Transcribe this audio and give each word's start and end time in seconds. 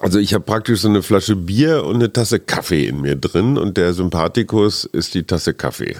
Also 0.00 0.18
ich 0.18 0.34
habe 0.34 0.44
praktisch 0.44 0.80
so 0.80 0.88
eine 0.88 1.02
Flasche 1.02 1.34
Bier 1.34 1.84
und 1.84 1.94
eine 1.96 2.12
Tasse 2.12 2.38
Kaffee 2.38 2.86
in 2.86 3.00
mir 3.00 3.16
drin 3.16 3.56
und 3.56 3.78
der 3.78 3.94
Sympathikus 3.94 4.84
ist 4.84 5.14
die 5.14 5.22
Tasse 5.22 5.54
Kaffee. 5.54 5.96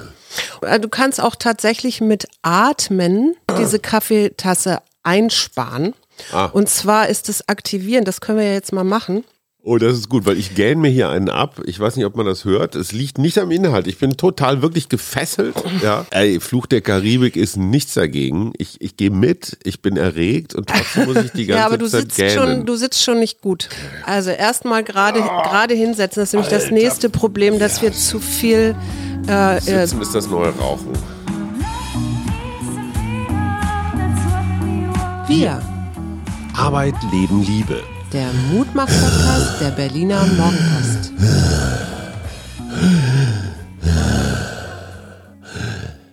Äh, 0.60 0.78
Du 0.78 0.88
kannst 0.88 1.22
auch 1.22 1.36
tatsächlich 1.36 2.00
mit 2.02 2.26
Atmen 2.42 3.34
diese 3.58 3.78
Kaffeetasse 3.78 4.80
einsparen. 5.02 5.94
Ah. 6.32 6.46
Und 6.46 6.68
zwar 6.68 7.08
ist 7.08 7.30
es 7.30 7.48
aktivieren, 7.48 8.04
das 8.04 8.20
können 8.20 8.38
wir 8.38 8.46
ja 8.46 8.52
jetzt 8.52 8.72
mal 8.72 8.84
machen. 8.84 9.24
Oh, 9.64 9.78
das 9.78 9.96
ist 9.96 10.08
gut, 10.08 10.26
weil 10.26 10.38
ich 10.38 10.56
gähn 10.56 10.80
mir 10.80 10.90
hier 10.90 11.08
einen 11.10 11.28
ab. 11.28 11.60
Ich 11.66 11.78
weiß 11.78 11.94
nicht, 11.94 12.04
ob 12.04 12.16
man 12.16 12.26
das 12.26 12.44
hört. 12.44 12.74
Es 12.74 12.90
liegt 12.90 13.18
nicht 13.18 13.38
am 13.38 13.52
Inhalt. 13.52 13.86
Ich 13.86 13.98
bin 13.98 14.16
total 14.16 14.60
wirklich 14.60 14.88
gefesselt. 14.88 15.54
Ja. 15.80 16.04
Ey, 16.10 16.40
Fluch 16.40 16.66
der 16.66 16.80
Karibik 16.80 17.36
ist 17.36 17.56
nichts 17.56 17.94
dagegen. 17.94 18.52
Ich, 18.58 18.80
ich 18.80 18.96
gehe 18.96 19.10
mit, 19.10 19.58
ich 19.62 19.80
bin 19.80 19.96
erregt 19.96 20.56
und 20.56 20.68
trotzdem 20.68 21.04
muss 21.04 21.24
ich 21.24 21.30
die 21.30 21.46
ganze 21.46 21.60
Ja, 21.60 21.66
aber 21.66 21.78
du 21.78 21.86
Zeit 21.86 22.00
sitzt 22.02 22.16
gähnen. 22.16 22.32
schon, 22.34 22.66
du 22.66 22.74
sitzt 22.74 23.04
schon 23.04 23.20
nicht 23.20 23.40
gut. 23.40 23.68
Also 24.04 24.30
erstmal 24.30 24.82
gerade 24.82 25.20
gerade 25.20 25.74
hinsetzen, 25.74 26.20
das 26.20 26.30
ist 26.30 26.32
nämlich 26.32 26.50
das 26.50 26.72
nächste 26.72 27.08
Problem, 27.08 27.60
dass 27.60 27.82
wir 27.82 27.92
zu 27.92 28.18
viel 28.18 28.74
äh, 29.28 29.58
äh, 29.58 29.60
Sitzen 29.60 30.02
ist 30.02 30.12
das 30.14 30.28
neue 30.28 30.50
Rauchen. 30.56 30.90
wir. 35.28 35.62
Arbeit, 36.54 36.94
Leben, 37.10 37.42
Liebe. 37.42 37.80
Der 38.12 38.28
Mutmach-Podcast 38.52 39.58
der 39.62 39.70
Berliner 39.70 40.26
Morgenpost. 40.36 41.12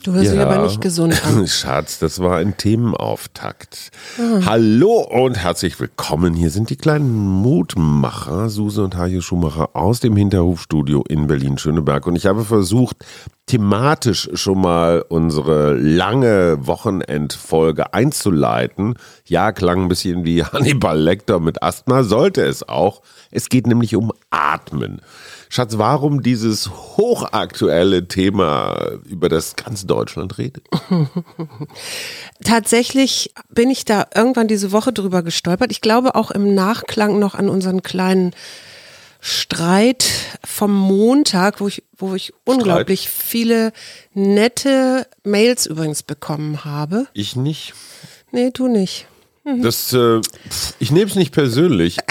Du 0.10 0.16
hörst 0.16 0.32
dich 0.32 0.40
aber 0.40 0.64
nicht 0.64 0.82
gesund 0.82 1.24
an. 1.24 1.48
Schatz, 1.48 2.00
das 2.00 2.20
war 2.20 2.38
ein 2.38 2.58
Themenauftakt. 2.58 3.92
Ah. 4.18 4.44
Hallo 4.44 5.02
und 5.08 5.38
herzlich 5.38 5.80
willkommen. 5.80 6.34
Hier 6.34 6.50
sind 6.50 6.72
die 6.72 6.78
kleinen 6.78 7.16
Mutmacher, 7.16 8.50
Suse 8.50 8.84
und 8.84 8.98
Hajo 8.98 9.22
Schumacher 9.22 9.76
aus 9.76 10.00
dem 10.00 10.16
Hinterhofstudio 10.16 11.04
in 11.08 11.28
Berlin-Schöneberg. 11.28 12.08
Und 12.08 12.16
ich 12.16 12.26
habe 12.26 12.44
versucht, 12.44 13.06
thematisch 13.46 14.32
schon 14.34 14.62
mal 14.62 15.06
unsere 15.08 15.76
lange 15.76 16.66
Wochenendfolge 16.66 17.94
einzuleiten. 17.94 18.96
Ja, 19.26 19.52
klang 19.52 19.84
ein 19.84 19.90
bisschen 19.90 20.26
wie 20.26 20.44
Hannibal 20.44 21.00
Lecter 21.00 21.40
mit 21.40 21.62
Asthma, 21.62 22.02
sollte 22.02 22.42
es 22.42 22.68
auch. 22.68 23.04
Es 23.30 23.50
geht 23.50 23.68
nämlich 23.68 23.96
um 23.96 24.12
Atmen. 24.32 25.02
Schatz, 25.52 25.80
warum 25.80 26.22
dieses 26.22 26.70
hochaktuelle 26.70 28.08
Thema, 28.08 29.00
über 29.04 29.30
das 29.30 29.56
ganz 29.56 29.88
Deutschland 29.88 30.38
redet? 30.38 30.64
Tatsächlich 32.44 33.34
bin 33.50 33.72
ich 33.72 33.84
da 33.84 34.06
irgendwann 34.14 34.48
diese 34.48 34.72
Woche 34.72 34.94
drüber 34.94 35.24
gestolpert. 35.24 35.72
Ich 35.72 35.82
glaube 35.82 36.14
auch 36.14 36.30
im 36.30 36.54
Nachklang 36.54 37.18
noch 37.18 37.34
an 37.34 37.50
unseren 37.50 37.82
kleinen 37.82 38.36
Streit 39.22 40.06
vom 40.46 40.72
Montag, 40.72 41.60
wo 41.60 41.68
ich, 41.68 41.84
wo 41.98 42.14
ich 42.14 42.32
unglaublich 42.46 43.10
viele 43.10 43.74
nette 44.14 45.08
Mails 45.24 45.66
übrigens 45.66 46.04
bekommen 46.04 46.64
habe. 46.64 47.08
Ich 47.14 47.36
nicht. 47.36 47.74
Nee, 48.32 48.52
du 48.54 48.68
nicht. 48.68 49.08
Das, 49.44 49.94
äh, 49.94 50.22
ich 50.78 50.92
nehme 50.92 51.10
es 51.10 51.16
nicht 51.16 51.34
persönlich. 51.34 51.98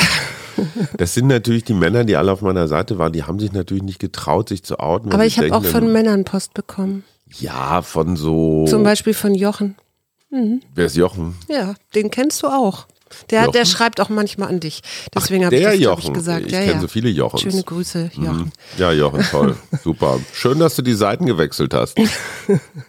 Das 0.96 1.14
sind 1.14 1.26
natürlich 1.26 1.64
die 1.64 1.74
Männer, 1.74 2.04
die 2.04 2.16
alle 2.16 2.32
auf 2.32 2.42
meiner 2.42 2.68
Seite 2.68 2.98
waren, 2.98 3.12
die 3.12 3.24
haben 3.24 3.38
sich 3.38 3.52
natürlich 3.52 3.82
nicht 3.82 3.98
getraut, 3.98 4.48
sich 4.48 4.62
zu 4.62 4.78
outen. 4.78 5.12
Aber 5.12 5.26
ich 5.26 5.38
habe 5.38 5.54
auch 5.54 5.64
von 5.64 5.92
Männern 5.92 6.24
Post 6.24 6.54
bekommen. 6.54 7.04
Ja, 7.38 7.82
von 7.82 8.16
so. 8.16 8.64
Zum 8.66 8.82
Beispiel 8.82 9.14
von 9.14 9.34
Jochen. 9.34 9.76
Wer 10.30 10.86
ist 10.86 10.96
Jochen? 10.96 11.36
Ja, 11.48 11.74
den 11.94 12.10
kennst 12.10 12.42
du 12.42 12.48
auch. 12.48 12.86
Der, 13.30 13.48
der 13.48 13.64
schreibt 13.64 14.00
auch 14.00 14.08
manchmal 14.08 14.48
an 14.48 14.60
dich. 14.60 14.80
Deswegen 15.14 15.44
habe 15.44 15.56
ich 15.56 15.62
das, 15.62 15.78
Jochen. 15.78 16.06
ich, 16.06 16.12
gesagt. 16.12 16.46
Ich 16.46 16.52
ja, 16.52 16.60
kenne 16.60 16.72
ja. 16.72 16.80
so 16.80 16.88
viele 16.88 17.08
Jochens. 17.08 17.42
Schöne 17.42 17.62
Grüße, 17.62 18.10
Jochen. 18.14 18.52
Ja, 18.76 18.92
Jochen, 18.92 19.22
toll. 19.22 19.56
Super. 19.82 20.18
Schön, 20.32 20.58
dass 20.58 20.76
du 20.76 20.82
die 20.82 20.94
Seiten 20.94 21.26
gewechselt 21.26 21.74
hast. 21.74 21.98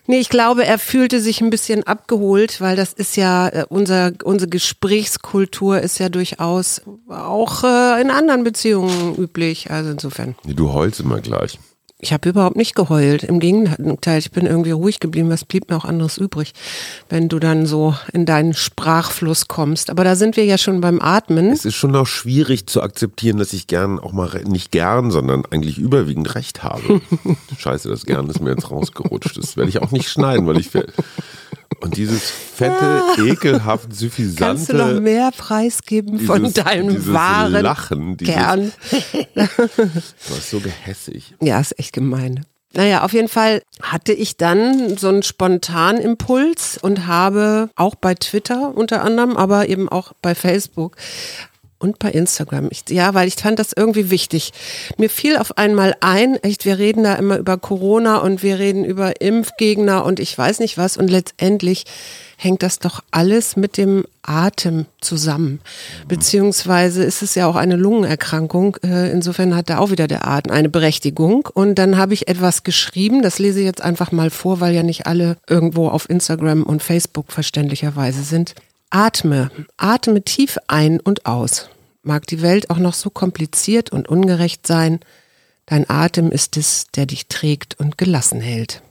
Nee, 0.08 0.20
ich 0.20 0.30
glaube, 0.30 0.66
er 0.66 0.80
fühlte 0.80 1.20
sich 1.20 1.42
ein 1.42 1.50
bisschen 1.50 1.84
abgeholt, 1.84 2.62
weil 2.62 2.76
das 2.76 2.94
ist 2.94 3.16
ja, 3.16 3.50
äh, 3.50 3.66
unser, 3.70 4.12
unsere 4.24 4.50
Gesprächskultur 4.50 5.82
ist 5.82 6.00
ja 6.00 6.10
durchaus 6.10 6.82
auch 7.10 7.64
äh, 7.64 8.02
in 8.02 8.10
anderen 8.10 8.44
Beziehungen 8.44 9.16
üblich. 9.16 9.70
Also 9.70 9.92
insofern. 9.92 10.36
Nee, 10.44 10.54
Du 10.54 10.74
heulst 10.74 11.00
immer 11.00 11.20
gleich. 11.20 11.60
Ich 12.02 12.14
habe 12.14 12.30
überhaupt 12.30 12.56
nicht 12.56 12.76
geheult. 12.76 13.24
Im 13.26 13.42
Gegenteil, 13.42 14.20
ich 14.20 14.32
bin 14.32 14.46
irgendwie 14.46 14.72
ruhig 14.72 15.02
geblieben. 15.02 15.30
Was 15.30 15.44
blieb 15.44 15.70
mir 15.70 15.76
auch 15.76 15.84
anderes 15.84 16.18
übrig, 16.18 16.54
wenn 17.10 17.28
du 17.28 17.40
dann 17.40 17.66
so 17.66 17.94
in 18.14 18.26
deinen 18.26 18.54
Sprachfluss 18.54 19.50
kommst. 19.50 19.90
Aber 19.90 20.06
da 20.06 20.16
sind 20.16 20.38
wir 20.38 20.46
ja 20.46 20.58
schon 20.58 20.80
beim 20.80 21.02
Atmen. 21.02 21.52
Es 21.52 21.66
ist 21.66 21.76
schon 21.76 21.94
auch 21.98 22.08
schwierig 22.08 22.68
zu 22.68 22.82
akzeptieren, 22.82 23.38
dass 23.38 23.52
ich 23.52 23.68
gern 23.68 24.00
auch 24.00 24.14
mal, 24.14 24.30
nicht 24.46 24.72
gern, 24.72 25.12
sondern 25.12 25.44
eigentlich 25.52 25.78
überwiegend 25.78 26.36
recht 26.36 26.64
habe. 26.64 27.02
Scheiße, 27.58 27.90
das 27.90 28.06
gern 28.06 28.30
ist 28.30 28.40
mir 28.40 28.52
jetzt 28.52 28.72
rausgerutscht. 28.72 29.36
Das 29.36 29.58
werde 29.58 29.70
ich 29.70 29.82
auch 29.82 29.92
nicht 29.92 30.10
schneiden, 30.10 30.48
weil 30.48 30.58
ich. 30.58 30.70
Und 31.82 31.96
dieses 31.96 32.30
fette, 32.30 33.02
ekelhaft, 33.18 33.96
suffisante. 33.96 34.44
Kannst 34.44 34.70
du 34.70 34.74
noch 34.76 35.00
mehr 35.00 35.32
preisgeben 35.32 36.20
von 36.20 36.44
dieses- 36.44 36.54
deinem 36.64 36.90
dieses 36.90 37.14
wahren 37.14 37.54
Lachen, 37.54 38.18
dieses- 38.18 38.34
Kern? 38.36 38.72
Du 39.36 40.34
warst 40.34 40.50
so 40.50 40.60
gehässig. 40.60 41.36
Ja, 41.42 41.60
ist 41.60 41.78
echt 41.80 41.94
gemein. 41.94 42.46
Naja, 42.74 43.04
auf 43.04 43.14
jeden 43.14 43.30
Fall 43.30 43.64
hatte 43.82 44.14
ich 44.14 44.38
dann 44.38 44.96
so 44.98 45.08
einen 45.08 45.24
spontanen 45.24 46.00
Impuls 46.02 46.78
und 46.80 47.08
habe 47.08 47.70
auch 47.76 47.96
bei 47.96 48.14
Twitter 48.14 48.76
unter 48.78 49.02
anderem, 49.04 49.38
aber 49.38 49.70
eben 49.70 49.90
auch 49.90 50.14
bei 50.22 50.36
Facebook 50.36 50.96
und 51.80 51.98
bei 51.98 52.12
Instagram. 52.12 52.68
Ich, 52.72 52.84
ja, 52.90 53.14
weil 53.14 53.28
ich 53.28 53.36
fand 53.36 53.58
das 53.58 53.74
irgendwie 53.76 54.10
wichtig. 54.10 54.52
Mir 54.98 55.10
fiel 55.10 55.38
auf 55.38 55.58
einmal 55.58 55.96
ein, 56.02 56.36
echt, 56.44 56.66
wir 56.66 56.78
reden 56.78 57.04
da 57.04 57.16
immer 57.16 57.38
über 57.38 57.58
Corona 57.58 58.18
und 58.18 58.44
wir 58.44 58.60
reden 58.60 58.86
über 58.86 59.22
Impfgegner 59.22 60.06
und 60.06 60.20
ich 60.20 60.38
weiß 60.38 60.60
nicht 60.60 60.78
was 60.78 60.98
und 60.98 61.10
letztendlich 61.10 61.86
hängt 62.40 62.64
das 62.64 62.80
doch 62.80 63.02
alles 63.12 63.58
mit 63.58 63.76
dem 63.78 64.06
Atem 64.22 64.86
zusammen. 65.02 65.60
Beziehungsweise 66.08 67.04
ist 67.04 67.22
es 67.22 67.36
ja 67.36 67.48
auch 67.48 67.58
eine 67.58 67.76
Lungenerkrankung. 67.76 68.78
Äh, 68.84 69.12
Insofern 69.12 69.56
hat 69.56 69.70
da 69.70 69.80
auch 69.80 69.92
wieder 69.92 70.08
der 70.08 70.26
Atem 70.26 70.54
eine 70.54 70.70
Berechtigung. 70.70 71.50
Und 71.54 71.76
dann 71.76 71.98
habe 71.98 72.14
ich 72.14 72.30
etwas 72.30 72.64
geschrieben, 72.64 73.22
das 73.22 73.40
lese 73.40 73.60
ich 73.60 73.66
jetzt 73.66 73.82
einfach 73.82 74.14
mal 74.14 74.30
vor, 74.30 74.62
weil 74.62 74.74
ja 74.74 74.84
nicht 74.84 75.06
alle 75.06 75.38
irgendwo 75.50 75.90
auf 75.90 76.10
Instagram 76.10 76.64
und 76.64 76.82
Facebook 76.82 77.32
verständlicherweise 77.32 78.24
sind. 78.24 78.56
Atme, 78.90 79.52
atme 79.78 80.24
tief 80.24 80.58
ein 80.68 81.00
und 81.00 81.26
aus. 81.28 81.70
Mag 82.02 82.26
die 82.26 82.42
Welt 82.42 82.70
auch 82.70 82.78
noch 82.78 82.96
so 82.96 83.10
kompliziert 83.10 83.92
und 83.92 84.10
ungerecht 84.10 84.66
sein, 84.66 85.00
dein 85.68 85.88
Atem 85.90 86.32
ist 86.32 86.58
es, 86.58 86.88
der 86.96 87.06
dich 87.06 87.28
trägt 87.28 87.80
und 87.80 87.98
gelassen 88.00 88.42
hält. 88.42 88.82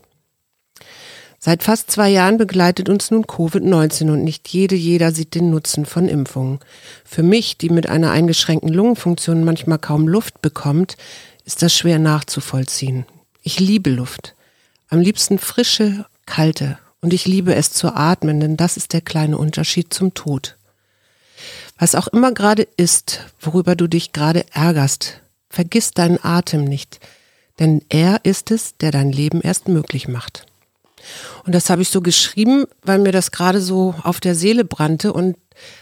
Seit 1.41 1.63
fast 1.63 1.89
zwei 1.91 2.09
Jahren 2.09 2.37
begleitet 2.37 2.89
uns 2.89 3.11
nun 3.11 3.23
Covid-19 3.25 4.11
und 4.11 4.23
nicht 4.23 4.47
jede, 4.49 4.75
jeder 4.75 5.11
sieht 5.11 5.35
den 5.35 5.49
Nutzen 5.49 5.85
von 5.85 6.07
Impfungen. 6.07 6.59
Für 7.05 7.23
mich, 7.23 7.57
die 7.57 7.69
mit 7.69 7.87
einer 7.87 8.11
eingeschränkten 8.11 8.73
Lungenfunktion 8.73 9.43
manchmal 9.43 9.79
kaum 9.79 10.07
Luft 10.07 10.41
bekommt, 10.41 10.97
ist 11.45 11.61
das 11.61 11.73
schwer 11.73 11.97
nachzuvollziehen. 11.97 13.05
Ich 13.41 13.59
liebe 13.59 13.89
Luft. 13.89 14.35
Am 14.89 14.99
liebsten 14.99 15.39
frische, 15.39 16.05
kalte. 16.25 16.77
Und 17.01 17.13
ich 17.13 17.25
liebe 17.25 17.55
es 17.55 17.71
zu 17.71 17.95
atmen, 17.95 18.39
denn 18.39 18.57
das 18.57 18.77
ist 18.77 18.93
der 18.93 19.01
kleine 19.01 19.37
Unterschied 19.37 19.93
zum 19.93 20.13
Tod. 20.13 20.57
Was 21.77 21.95
auch 21.95 22.07
immer 22.07 22.33
gerade 22.33 22.67
ist, 22.75 23.21
worüber 23.39 23.75
du 23.75 23.87
dich 23.87 24.11
gerade 24.11 24.45
ärgerst, 24.51 25.21
vergiss 25.49 25.91
deinen 25.91 26.19
Atem 26.21 26.65
nicht, 26.65 26.99
denn 27.59 27.81
er 27.89 28.19
ist 28.23 28.51
es, 28.51 28.75
der 28.77 28.91
dein 28.91 29.11
Leben 29.11 29.41
erst 29.41 29.69
möglich 29.69 30.07
macht. 30.07 30.45
Und 31.45 31.55
das 31.55 31.69
habe 31.69 31.81
ich 31.81 31.89
so 31.89 32.01
geschrieben, 32.01 32.65
weil 32.83 32.99
mir 32.99 33.13
das 33.13 33.31
gerade 33.31 33.61
so 33.61 33.95
auf 34.03 34.19
der 34.19 34.35
Seele 34.35 34.65
brannte 34.65 35.13
und 35.13 35.37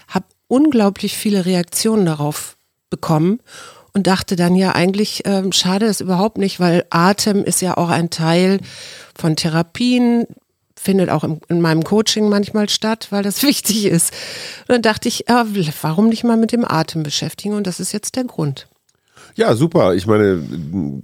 habe 0.08 0.26
unglaublich 0.48 1.18
viele 1.18 1.46
Reaktionen 1.46 2.06
darauf 2.06 2.58
bekommen 2.92 3.40
und 3.94 4.06
dachte 4.06 4.36
dann 4.36 4.56
ja 4.56 4.74
eigentlich 4.74 5.24
ähm, 5.26 5.52
schade 5.52 5.88
das 5.88 6.02
überhaupt 6.02 6.38
nicht, 6.38 6.60
weil 6.60 6.86
Atem 6.92 7.44
ist 7.44 7.62
ja 7.62 7.76
auch 7.76 7.90
ein 7.90 8.12
Teil 8.12 8.60
von 9.16 9.36
Therapien, 9.36 10.28
findet 10.80 11.10
auch 11.10 11.24
im, 11.24 11.40
in 11.50 11.60
meinem 11.62 11.84
Coaching 11.84 12.30
manchmal 12.30 12.70
statt, 12.70 13.08
weil 13.10 13.24
das 13.24 13.44
wichtig 13.44 13.86
ist. 13.86 14.14
Und 14.68 14.70
dann 14.76 14.82
dachte 14.82 15.08
ich, 15.10 15.28
äh, 15.30 15.44
warum 15.82 16.10
nicht 16.10 16.24
mal 16.24 16.38
mit 16.38 16.52
dem 16.52 16.64
Atem 16.66 17.04
beschäftigen? 17.04 17.54
Und 17.56 17.68
das 17.68 17.80
ist 17.80 17.92
jetzt 17.92 18.16
der 18.16 18.24
Grund. 18.24 18.68
Ja, 19.36 19.56
super. 19.56 19.94
Ich 19.94 20.08
meine, 20.08 20.42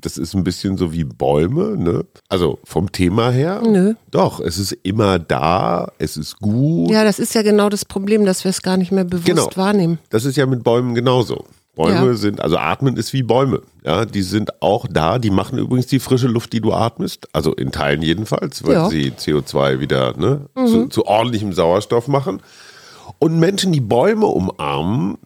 das 0.02 0.18
ist 0.18 0.34
ein 0.34 0.44
bisschen 0.44 0.76
so 0.78 0.92
wie 0.92 1.04
Bäume, 1.04 1.78
ne? 1.78 2.04
Also 2.30 2.58
vom 2.64 2.92
Thema 2.92 3.30
her. 3.30 3.62
Nö. 3.64 3.94
Doch, 4.10 4.40
es 4.40 4.58
ist 4.58 4.72
immer 4.82 5.20
da, 5.20 5.92
es 6.00 6.18
ist 6.18 6.40
gut. 6.40 6.90
Ja, 6.90 7.04
das 7.04 7.20
ist 7.20 7.36
ja 7.36 7.44
genau 7.44 7.70
das 7.70 7.86
Problem, 7.86 8.26
dass 8.26 8.44
wir 8.44 8.50
es 8.50 8.64
gar 8.64 8.78
nicht 8.78 8.92
mehr 8.92 9.04
bewusst 9.04 9.26
Genau. 9.28 9.50
wahrnehmen. 9.56 10.00
Das 10.10 10.26
ist 10.26 10.36
ja 10.36 10.48
mit 10.48 10.64
Bäumen 10.64 10.96
genauso. 10.96 11.46
Bäume 11.76 12.08
Ja. 12.08 12.14
sind, 12.14 12.40
also 12.40 12.58
atmen 12.58 12.98
ist 12.98 13.14
wie 13.14 13.24
Bäume. 13.24 13.62
Ja, 13.84 14.06
die 14.06 14.22
sind 14.22 14.62
auch 14.62 14.86
da. 14.90 15.18
Die 15.18 15.32
machen 15.32 15.58
übrigens 15.58 15.88
die 15.88 16.00
frische 16.00 16.28
Luft, 16.28 16.54
die 16.54 16.62
du 16.62 16.72
atmest. 16.72 17.28
Also 17.34 17.54
in 17.54 17.72
Teilen 17.72 18.02
jedenfalls, 18.04 18.64
weil 18.64 18.74
Ja. 18.74 18.90
sie 18.90 19.12
CO2 19.12 19.80
wieder 19.80 20.16
ne, 20.18 20.42
zu, 20.56 20.88
zu 20.88 21.06
ordentlichem 21.08 21.52
Sauerstoff 21.54 22.08
machen. 22.08 22.42
Und 23.20 23.40
Menschen, 23.40 23.72
die 23.72 23.82
Bäume 23.82 24.28
umarmen, 24.28 25.18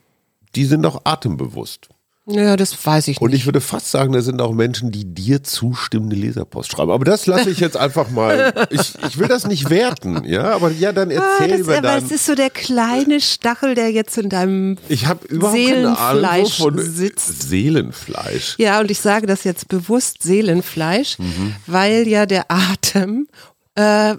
die 0.56 0.64
sind 0.66 0.86
auch 0.86 1.02
atembewusst. 1.04 1.90
Ja, 2.30 2.58
das 2.58 2.86
weiß 2.86 3.08
ich 3.08 3.22
Und 3.22 3.32
nicht. 3.32 3.40
ich 3.40 3.46
würde 3.46 3.62
fast 3.62 3.90
sagen, 3.90 4.12
da 4.12 4.22
sind 4.22 4.42
auch 4.42 4.52
Menschen, 4.52 4.92
die 4.92 5.06
dir 5.06 5.44
zustimmende 5.44 6.16
Leserpost 6.18 6.72
schreiben. 6.74 6.92
Aber 6.92 7.06
das 7.06 7.26
lasse 7.26 7.50
ich 7.50 7.60
jetzt 7.62 7.78
einfach 7.78 8.10
mal. 8.10 8.54
Ich, 8.70 8.96
ich 9.08 9.18
will 9.18 9.30
das 9.30 9.48
nicht 9.48 9.70
werten, 9.70 10.26
ja. 10.26 10.54
Aber 10.54 10.70
ja, 10.72 10.92
dann 10.92 11.10
Ah, 11.12 11.14
erzähl 11.40 11.52
das, 11.52 11.60
über 11.62 11.74
aber 11.78 11.82
dein. 11.88 12.04
es 12.04 12.12
ist 12.12 12.26
so 12.26 12.36
der 12.36 12.50
kleine 12.50 13.22
Stachel, 13.22 13.76
der 13.76 13.92
jetzt 13.92 14.18
in 14.18 14.28
deinem 14.30 14.78
Ich 14.90 15.06
habe 15.06 15.26
überhaupt 15.28 15.58
keine 15.58 15.98
Ahnung 15.98 16.46
Seelenfleisch 16.46 16.86
sitzt. 16.90 17.44
Seelenfleisch. 17.50 18.56
Ja, 18.58 18.80
und 18.82 18.92
ich 18.92 19.00
sage 19.00 19.26
das 19.26 19.44
jetzt 19.46 19.70
bewusst 19.70 20.22
Seelenfleisch, 20.24 21.18
Mhm. 21.20 21.56
weil 21.66 22.08
ja 22.08 22.26
der 22.26 22.52
Atem 22.52 23.28
äh, 23.76 24.16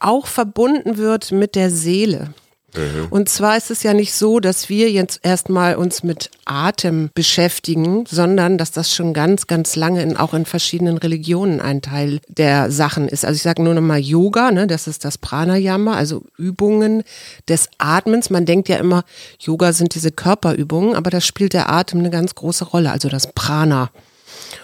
auch 0.00 0.26
verbunden 0.26 0.96
wird 0.96 1.32
mit 1.32 1.54
der 1.56 1.70
Seele. 1.70 2.34
Mhm. 2.76 3.06
Und 3.10 3.28
zwar 3.28 3.56
ist 3.56 3.70
es 3.70 3.82
ja 3.82 3.94
nicht 3.94 4.12
so, 4.12 4.40
dass 4.40 4.68
wir 4.68 4.90
jetzt 4.90 5.20
erstmal 5.22 5.76
uns 5.76 6.02
mit 6.02 6.30
Atem 6.44 7.10
beschäftigen, 7.14 8.04
sondern 8.06 8.58
dass 8.58 8.72
das 8.72 8.94
schon 8.94 9.14
ganz, 9.14 9.46
ganz 9.46 9.74
lange 9.74 10.02
in, 10.02 10.16
auch 10.16 10.34
in 10.34 10.44
verschiedenen 10.44 10.98
Religionen 10.98 11.60
ein 11.60 11.80
Teil 11.80 12.20
der 12.28 12.70
Sachen 12.70 13.08
ist. 13.08 13.24
Also 13.24 13.36
ich 13.36 13.42
sage 13.42 13.62
nur 13.62 13.72
nochmal 13.74 14.00
Yoga, 14.00 14.50
ne, 14.50 14.66
das 14.66 14.86
ist 14.86 15.04
das 15.04 15.16
Pranayama, 15.16 15.94
also 15.94 16.24
Übungen 16.36 17.04
des 17.48 17.70
Atmens. 17.78 18.28
Man 18.28 18.44
denkt 18.44 18.68
ja 18.68 18.76
immer, 18.76 19.04
Yoga 19.40 19.72
sind 19.72 19.94
diese 19.94 20.12
Körperübungen, 20.12 20.94
aber 20.94 21.10
da 21.10 21.20
spielt 21.22 21.54
der 21.54 21.70
Atem 21.72 22.00
eine 22.00 22.10
ganz 22.10 22.34
große 22.34 22.66
Rolle, 22.66 22.90
also 22.90 23.08
das 23.08 23.32
Prana. 23.32 23.90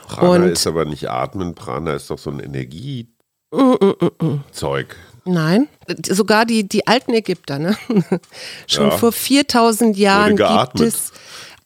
Prana 0.08 0.44
Und- 0.44 0.50
ist 0.52 0.66
aber 0.66 0.84
nicht 0.84 1.08
atmen. 1.08 1.54
Prana 1.54 1.94
ist 1.94 2.10
doch 2.10 2.18
so 2.18 2.30
ein 2.30 2.38
Energiezeug. 2.38 3.14
Nein, 5.24 5.68
sogar 6.06 6.44
die, 6.46 6.68
die 6.68 6.86
alten 6.86 7.14
Ägypter, 7.14 7.58
ne? 7.58 7.76
Schon 8.66 8.90
Ja. 8.90 8.98
vor 8.98 9.12
4000 9.12 9.96
Jahren 9.96 10.36
gibt 10.36 10.80
es 10.80 11.12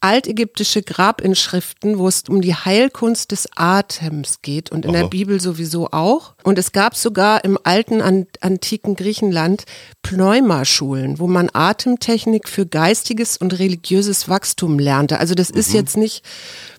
altägyptische 0.01 0.83
Grabinschriften, 0.83 1.99
wo 1.99 2.07
es 2.07 2.23
um 2.29 2.41
die 2.41 2.55
Heilkunst 2.55 3.33
des 3.33 3.49
Atems 3.57 4.43
geht 4.43 4.71
und 4.71 4.85
in 4.85 4.93
Aha. 4.95 5.03
der 5.03 5.09
Bibel 5.09 5.41
sowieso 5.41 5.89
auch. 5.91 6.35
Und 6.45 6.57
es 6.57 6.71
gab 6.71 6.95
sogar 6.95 7.43
im 7.45 7.59
alten 7.65 8.01
an, 8.01 8.29
antiken 8.41 8.95
Griechenland 8.95 9.65
Pneumaschulen, 10.03 11.19
wo 11.19 11.27
man 11.27 11.51
Atemtechnik 11.53 12.49
für 12.49 12.67
geistiges 12.67 13.37
und 13.39 13.59
religiöses 13.59 14.29
Wachstum 14.29 14.79
lernte. 14.79 15.19
Also 15.19 15.35
das 15.35 15.53
Mhm. 15.53 15.59
ist 15.59 15.73
jetzt 15.73 15.97
nicht, 15.97 16.25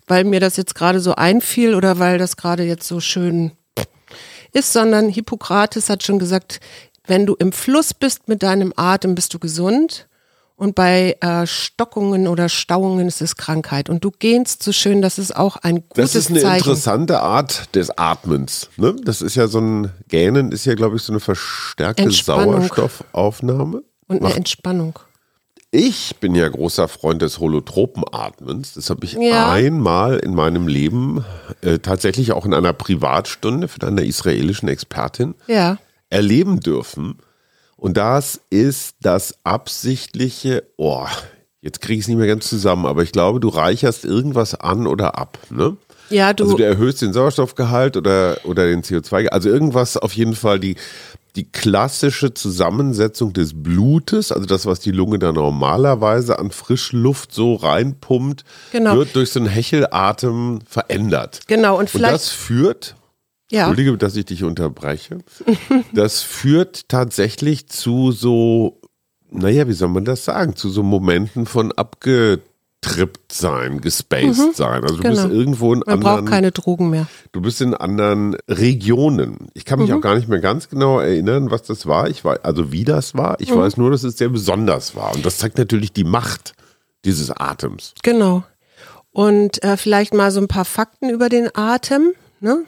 weil 0.06 0.24
mir 0.24 0.40
das 0.40 0.56
jetzt 0.56 0.74
gerade 0.74 1.00
so 1.00 1.14
einfiel 1.14 1.74
oder 1.74 1.98
weil 1.98 2.16
das 2.16 2.36
gerade 2.38 2.62
jetzt 2.64 2.86
so 2.88 3.00
schön 3.00 3.52
ist, 4.52 4.72
sondern 4.72 5.08
Hippokrates 5.08 5.88
hat 5.88 6.02
schon 6.02 6.18
gesagt, 6.18 6.60
wenn 7.06 7.26
du 7.26 7.34
im 7.34 7.52
Fluss 7.52 7.94
bist 7.94 8.28
mit 8.28 8.42
deinem 8.42 8.72
Atem, 8.76 9.14
bist 9.14 9.32
du 9.34 9.38
gesund. 9.38 10.06
Und 10.56 10.74
bei 10.74 11.16
äh, 11.22 11.46
Stockungen 11.46 12.28
oder 12.28 12.50
Stauungen 12.50 13.08
ist 13.08 13.22
es 13.22 13.36
Krankheit. 13.36 13.88
Und 13.88 14.04
du 14.04 14.10
gähnst 14.10 14.62
so 14.62 14.72
schön, 14.72 15.00
das 15.00 15.18
ist 15.18 15.34
auch 15.34 15.56
ein 15.56 15.76
gutes 15.88 16.12
Das 16.12 16.14
ist 16.14 16.30
eine 16.30 16.40
Zeichen. 16.42 16.58
interessante 16.58 17.20
Art 17.22 17.74
des 17.74 17.90
Atmens. 17.96 18.68
Ne? 18.76 18.94
Das 19.02 19.22
ist 19.22 19.36
ja 19.36 19.46
so 19.48 19.58
ein 19.58 19.90
Gähnen, 20.08 20.52
ist 20.52 20.66
ja, 20.66 20.74
glaube 20.74 20.96
ich, 20.96 21.02
so 21.02 21.14
eine 21.14 21.20
verstärkte. 21.20 22.10
Sauerstoffaufnahme. 22.10 23.82
Und 24.06 24.16
eine 24.18 24.20
Macht- 24.20 24.36
Entspannung. 24.36 24.98
Ich 25.72 26.16
bin 26.16 26.34
ja 26.34 26.48
großer 26.48 26.88
Freund 26.88 27.22
des 27.22 27.38
Holotropenatmens. 27.38 28.74
Das 28.74 28.90
habe 28.90 29.04
ich 29.04 29.12
Ja. 29.12 29.50
einmal 29.52 30.16
in 30.18 30.34
meinem 30.34 30.66
Leben, 30.66 31.24
äh, 31.60 31.78
tatsächlich 31.78 32.32
auch 32.32 32.44
in 32.44 32.54
einer 32.54 32.72
Privatstunde 32.72 33.68
von 33.68 33.82
einer 33.88 34.02
israelischen 34.02 34.68
Expertin, 34.68 35.34
Ja. 35.46 35.78
erleben 36.08 36.58
dürfen. 36.58 37.18
Und 37.76 37.96
das 37.96 38.40
ist 38.50 38.96
das 39.02 39.36
absichtliche, 39.44 40.64
oh, 40.76 41.06
jetzt 41.62 41.80
kriege 41.80 41.98
ich 41.98 42.04
es 42.04 42.08
nicht 42.08 42.18
mehr 42.18 42.26
ganz 42.26 42.48
zusammen, 42.48 42.84
aber 42.86 43.04
ich 43.04 43.12
glaube, 43.12 43.38
du 43.38 43.48
reicherst 43.48 44.04
irgendwas 44.04 44.56
an 44.56 44.88
oder 44.88 45.18
ab. 45.18 45.38
Ne? 45.50 45.76
Ja, 46.10 46.32
du. 46.32 46.44
Also 46.44 46.56
du 46.56 46.64
erhöhst 46.64 47.00
den 47.02 47.12
Sauerstoffgehalt 47.12 47.96
oder, 47.96 48.38
oder 48.44 48.66
den 48.66 48.82
CO2, 48.82 49.28
also 49.28 49.48
irgendwas 49.48 49.96
auf 49.96 50.12
jeden 50.12 50.34
Fall 50.34 50.58
die, 50.60 50.76
die 51.36 51.44
klassische 51.44 52.34
Zusammensetzung 52.34 53.32
des 53.32 53.52
Blutes, 53.54 54.32
also 54.32 54.46
das, 54.46 54.66
was 54.66 54.80
die 54.80 54.90
Lunge 54.90 55.18
da 55.20 55.30
normalerweise 55.32 56.38
an 56.38 56.50
Frischluft 56.50 57.32
so 57.32 57.54
reinpumpt, 57.54 58.44
Genau. 58.72 58.96
wird 58.96 59.14
durch 59.14 59.30
so 59.30 59.38
einen 59.40 59.48
Hechelatem 59.48 60.58
verändert. 60.68 61.40
genau, 61.46 61.74
und 61.74 61.80
Und 61.82 61.90
vielleicht. 61.90 62.14
das 62.14 62.28
führt, 62.30 62.96
ja. 63.52 63.60
Entschuldige, 63.68 63.96
dass 63.96 64.16
ich 64.16 64.24
dich 64.26 64.42
unterbreche, 64.44 65.18
das 65.94 66.22
führt 66.22 66.88
tatsächlich 66.88 67.68
zu 67.68 68.10
so, 68.12 68.80
naja, 69.30 69.68
wie 69.68 69.72
soll 69.72 69.88
man 69.88 70.04
das 70.04 70.24
sagen, 70.24 70.56
zu 70.56 70.68
so 70.70 70.82
Momenten 70.82 71.46
von 71.46 71.72
abgetrippt 72.80 73.32
sein, 73.32 73.80
gespaced 73.80 74.56
sein. 74.56 74.82
Also 74.82 74.96
du 74.96 75.02
bist 75.02 75.22
genau. 75.22 75.34
irgendwo 75.34 75.72
in 75.72 75.82
Man 75.86 76.00
braucht 76.00 76.18
anderen 76.18 76.28
keine 76.28 76.52
Drogen 76.52 76.90
mehr. 76.90 77.06
Du 77.32 77.40
bist 77.40 77.60
in 77.60 77.74
anderen 77.74 78.36
Regionen. 78.48 79.48
Ich 79.54 79.64
kann 79.64 79.80
mich 79.80 79.92
auch 79.92 80.00
gar 80.00 80.16
nicht 80.16 80.28
mehr 80.28 80.40
ganz 80.40 80.68
genau 80.68 80.98
erinnern, 81.00 81.50
was 81.50 81.62
das 81.62 81.86
war. 81.86 82.08
Ich 82.08 82.24
weiß, 82.24 82.40
also 82.42 82.72
wie 82.72 82.84
das 82.84 83.14
war. 83.14 83.36
Ich 83.40 83.54
weiß 83.54 83.76
nur, 83.76 83.90
dass 83.90 84.02
es 84.04 84.16
sehr 84.16 84.28
besonders 84.28 84.96
war. 84.96 85.14
Und 85.14 85.24
das 85.24 85.38
zeigt 85.38 85.58
natürlich 85.58 85.92
die 85.92 86.04
Macht 86.04 86.54
dieses 87.04 87.30
Atems. 87.30 87.94
Genau. 88.02 88.44
Und 89.12 89.62
äh, 89.62 89.76
vielleicht 89.76 90.14
mal 90.14 90.30
so 90.30 90.40
ein 90.40 90.48
paar 90.48 90.64
Fakten 90.64 91.10
über 91.10 91.28
den 91.28 91.48
Atem. 91.54 92.12
Ne? 92.40 92.64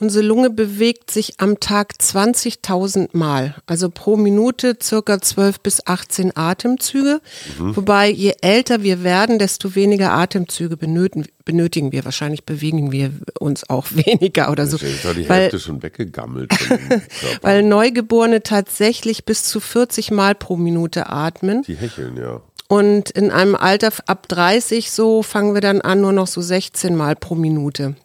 Unsere 0.00 0.24
Lunge 0.24 0.50
bewegt 0.50 1.10
sich 1.10 1.34
am 1.38 1.58
Tag 1.58 1.94
20.000 2.00 3.08
Mal, 3.14 3.56
also 3.66 3.90
pro 3.90 4.16
Minute 4.16 4.76
circa 4.80 5.20
12 5.20 5.58
bis 5.60 5.86
18 5.86 6.36
Atemzüge. 6.36 7.20
Wobei 7.58 8.08
je 8.08 8.34
älter 8.40 8.84
wir 8.84 9.02
werden, 9.02 9.40
desto 9.40 9.74
weniger 9.74 10.12
Atemzüge 10.12 10.76
benötigen, 10.76 11.26
benötigen 11.44 11.90
wir. 11.90 12.04
Wahrscheinlich 12.04 12.44
bewegen 12.44 12.92
wir 12.92 13.10
uns 13.40 13.68
auch 13.68 13.86
weniger 13.90 14.52
oder 14.52 14.68
so. 14.68 14.76
Jetzt 14.76 15.04
war 15.04 15.14
die 15.14 15.28
Weil, 15.28 15.42
Hälfte 15.42 15.58
schon 15.58 15.82
weggegammelt. 15.82 16.52
weil 17.42 17.64
Neugeborene 17.64 18.44
tatsächlich 18.44 19.24
bis 19.24 19.42
zu 19.42 19.58
40 19.58 20.12
Mal 20.12 20.36
pro 20.36 20.56
Minute 20.56 21.08
atmen. 21.08 21.62
die 21.62 21.74
hecheln, 21.74 22.16
ja. 22.16 22.40
Und 22.68 23.10
in 23.10 23.32
einem 23.32 23.56
Alter 23.56 23.90
ab 24.06 24.28
30 24.28 24.92
so 24.92 25.22
fangen 25.22 25.54
wir 25.54 25.62
dann 25.62 25.80
an, 25.80 26.02
nur 26.02 26.12
noch 26.12 26.26
so 26.28 26.40
16 26.40 26.94
Mal 26.94 27.16
pro 27.16 27.34
Minute. 27.34 27.96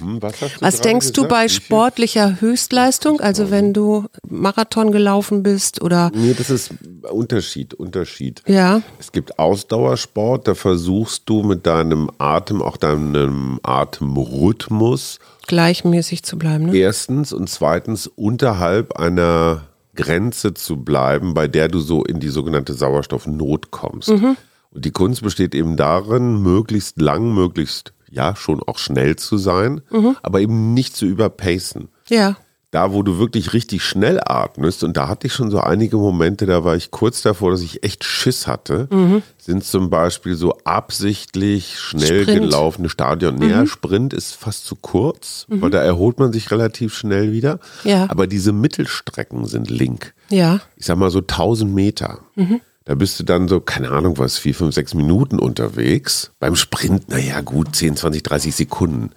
Hm, 0.00 0.22
was 0.22 0.38
du 0.38 0.46
Was 0.60 0.80
denkst 0.80 1.06
du 1.12 1.22
gesagt? 1.22 1.30
bei 1.30 1.44
Wie 1.44 1.48
viel? 1.48 1.62
sportlicher 1.62 2.40
Höchstleistung? 2.40 3.20
Also 3.20 3.50
wenn 3.50 3.72
du 3.72 4.06
Marathon 4.28 4.92
gelaufen 4.92 5.42
bist 5.42 5.82
oder 5.82 6.10
Nee, 6.14 6.34
das 6.36 6.50
ist 6.50 6.70
Unterschied, 7.10 7.74
Unterschied. 7.74 8.42
ja, 8.46 8.82
Es 8.98 9.12
gibt 9.12 9.38
Ausdauersport, 9.38 10.48
da 10.48 10.54
versuchst 10.54 11.22
du 11.26 11.42
mit 11.42 11.66
deinem 11.66 12.10
Atem, 12.18 12.62
auch 12.62 12.76
deinem 12.76 13.60
Atemrhythmus, 13.62 15.18
gleichmäßig 15.46 16.22
zu 16.24 16.38
bleiben. 16.38 16.66
Ne? 16.66 16.76
erstens 16.76 17.32
und 17.32 17.48
zweitens 17.48 18.06
unterhalb 18.08 18.96
einer 18.96 19.62
Grenze 19.94 20.52
zu 20.54 20.76
bleiben, 20.76 21.34
bei 21.34 21.48
der 21.48 21.68
du 21.68 21.80
so 21.80 22.04
in 22.04 22.20
die 22.20 22.28
sogenannte 22.28 22.74
Sauerstoffnot 22.74 23.70
kommst. 23.70 24.10
Mhm. 24.10 24.36
Und 24.70 24.84
die 24.84 24.90
Kunst 24.90 25.22
besteht 25.22 25.54
eben 25.54 25.76
darin, 25.76 26.42
möglichst 26.42 27.00
lang, 27.00 27.32
möglichst 27.32 27.92
ja 28.10 28.36
schon 28.36 28.62
auch 28.62 28.78
schnell 28.78 29.16
zu 29.16 29.38
sein, 29.38 29.80
Mhm. 29.90 30.16
aber 30.22 30.40
eben 30.40 30.74
nicht 30.74 30.96
zu 30.96 31.06
überpacen. 31.06 31.88
Ja, 32.08 32.36
Da, 32.72 32.92
wo 32.92 33.02
du 33.02 33.18
wirklich 33.18 33.52
richtig 33.54 33.84
schnell 33.84 34.20
atmest, 34.22 34.84
und 34.84 34.96
da 34.98 35.08
hatte 35.08 35.28
ich 35.28 35.32
schon 35.32 35.50
so 35.50 35.60
einige 35.60 35.96
Momente, 35.96 36.44
da 36.44 36.62
war 36.64 36.76
ich 36.76 36.90
kurz 36.90 37.22
davor, 37.22 37.52
dass 37.52 37.62
ich 37.62 37.84
echt 37.84 38.04
Schiss 38.04 38.46
hatte, 38.46 38.88
Mhm. 38.90 39.22
sind 39.38 39.64
zum 39.64 39.88
Beispiel 39.88 40.34
so 40.34 40.58
absichtlich 40.64 41.78
schnell 41.78 42.22
Sprint. 42.24 42.40
gelaufene 42.40 42.88
Stadion. 42.88 43.36
Mhm. 43.36 43.66
Sprint 43.66 44.12
ist 44.12 44.34
fast 44.34 44.66
zu 44.66 44.76
kurz, 44.76 45.46
weil 45.48 45.70
da 45.70 45.80
erholt 45.82 46.18
man 46.18 46.32
sich 46.32 46.50
relativ 46.50 46.94
schnell 46.94 47.32
wieder. 47.32 47.60
Ja. 47.84 48.06
Aber 48.10 48.26
diese 48.26 48.52
Mittelstrecken 48.52 49.46
sind 49.46 49.70
link. 49.70 50.12
ja, 50.28 50.60
Ich 50.76 50.86
sag 50.86 50.98
mal 50.98 51.10
so 51.10 51.20
1000 51.20 51.72
Meter. 51.74 52.18
Mhm. 52.34 52.60
Da 52.86 52.94
bist 52.94 53.18
du 53.18 53.24
dann 53.24 53.48
so, 53.48 53.60
keine 53.60 53.90
Ahnung 53.90 54.16
was, 54.16 54.38
vier, 54.38 54.54
fünf, 54.54 54.72
sechs 54.72 54.94
Minuten 54.94 55.40
unterwegs. 55.40 56.30
Beim 56.38 56.54
Sprint, 56.54 57.08
naja, 57.08 57.40
gut, 57.40 57.74
10, 57.74 57.96
20, 57.96 58.22
30 58.22 58.54
Sekunden. 58.54 59.10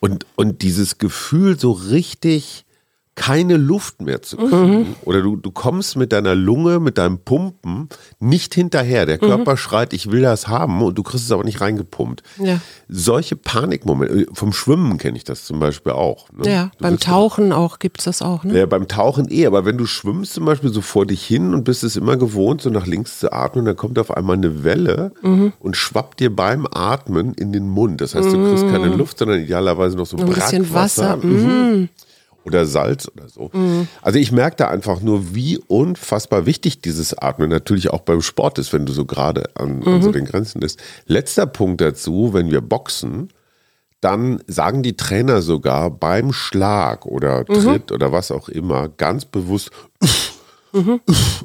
Und, 0.00 0.26
und 0.36 0.60
dieses 0.60 0.98
Gefühl, 0.98 1.58
so 1.58 1.72
richtig 1.72 2.65
keine 3.16 3.56
Luft 3.56 4.02
mehr 4.02 4.20
zu 4.20 4.36
kriegen. 4.36 4.94
Oder 5.02 5.22
du, 5.22 5.36
du 5.36 5.50
kommst 5.50 5.96
mit 5.96 6.12
deiner 6.12 6.34
Lunge, 6.34 6.78
mit 6.80 6.98
deinem 6.98 7.18
Pumpen 7.18 7.88
nicht 8.20 8.54
hinterher. 8.54 9.06
Der 9.06 9.16
Körper 9.18 9.56
schreit, 9.56 9.94
ich 9.94 10.10
will 10.12 10.20
das 10.20 10.48
haben 10.48 10.82
und 10.82 10.96
du 10.98 11.02
kriegst 11.02 11.24
es 11.24 11.32
aber 11.32 11.42
nicht 11.42 11.60
reingepumpt. 11.62 12.22
Ja. 12.38 12.60
Solche 12.88 13.34
Panikmomente, 13.34 14.26
vom 14.34 14.52
Schwimmen 14.52 14.98
kenne 14.98 15.16
ich 15.16 15.24
das 15.24 15.44
zum 15.46 15.58
Beispiel 15.58 15.92
auch. 15.92 16.28
Ne? 16.30 16.48
ja. 16.50 16.64
Du 16.76 16.82
Beim 16.84 16.98
Tauchen 17.00 17.52
auch 17.52 17.78
gibt's 17.78 18.04
das 18.04 18.20
auch. 18.20 18.44
Ne? 18.44 18.58
ja, 18.58 18.66
beim 18.66 18.86
Tauchen 18.86 19.26
eh, 19.30 19.46
aber 19.46 19.64
wenn 19.64 19.78
du 19.78 19.86
schwimmst 19.86 20.34
zum 20.34 20.44
Beispiel 20.44 20.70
so 20.70 20.82
vor 20.82 21.06
dich 21.06 21.24
hin 21.24 21.54
und 21.54 21.64
bist 21.64 21.84
es 21.84 21.96
immer 21.96 22.18
gewohnt, 22.18 22.60
so 22.60 22.68
nach 22.68 22.86
links 22.86 23.18
zu 23.18 23.32
atmen, 23.32 23.64
dann 23.64 23.76
kommt 23.76 23.98
auf 23.98 24.10
einmal 24.10 24.36
eine 24.36 24.62
Welle 24.62 25.12
Mhm. 25.22 25.54
und 25.60 25.74
schwappt 25.76 26.20
dir 26.20 26.34
beim 26.36 26.66
Atmen 26.70 27.32
in 27.32 27.52
den 27.52 27.66
Mund. 27.68 28.02
Das 28.02 28.14
heißt, 28.14 28.28
du 28.30 28.50
kriegst 28.50 28.68
keine 28.68 28.88
Luft, 28.94 29.18
sondern 29.18 29.40
idealerweise 29.40 29.96
noch 29.96 30.04
so 30.06 30.18
Mhm. 30.18 30.24
Ein 30.24 30.28
bisschen. 30.34 30.74
Wasser. 30.74 31.16
Mhm. 31.16 31.88
Oder 32.46 32.64
Salz 32.64 33.08
oder 33.08 33.28
so. 33.28 33.50
Also 34.00 34.18
ich 34.18 34.32
merke 34.32 34.56
da 34.56 34.68
einfach 34.68 35.00
nur, 35.02 35.34
wie 35.34 35.58
unfassbar 35.58 36.46
wichtig 36.46 36.80
dieses 36.80 37.12
Atmen 37.18 37.50
natürlich 37.50 37.90
auch 37.90 38.00
beim 38.00 38.22
Sport 38.22 38.58
ist, 38.58 38.72
wenn 38.72 38.86
du 38.86 38.92
so 38.92 39.04
gerade 39.04 39.50
an, 39.54 39.82
an 39.84 40.00
so 40.00 40.12
den 40.12 40.24
Grenzen 40.24 40.60
bist. 40.60 40.80
Letzter 41.06 41.46
Punkt 41.46 41.80
dazu, 41.80 42.30
wenn 42.32 42.50
wir 42.50 42.60
boxen, 42.60 43.28
dann 44.00 44.42
sagen 44.46 44.82
die 44.82 44.96
Trainer 44.96 45.42
sogar 45.42 45.90
beim 45.90 46.32
Schlag 46.32 47.06
oder 47.06 47.44
Tritt 47.44 47.90
oder 47.92 48.12
was 48.12 48.30
auch 48.30 48.48
immer 48.48 48.88
ganz 48.88 49.24
bewusst, 49.24 49.70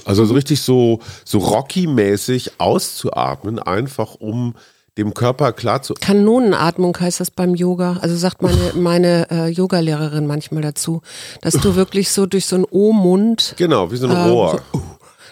also 0.06 0.26
so 0.26 0.34
richtig 0.34 0.62
so, 0.62 1.00
so 1.26 1.40
Rocky-mäßig 1.40 2.60
auszuatmen, 2.60 3.60
einfach 3.60 4.16
um 4.16 4.56
dem 4.98 5.14
Körper 5.14 5.54
klar 5.54 5.82
zu. 5.82 5.94
Kanonenatmung 5.94 6.98
heißt 7.00 7.20
das 7.20 7.32
beim 7.32 7.56
Yoga. 7.56 7.98
Also 8.02 8.16
sagt 8.16 8.42
meine, 8.42 8.74
meine 8.76 9.28
äh, 9.32 9.48
Yogalehrerin 9.48 10.28
manchmal 10.28 10.62
dazu, 10.62 11.02
dass 11.42 11.54
du 11.54 11.76
wirklich 11.76 12.12
so 12.12 12.26
durch 12.26 12.46
so 12.46 12.58
einen 12.58 12.66
O-Mund 12.70 13.54
Genau, 13.58 13.92
wie 13.92 13.98
so 13.98 14.08
ein 14.08 14.16
äh, 14.16 14.24
Rohr. 14.30 14.62
so, 14.74 14.82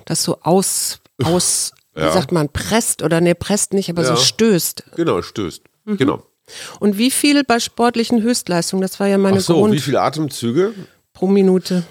das 0.06 0.24
so 0.24 0.38
aus, 0.44 1.00
aus 1.24 1.74
Ja. 1.96 2.08
wie 2.10 2.13
sagt 2.13 2.32
man, 2.32 2.48
presst 2.50 3.01
oder 3.04 3.20
ne, 3.20 3.36
presst 3.36 3.74
nicht, 3.74 3.89
aber 3.89 4.04
Ja. 4.04 4.16
so 4.16 4.22
stößt. 4.22 4.84
Genau, 4.96 5.22
stößt. 5.22 5.63
Mhm. 5.86 5.98
Genau. 5.98 6.24
Und 6.80 6.98
wie 6.98 7.12
viel 7.12 7.44
bei 7.44 7.60
sportlichen 7.60 8.22
Höchstleistungen? 8.24 8.82
Das 8.82 9.00
war 9.00 9.08
ja 9.08 9.18
meine 9.18 9.38
Ach 9.38 9.42
so, 9.42 9.56
Grund 9.56 9.74
wie 9.74 9.80
viele 9.80 10.01
Atemzüge? 10.01 10.74
pro 11.13 11.28
Minute. 11.28 11.84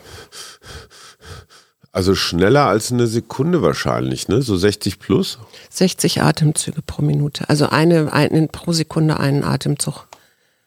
Also 1.93 2.15
schneller 2.15 2.67
als 2.67 2.93
eine 2.93 3.07
Sekunde 3.07 3.63
wahrscheinlich, 3.63 4.29
ne? 4.29 4.43
So 4.43 4.57
60 4.57 4.99
plus? 4.99 5.39
60 5.71 6.23
Atemzüge 6.23 6.83
pro 6.83 7.03
Minute. 7.03 7.49
Also 7.49 7.69
eine, 7.69 8.13
ein, 8.13 8.49
pro 8.49 8.73
Sekunde 8.73 9.19
einen 9.19 9.43
Atemzug. 9.43 10.07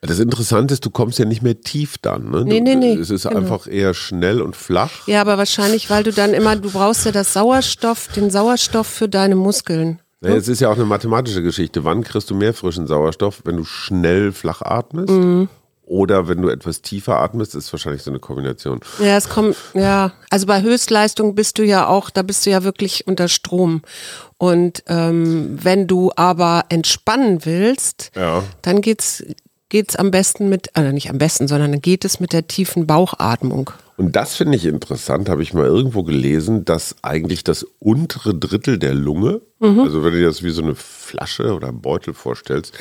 Das 0.02 0.18
Interessante 0.18 0.74
ist, 0.74 0.84
du 0.84 0.90
kommst 0.90 1.20
ja 1.20 1.26
nicht 1.26 1.44
mehr 1.44 1.62
tief 1.62 2.00
dann, 2.00 2.32
ne? 2.32 2.44
Nee, 2.44 2.60
nee, 2.60 2.76
nee, 2.76 2.94
Es 2.96 3.12
ist 3.12 3.24
genau. 3.24 3.38
einfach 3.38 3.68
eher 3.68 3.94
schnell 3.94 4.42
und 4.42 4.56
flach. 4.56 5.08
Ja, 5.08 5.22
aber 5.22 5.38
wahrscheinlich, 5.38 5.92
weil 5.92 6.04
du 6.04 6.12
dann 6.12 6.34
immer, 6.34 6.56
du 6.56 6.72
brauchst 6.72 7.06
ja 7.06 7.12
das 7.12 7.34
Sauerstoff, 7.34 8.08
den 8.08 8.32
Sauerstoff 8.32 8.88
für 8.88 9.08
deine 9.08 9.36
Muskeln. 9.36 10.00
Naja, 10.22 10.36
es 10.36 10.48
ist 10.48 10.60
ja 10.60 10.70
auch 10.70 10.76
eine 10.76 10.86
mathematische 10.86 11.44
Geschichte. 11.44 11.84
Wann 11.84 12.04
kriegst 12.04 12.32
du 12.32 12.36
mehr 12.36 12.56
frischen 12.56 12.88
Sauerstoff? 12.88 13.42
Wenn 13.44 13.58
du 13.58 13.64
schnell 13.64 14.32
flach 14.32 14.64
atmest? 14.64 15.10
Mhm. 15.10 15.50
Oder 15.92 16.30
wenn 16.30 16.42
du 16.42 16.48
etwas 16.48 16.82
tiefer 16.82 17.20
atmest, 17.20 17.54
ist 17.54 17.74
wahrscheinlich 17.74 18.02
so 18.02 18.12
eine 18.12 18.20
Kombination. 18.20 18.80
Ja, 19.00 19.18
es 19.18 19.28
kommt, 19.28 19.58
ja, 19.74 20.14
also 20.30 20.46
bei 20.46 20.62
Höchstleistung 20.62 21.36
bist 21.36 21.58
du 21.58 21.64
ja 21.66 21.86
auch, 21.88 22.10
da 22.10 22.22
bist 22.22 22.46
du 22.46 22.50
ja 22.50 22.64
wirklich 22.64 23.08
unter 23.08 23.28
Strom. 23.28 23.82
Und 24.38 24.84
ähm, 24.88 25.58
wenn 25.62 25.88
du 25.88 26.10
aber 26.16 26.64
entspannen 26.70 27.44
willst, 27.44 28.12
Ja. 28.16 28.42
dann 28.62 28.80
geht's 28.80 29.22
geht's 29.68 29.96
am 29.98 30.12
besten 30.12 30.48
mit, 30.50 30.76
also 30.78 30.92
nicht 30.94 31.10
am 31.10 31.18
besten, 31.18 31.48
sondern 31.50 31.72
dann 31.72 31.82
geht 31.82 32.04
es 32.06 32.20
mit 32.22 32.32
der 32.34 32.46
tiefen 32.48 32.88
Bauchatmung. 32.88 33.72
Und 33.98 34.16
das 34.18 34.36
finde 34.36 34.58
ich 34.58 34.66
interessant, 34.66 35.28
habe 35.30 35.44
ich 35.44 35.54
mal 35.54 35.66
irgendwo 35.66 36.04
gelesen, 36.04 36.64
dass 36.66 36.96
eigentlich 37.04 37.44
das 37.46 37.66
untere 37.80 38.34
Drittel 38.36 38.80
der 38.80 38.94
Lunge, 38.94 39.42
Mhm. 39.60 39.80
also 39.82 40.04
wenn 40.04 40.12
du 40.14 40.20
dir 40.20 40.26
das 40.28 40.42
wie 40.44 40.50
so 40.52 40.62
eine 40.62 40.76
Flasche 40.76 41.54
oder 41.54 41.68
einen 41.70 41.82
Beutel 41.82 42.14
vorstellst, 42.14 42.74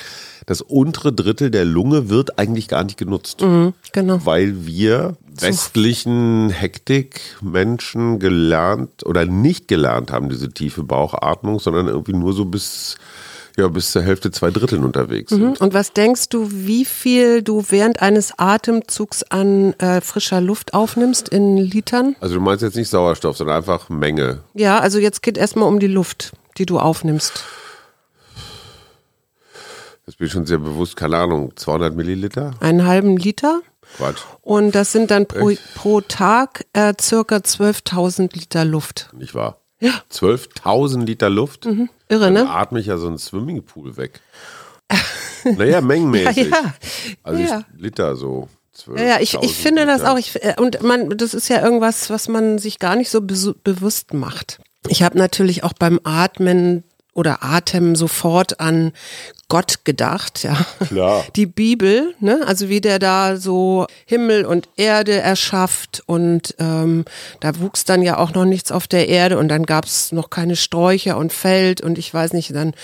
das 0.51 0.63
untere 0.63 1.13
Drittel 1.13 1.53
der 1.53 1.65
Lunge 1.65 2.09
wird 2.09 2.41
eigentlich 2.41 2.67
gar 2.67 2.83
nicht 2.83 2.97
genutzt. 2.97 3.41
Mhm, 3.41 3.73
genau. 3.93 4.19
Weil 4.25 4.67
wir 4.67 5.17
westlichen 5.41 6.51
Hektik-Menschen 6.51 8.19
gelernt 8.19 9.07
oder 9.07 9.27
nicht 9.27 9.69
gelernt 9.69 10.11
haben, 10.11 10.29
diese 10.29 10.51
tiefe 10.51 10.83
Bauchatmung, 10.83 11.61
sondern 11.61 11.87
irgendwie 11.87 12.15
nur 12.15 12.33
so 12.33 12.47
bis, 12.47 12.97
ja, 13.57 13.69
bis 13.69 13.93
zur 13.93 14.03
Hälfte, 14.03 14.33
zwei 14.33 14.51
Dritteln 14.51 14.83
unterwegs 14.83 15.31
sind. 15.31 15.61
Und 15.61 15.73
was 15.73 15.93
denkst 15.93 16.31
du, 16.31 16.49
wie 16.51 16.85
viel 16.85 17.43
du 17.43 17.65
während 17.69 18.03
eines 18.03 18.37
Atemzugs 18.37 19.23
an 19.23 19.75
äh, 19.75 20.01
frischer 20.01 20.41
Luft 20.41 20.75
aufnimmst 20.75 21.29
in 21.29 21.59
Litern? 21.59 22.17
Also 22.19 22.35
du 22.35 22.41
meinst 22.41 22.63
jetzt 22.65 22.75
nicht 22.75 22.91
Sauerstoff, 22.91 23.37
sondern 23.37 23.59
einfach 23.59 23.89
Menge. 23.89 24.41
Ja, 24.55 24.81
also 24.81 24.99
jetzt 24.99 25.23
geht 25.23 25.39
erstmal 25.39 25.69
um 25.69 25.79
die 25.79 25.87
Luft, 25.87 26.33
die 26.59 26.67
du 26.67 26.81
aufnimmst. 26.81 27.45
Das 30.11 30.17
bin 30.17 30.27
ich 30.27 30.33
schon 30.33 30.45
sehr 30.45 30.59
bewusst, 30.59 30.97
keine 30.97 31.19
Ahnung, 31.19 31.53
200 31.55 31.95
Milliliter? 31.95 32.51
Einen 32.59 32.85
halben 32.85 33.17
Liter. 33.17 33.61
Quatsch. 33.97 34.19
Und 34.41 34.75
das 34.75 34.91
sind 34.91 35.13
dann 35.13 35.27
pro, 35.27 35.53
pro 35.77 36.01
Tag 36.01 36.67
äh, 36.73 36.95
circa 37.01 37.37
12.000 37.37 38.35
Liter 38.35 38.65
Luft. 38.65 39.11
Nicht 39.17 39.37
wahr? 39.37 39.61
Ja. 39.79 39.93
12.000 40.13 41.05
Liter 41.05 41.31
Luft? 41.31 41.65
Irre, 41.65 41.89
Dann 42.09 42.33
ne? 42.33 42.51
atme 42.51 42.81
ich 42.81 42.87
ja 42.87 42.99
so 42.99 43.07
einen 43.07 43.19
Swimmingpool 43.19 43.97
weg. 43.97 44.21
naja, 45.45 45.81
mengenmäßig. 45.81 46.51
Ja, 46.51 46.57
ja. 46.61 46.75
Also 47.23 47.43
Ja. 47.45 47.63
Liter 47.79 48.17
so. 48.17 48.49
12 48.73 48.99
Ja, 48.99 49.07
ja, 49.07 49.21
ich, 49.21 49.35
ich 49.41 49.55
finde 49.55 49.87
das 49.87 50.01
Liter. 50.01 50.13
auch. 50.13 50.19
Ich, 50.19 50.43
äh, 50.43 50.57
und 50.59 50.83
man, 50.83 51.17
das 51.19 51.35
ist 51.35 51.49
ja 51.49 51.63
irgendwas, 51.63 52.11
was 52.11 52.27
man 52.27 52.59
sich 52.59 52.81
gar 52.81 52.97
nicht 52.97 53.11
so 53.11 53.21
bewusst 53.23 54.13
macht. 54.13 54.59
Ich 54.89 55.05
habe 55.05 55.17
natürlich 55.17 55.63
auch 55.63 55.73
beim 55.73 56.01
Atmen 56.03 56.83
oder 57.15 57.43
Atem 57.43 57.97
sofort 57.97 58.61
an 58.61 58.93
Gott 59.49 59.85
gedacht, 59.85 60.45
ja. 60.45 60.57
Klar. 60.87 61.25
Die 61.37 61.47
Bibel, 61.47 62.15
ne? 62.21 62.41
also 62.47 62.69
wie 62.69 62.81
der 62.81 63.01
da 63.01 63.37
so 63.37 63.87
Himmel 64.07 64.45
und 64.47 64.69
Erde 64.77 65.15
erschafft 65.15 66.03
und 66.07 66.55
ähm, 66.59 67.05
da 67.41 67.59
wuchs 67.59 67.85
dann 67.85 68.03
ja 68.03 68.19
auch 68.19 68.33
noch 68.33 68.45
nichts 68.45 68.71
auf 68.71 68.87
der 68.87 69.09
Erde 69.09 69.39
und 69.39 69.49
dann 69.49 69.67
gab 69.67 69.87
es 69.87 70.13
noch 70.13 70.31
keine 70.31 70.55
Sträucher 70.55 71.17
und 71.17 71.33
Feld 71.33 71.81
und 71.81 71.99
ich 71.99 72.15
weiß 72.15 72.33
nicht, 72.33 72.55
dann 72.55 72.75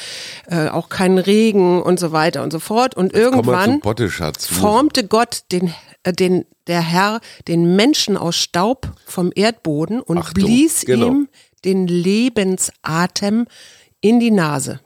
äh, 0.48 0.68
auch 0.68 0.88
keinen 0.88 1.18
Regen 1.18 1.80
und 1.80 2.00
so 2.00 2.10
weiter 2.10 2.42
und 2.42 2.52
so 2.52 2.58
fort 2.58 2.96
und 2.96 3.12
mal 3.12 3.20
irgendwann 3.20 3.80
Potteschatz. 3.80 4.46
formte 4.46 5.06
Gott 5.06 5.44
den, 5.52 5.72
äh, 6.02 6.12
den, 6.12 6.46
der 6.66 6.80
Herr 6.80 7.20
den 7.46 7.76
Menschen 7.76 8.16
aus 8.16 8.34
Staub 8.34 8.88
vom 9.06 9.30
Erdboden 9.32 10.00
und 10.00 10.18
Achtung, 10.18 10.34
blies 10.34 10.84
genau. 10.84 11.06
ihm 11.06 11.28
den 11.64 11.86
Lebensatem 11.86 13.46
in 14.00 14.20
die 14.20 14.30
Nase. 14.30 14.80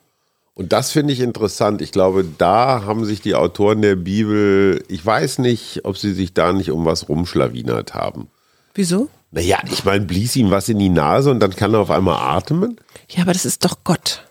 Und 0.55 0.73
das 0.73 0.93
finde 0.93 1.13
ich 1.13 1.21
interessant. 1.21 1.81
Ich 1.81 1.93
glaube, 1.93 2.25
da 2.37 2.85
haben 2.85 3.05
sich 3.05 3.21
die 3.21 3.35
Autoren 3.35 3.81
der 3.81 3.97
Bibel, 3.97 4.85
ich 4.89 5.05
weiß 5.05 5.39
nicht, 5.39 5.85
ob 5.85 5.97
sie 5.97 6.13
sich 6.13 6.35
da 6.35 6.53
nicht 6.53 6.71
um 6.71 6.85
was 6.85 7.09
rumschlawinert 7.09 7.95
haben. 7.95 8.29
Wieso? 8.75 9.09
Naja, 9.31 9.59
ich 9.71 9.85
meine, 9.85 10.05
blies 10.05 10.37
ihm 10.37 10.51
was 10.51 10.69
in 10.69 10.79
die 10.79 10.89
Nase 10.89 11.31
und 11.31 11.41
dann 11.41 11.55
kann 11.55 11.73
er 11.73 11.81
auf 11.81 11.91
einmal 11.91 12.17
atmen? 12.37 12.77
Ja, 13.09 13.23
aber 13.23 13.33
das 13.33 13.45
ist 13.45 13.65
doch 13.65 13.85
Gott. 13.85 14.27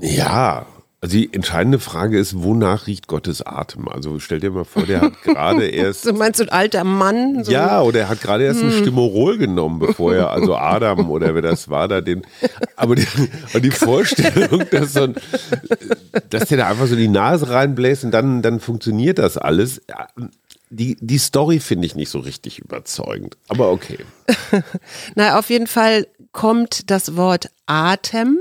Ja, 0.00 0.66
also 1.00 1.16
die 1.16 1.32
entscheidende 1.32 1.78
Frage 1.78 2.18
ist, 2.18 2.42
wonach 2.42 2.88
riecht 2.88 3.06
Gottes 3.06 3.46
Atem? 3.46 3.88
Also 3.88 4.18
stell 4.18 4.40
dir 4.40 4.50
mal 4.50 4.64
vor, 4.64 4.82
der 4.82 5.02
hat 5.02 5.22
gerade 5.22 5.66
erst 5.68 6.02
So 6.02 6.12
meinst 6.12 6.40
du 6.40 6.44
ein 6.44 6.48
alter 6.48 6.82
Mann? 6.82 7.44
So 7.44 7.52
Ja, 7.52 7.82
oder 7.82 8.00
er 8.00 8.08
hat 8.08 8.20
gerade 8.20 8.44
erst 8.44 8.62
ein 8.62 8.72
Stimorol 8.72 9.38
genommen, 9.38 9.78
bevor 9.78 10.14
er, 10.14 10.30
also 10.30 10.56
Adam 10.56 11.10
oder 11.10 11.34
wer 11.34 11.42
das 11.42 11.68
war, 11.68 11.86
da 11.86 12.00
den. 12.00 12.22
Aber 12.74 12.96
die, 12.96 13.06
die 13.60 13.70
Vorstellung, 13.72 14.64
dass, 14.70 14.94
so 14.94 15.04
ein, 15.04 15.14
dass 16.30 16.48
der 16.48 16.58
da 16.58 16.68
einfach 16.68 16.86
so 16.86 16.96
die 16.96 17.08
Nase 17.08 17.48
reinbläst 17.48 18.04
und 18.04 18.10
dann, 18.10 18.42
dann 18.42 18.58
funktioniert 18.58 19.18
das 19.18 19.38
alles. 19.38 19.80
Ja, 19.88 20.08
Die, 20.70 20.96
die 21.00 21.18
Story 21.18 21.60
finde 21.60 21.86
ich 21.86 21.94
nicht 21.94 22.10
so 22.10 22.18
richtig 22.18 22.58
überzeugend. 22.58 23.36
Aber 23.48 23.70
okay. 23.70 23.98
Na, 25.14 25.38
auf 25.38 25.48
jeden 25.48 25.66
Fall 25.68 26.08
kommt 26.32 26.90
das 26.90 27.16
Wort 27.16 27.50
Atem, 27.66 28.38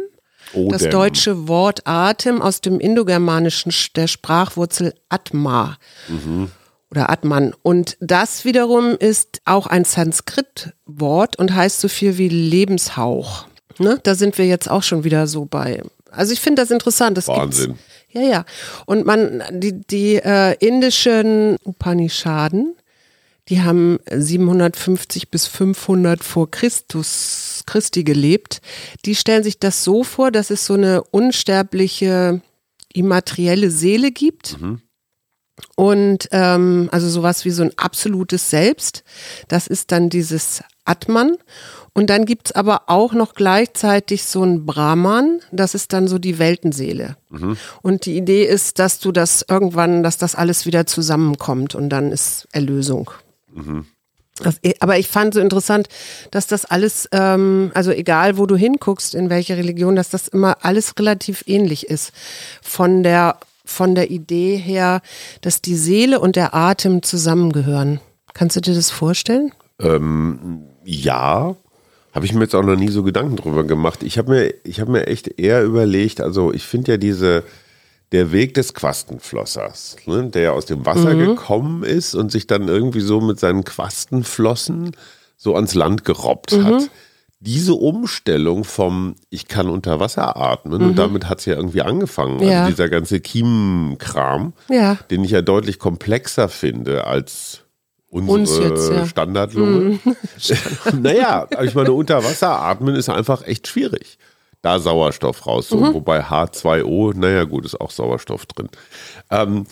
das 0.53 0.81
Odem. 0.83 0.91
deutsche 0.91 1.47
Wort 1.47 1.81
Atem 1.85 2.41
aus 2.41 2.61
dem 2.61 2.79
Indogermanischen 2.79 3.71
Sch- 3.71 3.91
der 3.95 4.07
Sprachwurzel 4.07 4.93
Atma 5.09 5.77
oder 6.89 7.09
Atman. 7.09 7.53
Und 7.63 7.97
das 7.99 8.45
wiederum 8.45 8.95
ist 8.97 9.41
auch 9.45 9.67
ein 9.67 9.83
Sanskrit-Wort 9.85 11.37
und 11.37 11.53
heißt 11.53 11.79
so 11.81 11.87
viel 11.87 12.17
wie 12.17 12.29
Lebenshauch. 12.29 13.45
Ne? 13.79 13.99
Da 14.03 14.15
sind 14.15 14.37
wir 14.37 14.45
jetzt 14.47 14.69
auch 14.69 14.83
schon 14.83 15.03
wieder 15.03 15.27
so 15.27 15.45
bei. 15.45 15.81
Also 16.11 16.33
ich 16.33 16.39
finde 16.39 16.61
das 16.61 16.71
interessant. 16.71 17.17
Das 17.17 17.27
Wahnsinn. 17.27 17.67
Gibt's. 17.73 17.83
Ja, 18.11 18.21
ja. 18.21 18.45
Und 18.85 19.05
man, 19.05 19.43
die, 19.51 19.73
die 19.81 20.15
äh, 20.15 20.55
indischen 20.65 21.57
Upanishaden, 21.65 22.75
die 23.49 23.61
haben 23.61 23.99
750 24.09 25.29
bis 25.29 25.45
500 25.47 26.23
vor 26.23 26.49
Christus, 26.49 27.46
Christi 27.65 28.03
gelebt. 28.03 28.61
Die 29.05 29.15
stellen 29.15 29.43
sich 29.43 29.59
das 29.59 29.83
so 29.83 30.03
vor, 30.03 30.31
dass 30.31 30.49
es 30.49 30.65
so 30.65 30.73
eine 30.73 31.03
unsterbliche, 31.03 32.41
immaterielle 32.93 33.71
Seele 33.71 34.11
gibt. 34.11 34.57
Und 35.75 36.27
ähm, 36.31 36.89
also 36.91 37.09
sowas 37.09 37.43
wie 37.45 37.49
so 37.49 37.63
ein 37.63 37.71
absolutes 37.77 38.49
Selbst. 38.49 39.03
Das 39.47 39.67
ist 39.67 39.91
dann 39.91 40.09
dieses 40.09 40.63
Atman. 40.85 41.37
Und 41.93 42.11
dann 42.11 42.25
gibt's 42.25 42.51
aber 42.51 42.83
auch 42.87 43.13
noch 43.13 43.33
gleichzeitig 43.33 44.23
so 44.25 44.43
ein 44.43 44.67
Brahman, 44.67 45.39
das 45.51 45.73
ist 45.73 45.93
dann 45.93 46.07
so 46.07 46.19
die 46.19 46.37
Weltenseele. 46.37 47.17
Und 47.81 48.05
die 48.05 48.15
Idee 48.15 48.45
ist, 48.45 48.77
dass 48.77 48.99
du 48.99 49.11
das 49.11 49.43
irgendwann, 49.49 50.03
dass 50.03 50.19
das 50.19 50.35
alles 50.35 50.67
wieder 50.67 50.85
zusammenkommt 50.85 51.73
und 51.73 51.89
dann 51.89 52.11
ist 52.11 52.47
Erlösung. 52.51 53.09
Das, 53.55 53.87
aber 54.79 54.97
ich 54.97 55.07
fand 55.07 55.33
so 55.33 55.39
interessant, 55.39 55.87
dass 56.31 56.47
das 56.47 56.65
alles, 56.65 57.07
ähm, 57.11 57.71
also 57.73 57.91
egal 57.91 58.37
wo 58.37 58.45
du 58.45 58.55
hinguckst, 58.55 59.15
in 59.15 59.29
welche 59.29 59.57
Religion, 59.57 59.95
dass 59.95 60.09
das 60.09 60.27
immer 60.27 60.57
alles 60.61 60.93
relativ 60.99 61.43
ähnlich 61.47 61.87
ist. 61.87 62.11
Von 62.61 63.03
der, 63.03 63.37
von 63.65 63.95
der 63.95 64.11
Idee 64.11 64.57
her, 64.57 65.01
dass 65.41 65.61
die 65.61 65.75
Seele 65.75 66.19
und 66.19 66.35
der 66.35 66.53
Atem 66.53 67.03
zusammengehören. 67.03 67.99
Kannst 68.33 68.55
du 68.55 68.61
dir 68.61 68.75
das 68.75 68.91
vorstellen? 68.91 69.51
Ähm, 69.79 70.63
ja, 70.83 71.55
habe 72.13 72.25
ich 72.25 72.33
mir 72.33 72.41
jetzt 72.41 72.55
auch 72.55 72.63
noch 72.63 72.75
nie 72.75 72.89
so 72.89 73.03
Gedanken 73.03 73.35
drüber 73.35 73.63
gemacht. 73.63 74.01
Ich 74.03 74.17
habe 74.17 74.31
mir, 74.31 74.53
ich 74.63 74.79
habe 74.79 74.91
mir 74.91 75.07
echt 75.07 75.39
eher 75.39 75.63
überlegt, 75.63 76.21
also 76.21 76.51
ich 76.53 76.63
finde 76.63 76.93
ja 76.93 76.97
diese, 76.97 77.43
der 78.11 78.31
Weg 78.31 78.53
des 78.53 78.73
Quastenflossers, 78.73 79.97
ne, 80.05 80.29
der 80.29 80.53
aus 80.53 80.65
dem 80.65 80.85
Wasser 80.85 81.13
mhm. 81.13 81.19
gekommen 81.19 81.83
ist 81.83 82.15
und 82.15 82.31
sich 82.31 82.47
dann 82.47 82.67
irgendwie 82.67 83.01
so 83.01 83.19
mit 83.19 83.39
seinen 83.39 83.63
Quastenflossen 83.63 84.91
so 85.35 85.55
ans 85.55 85.73
Land 85.75 86.05
gerobbt 86.05 86.53
mhm. 86.53 86.63
hat. 86.63 86.89
Diese 87.39 87.75
Umstellung 87.75 88.63
vom 88.63 89.15
Ich 89.29 89.47
kann 89.47 89.69
unter 89.69 89.99
Wasser 89.99 90.37
atmen 90.37 90.81
mhm. 90.81 90.87
und 90.87 90.95
damit 90.95 91.29
hat 91.29 91.39
es 91.39 91.45
ja 91.45 91.55
irgendwie 91.55 91.81
angefangen. 91.81 92.39
Also 92.39 92.51
ja. 92.51 92.59
Also 92.61 92.71
dieser 92.71 92.89
ganze 92.89 93.19
Kiemenkram, 93.19 94.53
ja. 94.69 94.97
den 95.11 95.23
ich 95.23 95.31
ja 95.31 95.41
deutlich 95.41 95.77
komplexer 95.77 96.49
finde 96.49 97.05
als 97.05 97.61
unsere 98.09 98.69
jetzt, 98.69 98.89
ja. 98.89 99.05
Standardlunge. 99.05 99.99
Mhm. 100.03 100.15
naja, 101.01 101.47
ich 101.61 101.75
meine, 101.75 101.91
unter 101.91 102.23
Wasser 102.23 102.59
atmen 102.61 102.95
ist 102.95 103.09
einfach 103.09 103.45
echt 103.45 103.67
schwierig. 103.67 104.17
Da 104.61 104.79
Sauerstoff 104.79 105.45
raus, 105.45 105.69
so, 105.69 105.77
mhm. 105.77 105.93
wobei 105.93 106.21
H2O, 106.25 107.13
naja 107.15 107.43
gut, 107.43 107.65
ist 107.65 107.79
auch 107.79 107.91
Sauerstoff 107.91 108.45
drin. 108.47 108.69
Ähm, 109.29 109.65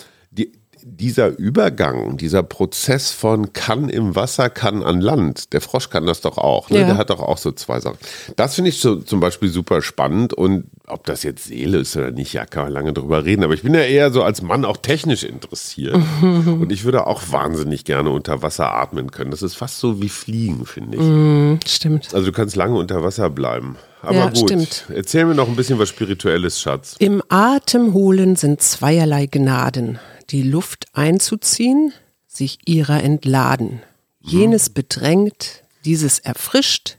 dieser 0.87 1.35
Übergang, 1.39 2.15
dieser 2.15 2.43
Prozess 2.43 3.09
von 3.09 3.53
kann 3.53 3.89
im 3.89 4.15
Wasser, 4.15 4.51
kann 4.51 4.83
an 4.83 5.01
Land, 5.01 5.51
der 5.51 5.61
Frosch 5.61 5.89
kann 5.89 6.05
das 6.05 6.21
doch 6.21 6.37
auch. 6.37 6.69
Ne? 6.69 6.81
Ja. 6.81 6.85
Der 6.85 6.97
hat 6.97 7.09
doch 7.09 7.21
auch 7.21 7.39
so 7.39 7.51
zwei 7.51 7.79
Sachen. 7.79 7.97
Das 8.35 8.53
finde 8.53 8.69
ich 8.69 8.79
so, 8.79 8.97
zum 8.97 9.19
Beispiel 9.19 9.49
super 9.49 9.81
spannend 9.81 10.33
und 10.33 10.65
ob 10.85 11.03
das 11.05 11.23
jetzt 11.23 11.45
Seele 11.45 11.79
ist 11.79 11.97
oder 11.97 12.11
nicht, 12.11 12.33
ja, 12.33 12.45
kann 12.45 12.65
man 12.65 12.71
lange 12.71 12.93
drüber 12.93 13.25
reden. 13.25 13.43
Aber 13.43 13.55
ich 13.55 13.63
bin 13.63 13.73
ja 13.73 13.81
eher 13.81 14.11
so 14.11 14.21
als 14.21 14.43
Mann 14.43 14.63
auch 14.63 14.77
technisch 14.77 15.23
interessiert. 15.23 15.95
und 16.21 16.71
ich 16.71 16.83
würde 16.83 17.07
auch 17.07 17.23
wahnsinnig 17.31 17.83
gerne 17.83 18.11
unter 18.11 18.43
Wasser 18.43 18.71
atmen 18.71 19.09
können. 19.09 19.31
Das 19.31 19.41
ist 19.41 19.55
fast 19.55 19.79
so 19.79 20.03
wie 20.03 20.09
Fliegen, 20.09 20.67
finde 20.67 20.97
ich. 20.97 21.03
Mm, 21.03 21.67
stimmt. 21.67 22.13
Also 22.13 22.27
du 22.27 22.31
kannst 22.31 22.55
lange 22.55 22.77
unter 22.77 23.03
Wasser 23.03 23.31
bleiben. 23.31 23.75
Aber 24.03 24.17
ja, 24.17 24.29
gut, 24.29 24.37
stimmt. 24.37 24.85
erzähl 24.93 25.25
mir 25.25 25.33
noch 25.33 25.47
ein 25.47 25.55
bisschen 25.55 25.79
was 25.79 25.89
Spirituelles, 25.89 26.61
Schatz. 26.61 26.95
Im 26.99 27.23
Atemholen 27.29 28.35
sind 28.35 28.61
zweierlei 28.61 29.25
Gnaden 29.25 29.97
die 30.29 30.43
Luft 30.43 30.85
einzuziehen, 30.93 31.93
sich 32.27 32.59
ihrer 32.65 33.03
entladen. 33.03 33.81
Jenes 34.19 34.69
bedrängt, 34.69 35.63
dieses 35.85 36.19
erfrischt, 36.19 36.97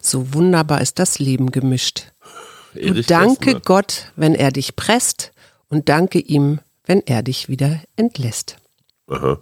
so 0.00 0.32
wunderbar 0.32 0.80
ist 0.80 0.98
das 0.98 1.18
Leben 1.18 1.50
gemischt. 1.50 2.12
Du 2.74 3.02
danke 3.02 3.60
Gott, 3.60 4.12
wenn 4.16 4.34
er 4.34 4.52
dich 4.52 4.76
presst, 4.76 5.32
und 5.68 5.88
danke 5.88 6.18
ihm, 6.18 6.60
wenn 6.84 7.02
er 7.06 7.22
dich 7.22 7.48
wieder 7.48 7.82
entlässt. 7.96 8.56
Aha. 9.06 9.38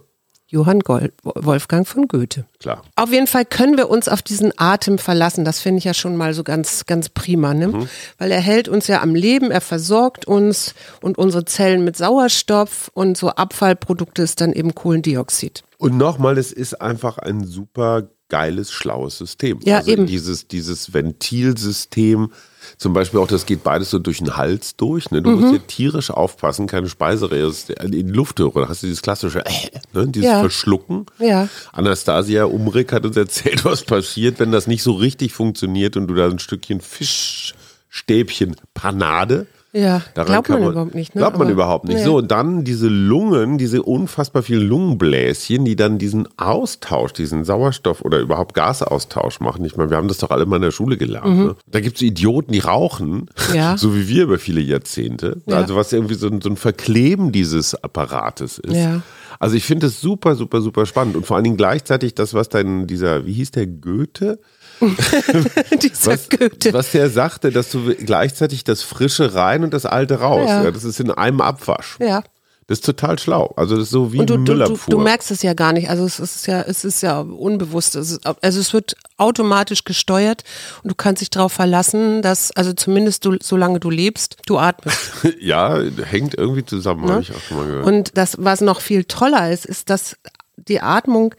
Johann 0.49 0.81
Wolfgang 1.23 1.85
von 1.85 2.07
Goethe. 2.07 2.45
Klar. 2.59 2.81
Auf 2.95 3.11
jeden 3.11 3.27
Fall 3.27 3.43
können 3.43 3.75
wir 3.77 3.89
uns 3.89 4.07
auf 4.07 4.21
diesen 4.21 4.53
Atem 4.55 4.97
verlassen. 4.97 5.43
Das 5.43 5.59
finde 5.59 5.79
ich 5.79 5.83
ja 5.83 5.93
schon 5.93 6.15
mal 6.15 6.33
so 6.33 6.43
ganz, 6.43 6.85
ganz 6.85 7.09
prima, 7.09 7.53
ne? 7.53 7.67
Mhm. 7.67 7.89
Weil 8.17 8.31
er 8.31 8.39
hält 8.39 8.69
uns 8.69 8.87
ja 8.87 9.01
am 9.01 9.13
Leben, 9.13 9.51
er 9.51 9.59
versorgt 9.59 10.25
uns 10.25 10.73
und 11.01 11.17
unsere 11.17 11.43
Zellen 11.43 11.83
mit 11.83 11.97
Sauerstoff 11.97 12.89
und 12.93 13.17
so 13.17 13.29
Abfallprodukte 13.29 14.21
ist 14.21 14.39
dann 14.39 14.53
eben 14.53 14.73
Kohlendioxid. 14.73 15.63
Und 15.77 15.97
nochmal, 15.97 16.37
es 16.37 16.53
ist 16.53 16.81
einfach 16.81 17.17
ein 17.17 17.43
super 17.45 18.07
geiles, 18.29 18.71
schlaues 18.71 19.17
System. 19.17 19.59
Ja, 19.63 19.77
also 19.77 19.91
eben. 19.91 20.05
Dieses, 20.05 20.47
dieses 20.47 20.93
Ventilsystem, 20.93 22.31
zum 22.77 22.93
Beispiel 22.93 23.19
auch, 23.19 23.27
das 23.27 23.45
geht 23.45 23.63
beides 23.63 23.89
so 23.89 23.99
durch 23.99 24.17
den 24.19 24.37
Hals 24.37 24.75
durch. 24.75 25.11
Ne? 25.11 25.21
Du 25.21 25.29
mhm. 25.29 25.41
musst 25.41 25.53
ja 25.53 25.59
tierisch 25.59 26.11
aufpassen, 26.11 26.67
keine 26.67 26.89
Speiseröhre 26.89 27.53
in 27.81 27.91
die 27.91 28.01
Luftröhre. 28.01 28.61
Da 28.61 28.69
hast 28.69 28.83
du 28.83 28.87
dieses 28.87 29.01
klassische, 29.01 29.45
äh, 29.45 29.69
ne? 29.93 30.07
dieses 30.07 30.29
ja. 30.29 30.39
Verschlucken. 30.39 31.05
Ja. 31.19 31.49
Anastasia 31.71 32.45
Umrick 32.45 32.91
hat 32.93 33.05
uns 33.05 33.17
erzählt, 33.17 33.65
was 33.65 33.83
passiert, 33.83 34.39
wenn 34.39 34.51
das 34.51 34.67
nicht 34.67 34.83
so 34.83 34.93
richtig 34.93 35.33
funktioniert 35.33 35.97
und 35.97 36.07
du 36.07 36.13
da 36.13 36.27
ein 36.27 36.39
Stückchen 36.39 36.81
Fischstäbchen 36.81 38.55
Panade 38.73 39.47
ja, 39.77 40.01
Daran 40.15 40.31
glaubt 40.31 40.49
man, 40.49 40.61
man, 40.61 40.71
überhaupt 40.71 40.95
nicht. 40.95 41.13
Ne? 41.13 41.19
Glaubt 41.19 41.37
man 41.37 41.47
Aber, 41.47 41.51
überhaupt 41.51 41.85
nicht. 41.85 41.99
Ja. 41.99 42.05
So, 42.05 42.17
und 42.17 42.31
dann 42.31 42.63
diese 42.63 42.87
Lungen, 42.87 43.57
diese 43.57 43.83
unfassbar 43.83 44.41
vielen 44.41 44.67
Lungenbläschen, 44.67 45.65
die 45.65 45.75
dann 45.75 45.99
diesen 45.99 46.27
Austausch, 46.37 47.13
diesen 47.13 47.45
Sauerstoff 47.45 48.01
oder 48.01 48.19
überhaupt 48.19 48.55
Gasaustausch 48.55 49.39
machen. 49.39 49.63
Ich 49.65 49.77
meine, 49.77 49.91
wir 49.91 49.97
haben 49.97 50.07
das 50.07 50.17
doch 50.17 50.31
alle 50.31 50.45
mal 50.45 50.55
in 50.55 50.63
der 50.63 50.71
Schule 50.71 50.97
gelernt. 50.97 51.27
Mhm. 51.27 51.45
Ne? 51.45 51.55
Da 51.67 51.79
gibt 51.79 51.97
es 51.97 52.01
Idioten, 52.01 52.53
die 52.53 52.59
rauchen, 52.59 53.29
ja. 53.53 53.77
so 53.77 53.95
wie 53.95 54.07
wir 54.07 54.23
über 54.23 54.39
viele 54.39 54.61
Jahrzehnte. 54.61 55.41
Ja. 55.45 55.57
Also 55.57 55.75
was 55.75 55.93
irgendwie 55.93 56.15
so 56.15 56.27
ein, 56.27 56.41
so 56.41 56.49
ein 56.49 56.57
Verkleben 56.57 57.31
dieses 57.31 57.75
Apparates 57.75 58.57
ist. 58.57 58.75
Ja. 58.75 59.01
Also 59.39 59.55
ich 59.55 59.63
finde 59.63 59.87
es 59.87 60.01
super, 60.01 60.35
super, 60.35 60.61
super 60.61 60.85
spannend. 60.85 61.15
Und 61.15 61.25
vor 61.25 61.35
allen 61.35 61.43
Dingen 61.43 61.57
gleichzeitig 61.57 62.15
das, 62.15 62.33
was 62.33 62.49
dann 62.49 62.87
dieser, 62.87 63.25
wie 63.25 63.33
hieß 63.33 63.51
der 63.51 63.67
Goethe? 63.67 64.39
Dieser 65.81 66.11
was, 66.11 66.29
Goethe. 66.29 66.73
Was 66.73 66.91
der 66.91 67.09
sagte, 67.09 67.51
dass 67.51 67.71
du 67.71 67.95
gleichzeitig 67.95 68.63
das 68.63 68.83
Frische 68.83 69.33
rein 69.33 69.63
und 69.63 69.73
das 69.73 69.85
Alte 69.85 70.19
raus. 70.19 70.47
Ja. 70.47 70.63
ja 70.63 70.71
das 70.71 70.83
ist 70.83 70.99
in 70.99 71.11
einem 71.11 71.41
Abwasch. 71.41 71.97
Ja. 71.99 72.23
Das 72.67 72.79
ist 72.79 72.85
total 72.85 73.17
schlau. 73.17 73.53
Also 73.55 73.75
das 73.77 73.85
ist 73.85 73.91
so 73.91 74.11
wie 74.11 74.19
und 74.19 74.29
du, 74.29 74.37
Müllerpfuhr. 74.37 74.91
Du, 74.91 74.97
du, 74.97 75.03
merkst 75.03 75.31
es 75.31 75.41
ja 75.41 75.53
gar 75.53 75.71
nicht. 75.71 75.89
Also 75.89 76.03
es 76.03 76.19
ist 76.19 76.47
ja, 76.47 76.61
es 76.61 76.83
ist 76.83 77.01
ja 77.01 77.21
unbewusst. 77.21 77.95
Es 77.95 78.11
ist, 78.11 78.27
also 78.27 78.59
es 78.59 78.73
wird 78.73 78.97
automatisch 79.15 79.85
gesteuert 79.85 80.43
und 80.83 80.89
du 80.91 80.95
kannst 80.95 81.21
dich 81.21 81.29
darauf 81.29 81.53
verlassen, 81.53 82.21
dass, 82.21 82.51
also 82.51 82.73
zumindest 82.73 83.23
du, 83.23 83.37
solange 83.41 83.79
du 83.79 83.89
lebst, 83.89 84.35
du 84.47 84.57
atmest. 84.59 85.11
ja, 85.39 85.79
hängt 86.03 86.37
irgendwie 86.37 86.65
zusammen, 86.65 87.05
ja? 87.07 87.13
habe 87.13 87.21
ich 87.21 87.31
auch 87.33 87.39
schon 87.39 87.57
mal 87.57 87.67
gehört. 87.67 87.85
Und 87.85 88.17
das, 88.17 88.35
was 88.37 88.59
noch 88.59 88.81
viel 88.81 89.05
toller 89.05 89.49
ist, 89.49 89.65
ist, 89.65 89.89
dass 89.89 90.17
die 90.57 90.81
Atmung 90.81 91.35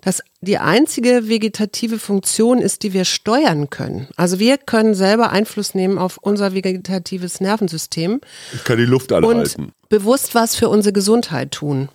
das 0.00 0.20
die 0.42 0.58
einzige 0.58 1.28
vegetative 1.28 1.98
Funktion 1.98 2.58
ist, 2.58 2.82
die 2.82 2.92
wir 2.92 3.04
steuern 3.04 3.70
können. 3.70 4.08
Also 4.16 4.38
wir 4.38 4.58
können 4.58 4.94
selber 4.94 5.30
Einfluss 5.30 5.74
nehmen 5.74 5.98
auf 5.98 6.18
unser 6.18 6.52
vegetatives 6.52 7.40
Nervensystem. 7.40 8.20
Ich 8.52 8.64
kann 8.64 8.76
die 8.76 8.84
Luft 8.84 9.12
anhalten. 9.12 9.64
Und 9.64 9.72
bewusst 9.88 10.34
was 10.34 10.56
für 10.56 10.68
unsere 10.68 10.92
Gesundheit 10.92 11.52
tun. 11.52 11.88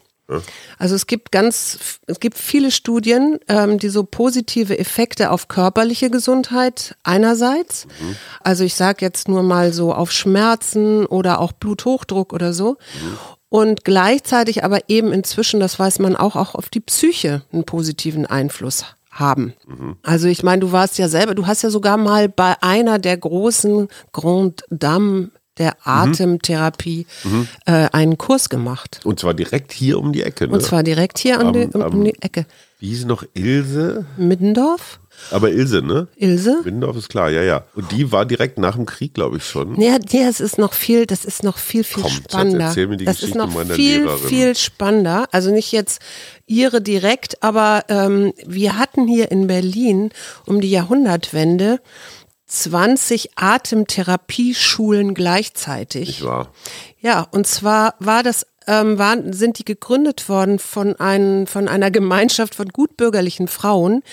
Also 0.78 0.96
es 0.96 1.08
gibt 1.08 1.32
ganz, 1.32 2.00
es 2.06 2.20
gibt 2.20 2.38
viele 2.38 2.70
Studien, 2.70 3.40
ähm, 3.48 3.80
die 3.80 3.88
so 3.88 4.04
positive 4.04 4.78
Effekte 4.78 5.32
auf 5.32 5.48
körperliche 5.48 6.10
Gesundheit 6.10 6.98
einerseits, 7.04 7.86
mhm. 7.86 8.18
also 8.42 8.66
ich 8.66 8.76
sage 8.76 9.06
jetzt 9.06 9.30
nur 9.30 9.42
mal 9.42 9.72
so 9.72 9.94
auf 9.94 10.12
Schmerzen 10.12 11.06
oder 11.06 11.40
auch 11.40 11.54
Bluthochdruck 11.54 12.34
oder 12.34 12.52
so, 12.52 12.72
mhm 13.02 13.18
und 13.50 13.86
gleichzeitig 13.86 14.64
aber 14.64 14.90
eben 14.90 15.14
inzwischen, 15.14 15.60
das 15.60 15.80
weiß 15.80 16.00
man 16.00 16.16
auch, 16.16 16.36
auch 16.36 16.56
auf 16.56 16.70
die 16.70 16.80
Psyche 16.80 17.44
einen 17.52 17.64
positiven 17.64 18.26
Einfluss 18.26 18.86
haben. 19.12 19.54
Mhm. 19.66 19.98
Also 20.04 20.28
ich 20.28 20.44
meine, 20.44 20.62
du 20.62 20.72
warst 20.72 20.98
ja 20.98 21.08
selber, 21.08 21.36
du 21.36 21.48
hast 21.48 21.62
ja 21.64 21.70
sogar 21.70 21.98
mal 21.98 22.30
bei 22.30 22.56
einer 22.62 23.00
der 23.00 23.18
großen 23.18 23.88
Grand 24.12 24.64
Dames 24.70 25.30
der 25.58 25.72
mhm. 25.72 25.92
Atemtherapie 25.92 27.08
mhm. 27.24 27.48
äh, 27.66 27.88
einen 27.92 28.18
Kurs 28.18 28.50
gemacht. 28.50 29.00
Und 29.04 29.20
zwar 29.20 29.34
direkt 29.34 29.72
hier 29.72 30.00
um 30.00 30.14
die 30.14 30.24
Ecke. 30.24 30.48
Ne? 30.48 30.54
Und 30.54 30.62
zwar 30.62 30.84
direkt 30.84 31.18
hier 31.18 31.40
um, 31.40 31.54
die, 31.54 31.66
um, 31.66 31.82
um 31.82 32.04
die 32.04 32.22
Ecke. 32.22 32.46
Wie 32.80 32.90
hieß 32.90 33.06
noch 33.06 33.24
Ilse? 33.34 34.06
Middendorf? 34.18 35.00
Aber 35.32 35.52
Ilse, 35.52 35.82
ne? 35.82 36.08
Ilse? 36.16 36.60
Windorf 36.64 36.98
ist 36.98 37.10
klar, 37.10 37.30
ja, 37.30 37.42
ja. 37.42 37.64
Und 37.76 37.92
die 37.92 38.12
war 38.12 38.26
direkt 38.26 38.58
nach 38.58 38.76
dem 38.76 38.86
Krieg, 38.86 39.14
glaube 39.14 39.38
ich, 39.38 39.46
schon. 39.46 39.80
Ja, 39.80 39.98
das 40.00 40.40
ist 40.40 40.58
noch 40.58 40.74
viel, 40.74 41.06
das 41.06 41.26
ist 41.26 41.44
noch 41.44 41.58
viel, 41.58 41.84
viel 41.84 42.04
Komm, 42.04 42.12
spannender. 42.12 42.66
Erzähl 42.66 42.88
mir 42.88 42.98
die 42.98 43.06
das 43.06 43.18
Geschichte 43.18 43.38
ist 43.40 43.46
noch 43.46 43.54
meiner 43.54 43.74
viel, 43.74 44.02
Lehrerin. 44.04 44.30
viel 44.30 44.56
spannender. 44.56 45.28
Also 45.32 45.52
nicht 45.52 45.72
jetzt 45.72 46.02
ihre 46.46 46.82
direkt, 46.82 47.44
aber 47.44 47.84
ähm, 47.90 48.34
wir 48.46 48.78
hatten 48.78 49.08
hier 49.08 49.32
in 49.32 49.48
Berlin 49.48 50.12
um 50.46 50.62
die 50.62 50.72
Jahrhundertwende 50.72 51.80
20 52.48 53.32
Atemtherapieschulen 53.36 55.14
gleichzeitig. 55.14 56.10
Ich 56.10 56.24
war. 56.24 56.52
Ja, 57.02 57.28
und 57.32 57.46
zwar 57.46 57.96
war 58.00 58.24
das 58.24 58.46
ähm, 58.68 59.00
waren, 59.00 59.34
sind 59.34 59.60
die 59.60 59.66
gegründet 59.66 60.30
worden 60.30 60.60
von, 60.60 60.96
ein, 60.96 61.48
von 61.48 61.68
einer 61.68 61.92
Gemeinschaft 61.92 62.56
von 62.56 62.68
gutbürgerlichen 62.68 63.48
Frauen, 63.48 64.04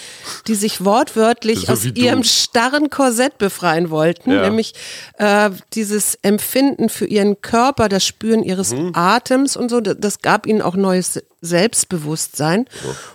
die 0.47 0.55
sich 0.55 0.85
wortwörtlich 0.85 1.67
so 1.67 1.73
aus 1.73 1.85
ihrem 1.85 2.25
starren 2.25 2.91
Korsett 2.91 3.39
befreien 3.39 3.91
wollten, 3.91 4.31
ja. 4.31 4.43
nämlich 4.43 4.75
äh, 5.19 5.51
dieses 5.75 6.17
Empfinden 6.23 6.89
für 6.89 7.07
ihren 7.07 7.41
Körper, 7.41 7.89
das 7.89 8.07
Spüren 8.07 8.43
ihres 8.43 8.73
mhm. 8.73 8.93
Atems 8.95 9.57
und 9.57 9.69
so, 9.69 9.81
das 9.81 10.23
gab 10.23 10.47
ihnen 10.47 10.63
auch 10.63 10.77
neues 10.77 11.21
Selbstbewusstsein. 11.45 12.65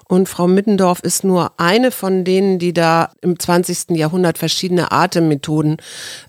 Und 0.08 0.30
Frau 0.30 0.48
Mittendorf 0.48 1.00
ist 1.00 1.24
nur 1.24 1.54
eine 1.58 1.92
von 1.92 2.24
denen, 2.24 2.60
die 2.60 2.74
da 2.74 3.12
im 3.22 3.40
20. 3.40 3.92
Jahrhundert 3.92 4.38
verschiedene 4.38 4.92
Atemmethoden 4.92 5.78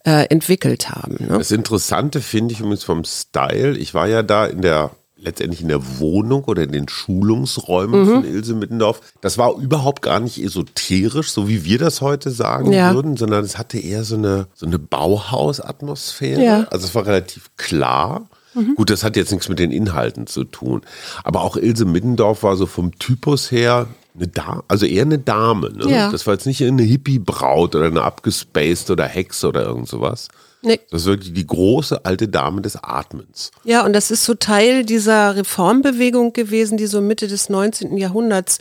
äh, 0.04 0.26
entwickelt 0.30 0.90
haben. 0.90 1.16
Ne? 1.20 1.38
Das 1.38 1.50
Interessante 1.50 2.20
finde 2.20 2.54
ich 2.54 2.60
übrigens 2.60 2.84
vom 2.84 3.04
Style, 3.04 3.76
ich 3.76 3.94
war 3.94 4.08
ja 4.08 4.22
da 4.22 4.46
in 4.46 4.62
der 4.62 4.90
letztendlich 5.22 5.60
in 5.60 5.68
der 5.68 5.98
Wohnung 5.98 6.44
oder 6.44 6.62
in 6.62 6.72
den 6.72 6.88
Schulungsräumen 6.88 8.00
mhm. 8.00 8.06
von 8.06 8.24
Ilse 8.24 8.54
Mittendorf. 8.54 9.00
Das 9.20 9.38
war 9.38 9.56
überhaupt 9.56 10.02
gar 10.02 10.20
nicht 10.20 10.42
esoterisch, 10.42 11.30
so 11.30 11.48
wie 11.48 11.64
wir 11.64 11.78
das 11.78 12.00
heute 12.00 12.30
sagen 12.30 12.72
ja. 12.72 12.94
würden, 12.94 13.16
sondern 13.16 13.44
es 13.44 13.58
hatte 13.58 13.78
eher 13.78 14.04
so 14.04 14.16
eine, 14.16 14.46
so 14.54 14.66
eine 14.66 14.78
Bauhausatmosphäre. 14.78 16.42
Ja. 16.42 16.66
Also 16.70 16.86
es 16.86 16.94
war 16.94 17.06
relativ 17.06 17.50
klar. 17.56 18.28
Mhm. 18.54 18.74
Gut, 18.74 18.90
das 18.90 19.04
hat 19.04 19.16
jetzt 19.16 19.30
nichts 19.30 19.48
mit 19.48 19.58
den 19.58 19.70
Inhalten 19.70 20.26
zu 20.26 20.44
tun. 20.44 20.82
Aber 21.22 21.42
auch 21.42 21.56
Ilse 21.56 21.84
Middendorf 21.84 22.42
war 22.42 22.56
so 22.56 22.66
vom 22.66 22.98
Typus 22.98 23.50
her 23.50 23.86
Eine 24.16 24.28
da 24.28 24.62
also 24.66 24.86
eher 24.86 25.02
eine 25.04 25.18
Dame, 25.18 25.70
ne? 25.70 25.90
Ja. 25.90 26.10
Das 26.10 26.26
war 26.26 26.34
jetzt 26.34 26.46
nicht 26.46 26.60
irgendeine 26.60 26.90
Hippie-Braut 26.90 27.76
oder 27.76 27.86
eine 27.86 28.02
abgespaced 28.02 28.90
oder 28.90 29.04
Hexe 29.04 29.48
oder 29.48 29.62
irgend 29.62 29.88
sowas. 29.88 30.28
Nee. 30.62 30.80
Das 30.90 31.02
ist 31.02 31.06
wirklich 31.06 31.32
die 31.32 31.46
große 31.46 32.04
alte 32.04 32.28
Dame 32.28 32.60
des 32.60 32.76
Atmens. 32.76 33.50
Ja, 33.64 33.84
und 33.84 33.94
das 33.94 34.10
ist 34.10 34.24
so 34.24 34.34
Teil 34.34 34.84
dieser 34.84 35.36
Reformbewegung 35.36 36.32
gewesen, 36.34 36.76
die 36.76 36.86
so 36.86 37.00
Mitte 37.00 37.28
des 37.28 37.48
19. 37.48 37.96
Jahrhunderts 37.96 38.58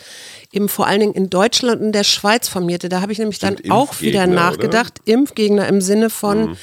eben 0.52 0.70
vor 0.70 0.88
allen 0.88 1.02
Dingen 1.02 1.14
in 1.14 1.30
Deutschland 1.30 1.82
und 1.82 1.92
der 1.92 2.06
Schweiz 2.06 2.48
formierte. 2.48 2.88
Da 2.88 3.02
habe 3.02 3.12
ich 3.12 3.20
nämlich 3.20 3.40
dann 3.40 3.58
auch 3.70 4.00
wieder 4.00 4.28
nachgedacht. 4.28 5.00
Impfgegner 5.06 5.68
im 5.68 5.82
Sinne 5.82 6.10
von, 6.10 6.56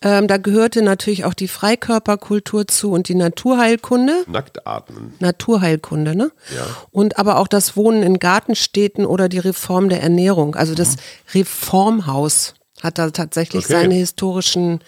ähm, 0.00 0.26
da 0.26 0.38
gehörte 0.38 0.80
natürlich 0.80 1.24
auch 1.24 1.34
die 1.34 1.48
Freikörperkultur 1.48 2.66
zu 2.66 2.92
und 2.92 3.08
die 3.08 3.14
Naturheilkunde. 3.14 4.24
Nackt 4.26 4.66
atmen. 4.66 5.14
Naturheilkunde, 5.18 6.16
ne? 6.16 6.30
Ja. 6.54 6.66
Und 6.92 7.18
aber 7.18 7.38
auch 7.38 7.48
das 7.48 7.76
Wohnen 7.76 8.02
in 8.02 8.18
Gartenstädten 8.18 9.04
oder 9.04 9.28
die 9.28 9.40
Reform 9.40 9.88
der 9.88 10.02
Ernährung. 10.02 10.54
Also 10.54 10.74
das 10.74 10.96
Reformhaus 11.34 12.54
hat 12.82 12.98
da 12.98 13.10
tatsächlich 13.10 13.64
Okay. 13.64 13.72
seine 13.74 13.94
historischen 13.94 14.80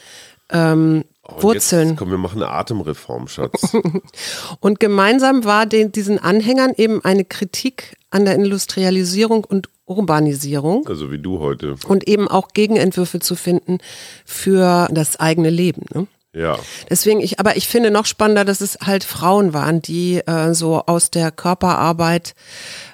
ähm, 0.51 1.05
Und 1.23 1.43
Wurzeln. 1.43 1.89
Jetzt, 1.91 1.99
komm, 1.99 2.11
wir 2.11 2.19
machen 2.19 2.43
eine 2.43 2.51
Atemreform, 2.53 3.29
Schatz. 3.29 3.73
Und 4.61 4.81
gemeinsam 4.81 5.45
war 5.45 5.67
den, 5.67 5.93
diesen 5.93 6.19
Anhängern 6.19 6.73
eben 6.77 7.05
eine 7.05 7.25
Kritik 7.25 7.97
an 8.11 8.25
der 8.25 8.35
Industrialisierung 8.35 9.45
und 9.45 9.69
Urbanisierung 9.87 10.87
also 10.89 11.11
wie 11.13 11.19
du 11.19 11.39
heute. 11.39 11.77
und 11.87 12.09
eben 12.09 12.27
auch 12.29 12.49
Gegenentwürfe 12.49 13.21
zu 13.21 13.37
finden 13.37 13.79
für 14.25 14.89
das 14.91 15.19
eigene 15.21 15.51
Leben. 15.51 15.85
Ne? 15.95 16.07
Ja. 16.33 16.59
Deswegen, 16.89 17.21
ich, 17.21 17.41
aber 17.41 17.57
ich 17.57 17.67
finde 17.69 17.91
noch 17.91 18.07
spannender, 18.07 18.45
dass 18.45 18.61
es 18.61 18.79
halt 18.85 19.03
Frauen 19.05 19.53
waren, 19.53 19.83
die 19.83 20.19
äh, 20.27 20.55
so 20.55 20.83
aus 20.87 21.11
der 21.11 21.31
Körperarbeit 21.33 22.35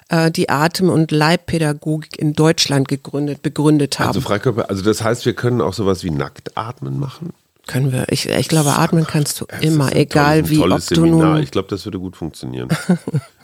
äh, 0.09 0.31
die 0.31 0.49
Atem- 0.49 0.89
und 0.89 1.11
Leibpädagogik 1.11 2.17
in 2.17 2.33
Deutschland 2.33 2.87
gegründet, 2.87 3.41
begründet 3.41 3.99
haben. 3.99 4.09
Also 4.09 4.21
Freikörper, 4.21 4.69
also 4.69 4.83
das 4.83 5.03
heißt, 5.03 5.25
wir 5.25 5.33
können 5.33 5.61
auch 5.61 5.73
sowas 5.73 6.03
wie 6.03 6.11
nackt 6.11 6.57
atmen 6.57 6.99
machen? 6.99 7.33
Können 7.67 7.91
wir, 7.91 8.05
ich, 8.09 8.29
ich 8.29 8.47
glaube, 8.47 8.77
atmen 8.77 9.05
kannst 9.05 9.41
du 9.41 9.45
Das 9.45 9.61
immer, 9.61 9.93
egal 9.93 10.37
tolles, 10.43 10.49
wie, 10.49 10.57
ob 10.59 10.63
tolles 10.63 10.85
du 10.85 10.95
Seminar. 10.95 11.33
nun 11.33 11.43
Ich 11.43 11.51
glaube, 11.51 11.67
das 11.67 11.83
würde 11.85 11.99
gut 11.99 12.15
funktionieren. 12.15 12.69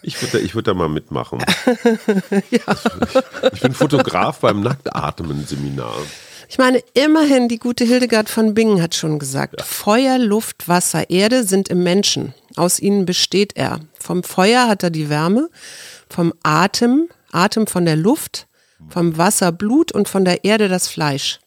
Ich 0.05 0.21
würde 0.21 0.37
da, 0.37 0.43
ich 0.43 0.53
würd 0.53 0.67
da 0.67 0.73
mal 0.73 0.89
mitmachen. 0.89 1.39
Ich 3.53 3.61
bin 3.61 3.73
Fotograf 3.73 4.39
beim 4.39 4.59
Nacktatmen-Seminar. 4.59 5.95
Ich 6.49 6.57
meine, 6.57 6.83
immerhin, 6.93 7.47
die 7.47 7.57
gute 7.57 7.85
Hildegard 7.85 8.29
von 8.29 8.53
Bingen 8.53 8.81
hat 8.81 8.95
schon 8.95 9.17
gesagt, 9.17 9.61
Feuer, 9.61 10.19
Luft, 10.19 10.67
Wasser, 10.67 11.09
Erde 11.09 11.45
sind 11.45 11.69
im 11.69 11.83
Menschen. 11.83 12.33
Aus 12.55 12.79
ihnen 12.79 13.05
besteht 13.05 13.55
er. 13.55 13.79
Vom 13.97 14.23
Feuer 14.23 14.67
hat 14.67 14.83
er 14.83 14.89
die 14.89 15.09
Wärme, 15.09 15.49
vom 16.13 16.31
Atem, 16.43 17.09
Atem 17.31 17.65
von 17.65 17.85
der 17.85 17.95
Luft, 17.95 18.47
vom 18.87 19.17
Wasser 19.17 19.51
Blut 19.51 19.91
und 19.91 20.07
von 20.07 20.23
der 20.23 20.45
Erde 20.45 20.69
das 20.69 20.87
Fleisch. 20.87 21.39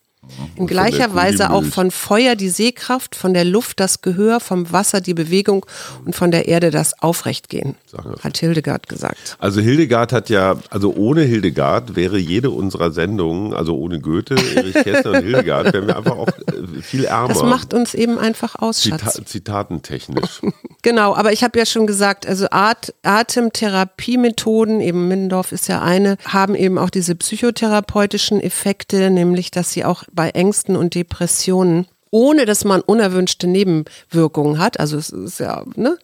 In 0.56 0.66
gleicher 0.66 1.14
Weise 1.14 1.50
auch 1.50 1.64
von 1.64 1.90
Feuer 1.90 2.34
die 2.34 2.48
Sehkraft, 2.48 3.14
von 3.14 3.34
der 3.34 3.44
Luft 3.44 3.80
das 3.80 4.02
Gehör, 4.02 4.40
vom 4.40 4.72
Wasser 4.72 5.00
die 5.00 5.14
Bewegung 5.14 5.66
und 6.04 6.14
von 6.14 6.30
der 6.30 6.48
Erde 6.48 6.70
das 6.70 7.00
Aufrechtgehen, 7.02 7.74
hat 8.22 8.38
Hildegard 8.38 8.88
gesagt. 8.88 9.36
Also 9.38 9.60
Hildegard 9.60 10.12
hat 10.12 10.28
ja, 10.28 10.56
also 10.70 10.94
ohne 10.94 11.22
Hildegard 11.22 11.96
wäre 11.96 12.18
jede 12.18 12.50
unserer 12.50 12.90
Sendungen, 12.90 13.54
also 13.54 13.76
ohne 13.76 14.00
Goethe, 14.00 14.34
Erich 14.54 14.74
Kästner 14.84 15.12
und 15.12 15.22
Hildegard, 15.22 15.72
wären 15.72 15.86
wir 15.86 15.96
einfach 15.96 16.16
auch 16.16 16.28
äh, 16.28 16.82
viel 16.82 17.04
ärmer. 17.04 17.28
Das 17.28 17.42
macht 17.42 17.74
uns 17.74 17.94
eben 17.94 18.18
einfach 18.18 18.56
aus, 18.56 18.82
Schatz. 18.82 19.14
Zita 19.14 19.26
zitatentechnisch. 19.26 20.40
Genau, 20.82 21.16
aber 21.16 21.32
ich 21.32 21.42
habe 21.42 21.58
ja 21.58 21.66
schon 21.66 21.88
gesagt, 21.88 22.28
also 22.28 22.46
At 22.52 22.94
Atemtherapiemethoden, 23.02 24.80
eben 24.80 25.08
Middendorf 25.08 25.50
ist 25.50 25.66
ja 25.66 25.82
eine, 25.82 26.16
haben 26.24 26.54
eben 26.54 26.78
auch 26.78 26.90
diese 26.90 27.16
psychotherapeutischen 27.16 28.40
Effekte, 28.40 29.10
nämlich 29.10 29.50
dass 29.50 29.72
sie 29.72 29.84
auch 29.84 30.04
bei 30.16 30.30
Ängsten 30.30 30.74
und 30.74 30.96
Depressionen, 30.96 31.86
ohne 32.10 32.44
dass 32.46 32.64
man 32.64 32.80
unerwünschte 32.80 33.46
Nebenwirkungen 33.46 34.58
hat, 34.58 34.80
also 34.80 34.96
es 34.96 35.10
ist 35.10 35.38
ja, 35.38 35.62
ne? 35.76 35.96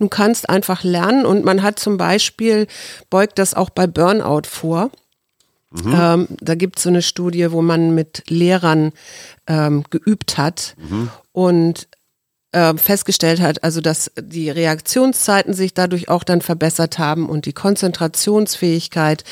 Du 0.00 0.08
kannst 0.08 0.48
einfach 0.50 0.82
lernen 0.82 1.24
und 1.26 1.44
man 1.44 1.62
hat 1.62 1.78
zum 1.78 1.96
Beispiel, 1.96 2.66
beugt 3.08 3.38
das 3.38 3.54
auch 3.54 3.70
bei 3.70 3.86
Burnout 3.86 4.48
vor. 4.48 4.90
Ähm, 5.94 6.26
da 6.40 6.54
gibt 6.54 6.78
es 6.78 6.82
so 6.82 6.88
eine 6.88 7.02
Studie, 7.02 7.52
wo 7.52 7.62
man 7.62 7.94
mit 7.94 8.24
Lehrern 8.28 8.92
ähm, 9.46 9.84
geübt 9.90 10.38
hat 10.38 10.74
und 11.30 11.88
äh, 12.52 12.74
festgestellt 12.76 13.40
hat, 13.40 13.64
also 13.64 13.80
dass 13.80 14.10
die 14.20 14.50
Reaktionszeiten 14.50 15.54
sich 15.54 15.72
dadurch 15.72 16.08
auch 16.08 16.24
dann 16.24 16.42
verbessert 16.42 16.98
haben 16.98 17.28
und 17.28 17.46
die 17.46 17.54
Konzentrationsfähigkeit. 17.54 19.24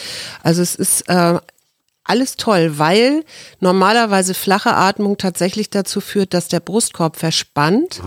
Also 0.43 0.63
es 0.63 0.75
ist 0.75 1.09
äh, 1.09 1.39
alles 2.05 2.37
toll, 2.37 2.79
weil 2.79 3.25
normalerweise 3.61 4.35
flache 4.35 4.75
Atmung 4.75 5.17
tatsächlich 5.19 5.71
dazu 5.71 6.01
führt, 6.01 6.35
dass 6.35 6.49
der 6.49 6.61
Brustkorb 6.61 7.17
verspannt, 7.17 8.01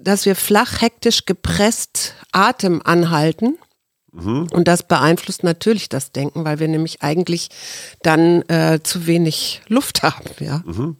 dass 0.00 0.26
wir 0.26 0.34
flach 0.34 0.80
hektisch 0.80 1.26
gepresst 1.26 2.14
Atem 2.32 2.82
anhalten. 2.82 3.58
Und 4.52 4.68
das 4.68 4.82
beeinflusst 4.82 5.42
natürlich 5.42 5.88
das 5.88 6.12
Denken, 6.12 6.44
weil 6.44 6.58
wir 6.58 6.68
nämlich 6.68 7.02
eigentlich 7.02 7.48
dann 8.02 8.42
äh, 8.48 8.80
zu 8.82 9.06
wenig 9.06 9.62
Luft 9.68 10.02
haben, 10.02 10.30
ja. 10.40 10.62
Und 10.66 10.96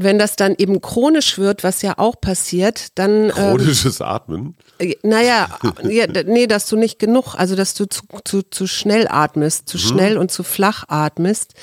wenn 0.00 0.18
das 0.18 0.36
dann 0.36 0.54
eben 0.58 0.80
chronisch 0.80 1.38
wird, 1.38 1.64
was 1.64 1.82
ja 1.82 1.94
auch 1.98 2.20
passiert, 2.20 2.88
dann 2.98 3.24
ähm, 3.24 3.30
Chronisches 3.30 4.00
Atmen. 4.00 4.56
äh, 4.78 4.94
naja, 5.02 5.48
ja, 5.88 6.06
d- 6.06 6.24
nee, 6.24 6.46
dass 6.46 6.66
du 6.68 6.76
nicht 6.76 6.98
genug, 6.98 7.34
also 7.34 7.56
dass 7.56 7.74
du 7.74 7.86
zu, 7.86 8.02
zu, 8.24 8.42
zu 8.42 8.66
schnell 8.66 9.08
atmest, 9.08 9.68
zu 9.68 9.76
schnell 9.78 10.16
und 10.18 10.30
zu 10.30 10.42
flach 10.42 10.84
atmest, 10.88 11.54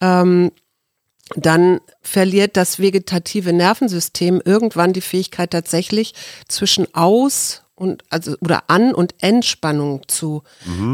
ähm, 0.00 0.52
dann 1.34 1.80
verliert 2.02 2.56
das 2.56 2.78
vegetative 2.78 3.52
Nervensystem 3.52 4.42
irgendwann 4.44 4.92
die 4.92 5.00
Fähigkeit 5.00 5.50
tatsächlich 5.50 6.14
zwischen 6.48 6.94
Aus 6.94 7.62
und 7.74 8.04
also 8.10 8.36
oder 8.40 8.64
An- 8.68 8.94
und 8.94 9.14
Entspannung 9.22 10.02
zu 10.08 10.42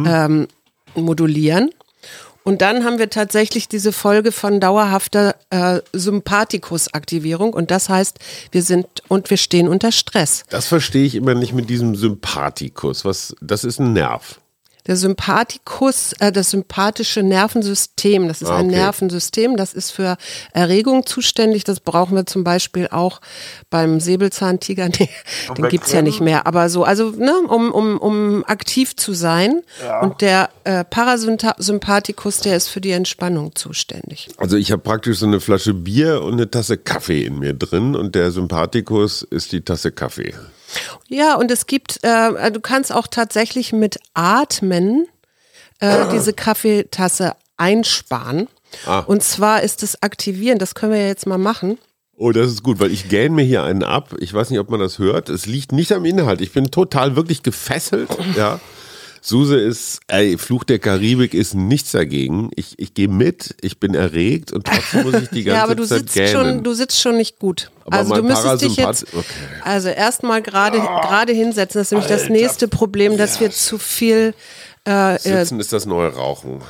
ähm, 0.07 0.47
modulieren. 0.95 1.71
Und 2.49 2.63
dann 2.63 2.83
haben 2.83 2.99
wir 2.99 3.11
tatsächlich 3.11 3.69
diese 3.69 3.93
Folge 3.93 4.33
von 4.33 4.59
dauerhafter 4.59 5.37
äh, 5.51 5.83
Sympathikusaktivierung 5.93 7.53
und 7.53 7.71
das 7.71 7.91
heißt, 7.91 8.19
wir 8.53 8.63
sind 8.63 8.87
und 9.09 9.29
wir 9.29 9.37
stehen 9.37 9.69
unter 9.69 9.93
Stress. 9.93 10.45
Das 10.49 10.65
verstehe 10.65 11.05
ich 11.05 11.15
immer 11.15 11.35
nicht 11.35 11.53
mit 11.53 11.69
diesem 11.69 11.95
Sympathikus. 11.95 13.05
Was, 13.05 13.37
das 13.43 13.65
ist 13.65 13.81
ein 13.81 13.93
Nerv. 13.93 14.41
Der 14.89 14.97
Sympathikus, 14.97 16.15
äh, 16.19 16.33
das 16.33 16.51
sympathische 16.51 17.23
Nervensystem, 17.23 18.27
das 18.27 18.43
ist 18.43 18.49
Ah, 18.49 18.57
ein 18.57 18.67
okay. 18.67 18.77
Nervensystem, 18.77 19.57
das 19.57 19.75
ist 19.75 19.91
für 19.91 20.17
Erregung 20.53 21.05
zuständig. 21.07 21.63
Das 21.65 21.81
brauchen 21.81 22.17
wir 22.17 22.25
zum 22.27 22.43
Beispiel 22.43 22.89
auch 22.91 23.21
beim 23.71 24.01
Säbelzahntiger. 24.01 24.89
Nee, 24.99 25.11
den 25.55 25.63
bei 25.63 25.69
gibt's 25.69 25.93
ja 25.93 26.03
nicht 26.03 26.21
mehr. 26.21 26.47
Aber 26.47 26.69
so, 26.71 26.83
also 26.83 27.11
ne, 27.11 27.33
um, 27.49 27.71
um, 27.71 27.99
um 27.99 28.45
aktiv 28.47 28.97
zu 28.97 29.13
sein. 29.13 29.63
Und 30.01 30.23
der 30.23 30.49
äh, 30.65 30.83
Parasympathikus, 30.85 32.41
der 32.41 32.57
ist 32.57 32.69
für 32.69 32.81
die 32.81 32.91
Entspannung 32.93 33.55
zuständig. 33.55 34.29
Also 34.39 34.57
ich 34.57 34.73
habe 34.73 34.83
praktisch 34.83 35.19
so 35.19 35.27
eine 35.27 35.41
Flasche 35.41 35.75
Bier 35.75 36.23
und 36.23 36.35
eine 36.35 36.51
Tasse 36.51 36.79
Kaffee 36.79 37.25
in 37.25 37.39
mir 37.39 37.53
drin 37.53 37.95
und 37.95 38.15
der 38.15 38.31
Sympathikus 38.31 39.23
ist 39.23 39.53
die 39.53 39.61
Tasse 39.61 39.93
Kaffee. 39.93 40.35
Ja, 41.09 41.35
und 41.35 41.51
es 41.51 41.67
gibt, 41.67 42.01
äh, 42.03 42.51
du 42.51 42.61
kannst 42.61 42.93
auch 42.93 43.07
tatsächlich 43.07 43.73
mit 43.73 43.99
Atmen 44.15 45.07
äh, 45.81 46.07
diese 46.13 46.33
Kaffeetasse 46.33 47.35
einsparen. 47.57 48.49
Ah. 48.87 49.01
Und 49.01 49.23
zwar 49.23 49.63
ist 49.63 49.83
es 49.83 50.03
aktivieren, 50.03 50.59
das 50.59 50.75
können 50.75 50.93
wir 50.93 51.01
ja 51.01 51.07
jetzt 51.07 51.27
mal 51.27 51.39
machen. 51.39 51.79
Oh, 52.17 52.33
das 52.33 52.49
ist 52.49 52.63
gut, 52.65 52.81
weil 52.81 52.91
ich 52.91 53.09
gähn 53.09 53.33
mir 53.35 53.45
hier 53.45 53.63
einen 53.63 53.85
ab. 53.85 54.15
Ich 54.19 54.35
weiß 54.35 54.51
nicht, 54.51 54.59
ob 54.59 54.71
man 54.71 54.81
das 54.81 54.99
hört. 54.99 55.29
Es 55.29 55.47
liegt 55.47 55.71
nicht 55.71 55.93
am 55.93 56.05
Inhalt. 56.05 56.41
Ich 56.41 56.53
bin 56.53 56.71
total 56.71 57.15
wirklich 57.15 57.45
gefesselt. 57.45 58.09
Ja. 58.37 58.61
Suse 59.29 59.57
ist, 59.57 60.01
ey, 60.09 60.39
Fluch 60.39 60.65
der 60.65 60.79
Karibik 60.79 61.35
ist 61.35 61.55
nichts 61.55 61.93
dagegen. 61.93 62.51
Ich, 62.57 62.79
ich 62.79 62.95
gehe 62.95 63.09
mit, 63.09 63.57
ich 63.61 63.79
bin 63.79 63.95
erregt 63.95 64.53
und 64.53 64.67
trotzdem 64.67 65.03
muss 65.03 65.23
ich 65.23 65.29
die 65.29 65.45
ganze 65.45 65.57
ja, 65.59 65.65
aber 65.65 65.75
du 65.75 65.85
Zeit 65.85 65.99
sitzt 65.99 66.15
gähnen. 66.15 66.33
schon, 66.33 66.65
du 66.65 66.73
sitzt 66.73 67.01
schon 67.01 67.17
nicht 67.19 67.39
gut. 67.39 67.71
Aber 67.85 67.99
also 67.99 68.15
du 68.15 68.23
müsstest 68.23 68.63
dich 68.63 68.77
jetzt, 68.77 69.05
okay. 69.13 69.27
also 69.63 69.91
erstmal 69.91 70.41
gerade 70.41 70.79
gerade 70.79 71.33
hinsetzen. 71.35 71.79
Das 71.79 71.89
ist 71.89 71.93
nämlich 71.93 72.09
das 72.09 72.31
nächste 72.31 72.69
Problem, 72.69 73.19
dass 73.19 73.39
wir 73.39 73.51
zu 73.51 73.77
viel, 73.79 74.33
äh, 74.87 75.17
äh, 75.17 75.19
Sitzen 75.19 75.61
ist 75.61 75.75
das 75.75 75.85
neue 75.85 76.09
Rauchen. 76.09 76.63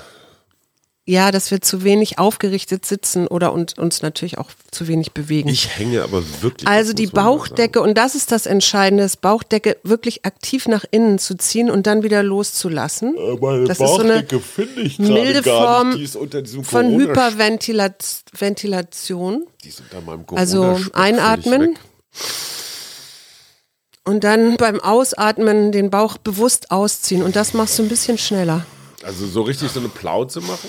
Ja, 1.08 1.30
dass 1.30 1.50
wir 1.50 1.62
zu 1.62 1.84
wenig 1.84 2.18
aufgerichtet 2.18 2.84
sitzen 2.84 3.28
oder 3.28 3.54
und, 3.54 3.78
uns 3.78 4.02
natürlich 4.02 4.36
auch 4.36 4.50
zu 4.70 4.88
wenig 4.88 5.12
bewegen. 5.12 5.48
Ich 5.48 5.78
hänge 5.78 6.02
aber 6.02 6.22
wirklich. 6.42 6.68
Also 6.68 6.92
die 6.92 7.06
Bauchdecke, 7.06 7.80
und 7.80 7.96
das 7.96 8.14
ist 8.14 8.30
das 8.30 8.44
Entscheidende, 8.44 9.04
das 9.04 9.16
Bauchdecke 9.16 9.78
wirklich 9.82 10.26
aktiv 10.26 10.68
nach 10.68 10.84
innen 10.90 11.18
zu 11.18 11.38
ziehen 11.38 11.70
und 11.70 11.86
dann 11.86 12.02
wieder 12.02 12.22
loszulassen. 12.22 13.16
Äh, 13.16 13.38
Meine 13.40 13.64
das 13.64 13.80
ist 13.80 13.88
so 13.88 14.00
eine 14.00 14.22
Bauchdecke 14.22 14.42
ich 14.82 14.98
milde 14.98 15.42
Form. 15.42 15.96
Die 15.96 16.06
von 16.62 16.90
Hyperventilation. 16.90 19.46
Die 19.64 19.68
ist 19.68 19.80
unter 19.80 20.02
meinem 20.02 20.26
Also 20.34 20.78
einatmen. 20.92 21.78
Und 24.04 24.24
dann 24.24 24.58
beim 24.58 24.78
Ausatmen 24.80 25.72
den 25.72 25.88
Bauch 25.88 26.18
bewusst 26.18 26.70
ausziehen. 26.70 27.22
Und 27.22 27.34
das 27.34 27.54
machst 27.54 27.78
du 27.78 27.84
ein 27.84 27.88
bisschen 27.88 28.18
schneller. 28.18 28.66
Also 29.08 29.26
so 29.26 29.40
richtig 29.40 29.70
so 29.70 29.80
eine 29.80 29.88
Plauze 29.88 30.42
machen? 30.42 30.68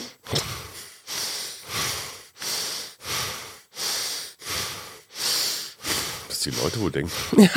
Was 6.30 6.40
die 6.40 6.52
Leute 6.52 6.80
wohl 6.80 6.90
denken. 6.90 7.12
Ja. 7.38 7.50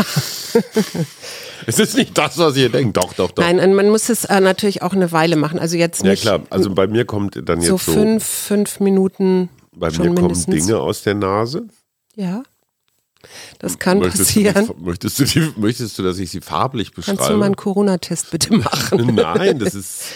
es 1.67 1.79
ist 1.79 1.97
nicht 1.97 2.19
das, 2.19 2.37
was 2.37 2.57
ihr 2.57 2.69
denkt. 2.69 2.97
Doch, 2.97 3.13
doch, 3.15 3.31
doch. 3.31 3.45
Nein, 3.45 3.75
man 3.75 3.91
muss 3.91 4.09
es 4.09 4.25
äh, 4.25 4.41
natürlich 4.41 4.83
auch 4.83 4.93
eine 4.93 5.13
Weile 5.13 5.37
machen. 5.37 5.61
Also 5.61 5.77
jetzt 5.77 6.03
nicht. 6.03 6.25
Ja 6.25 6.39
klar, 6.39 6.47
also 6.51 6.75
bei 6.75 6.89
mir 6.89 7.05
kommt 7.05 7.41
dann 7.49 7.61
jetzt 7.61 7.69
so, 7.69 7.79
so 7.79 7.93
fünf, 7.93 8.25
fünf 8.25 8.81
Minuten. 8.81 9.51
Bei 9.71 9.89
mir 9.89 9.99
kommen 9.99 10.15
mindestens. 10.15 10.67
Dinge 10.67 10.81
aus 10.81 11.03
der 11.05 11.15
Nase. 11.15 11.69
Ja. 12.17 12.43
Das 13.61 13.79
kann 13.79 14.01
möchtest 14.01 14.35
passieren. 14.35 14.67
Du, 14.67 14.75
möchtest, 14.81 15.21
du 15.21 15.25
die, 15.27 15.53
möchtest 15.55 15.97
du, 15.97 16.03
dass 16.03 16.19
ich 16.19 16.29
sie 16.29 16.41
farblich 16.41 16.93
beschreibe? 16.93 17.19
Kannst 17.19 17.31
du 17.31 17.37
mal 17.37 17.47
einen 17.47 17.55
Corona-Test 17.55 18.33
bitte 18.33 18.53
machen? 18.53 19.15
Nein, 19.15 19.61
das 19.61 19.77
ist. 19.77 20.07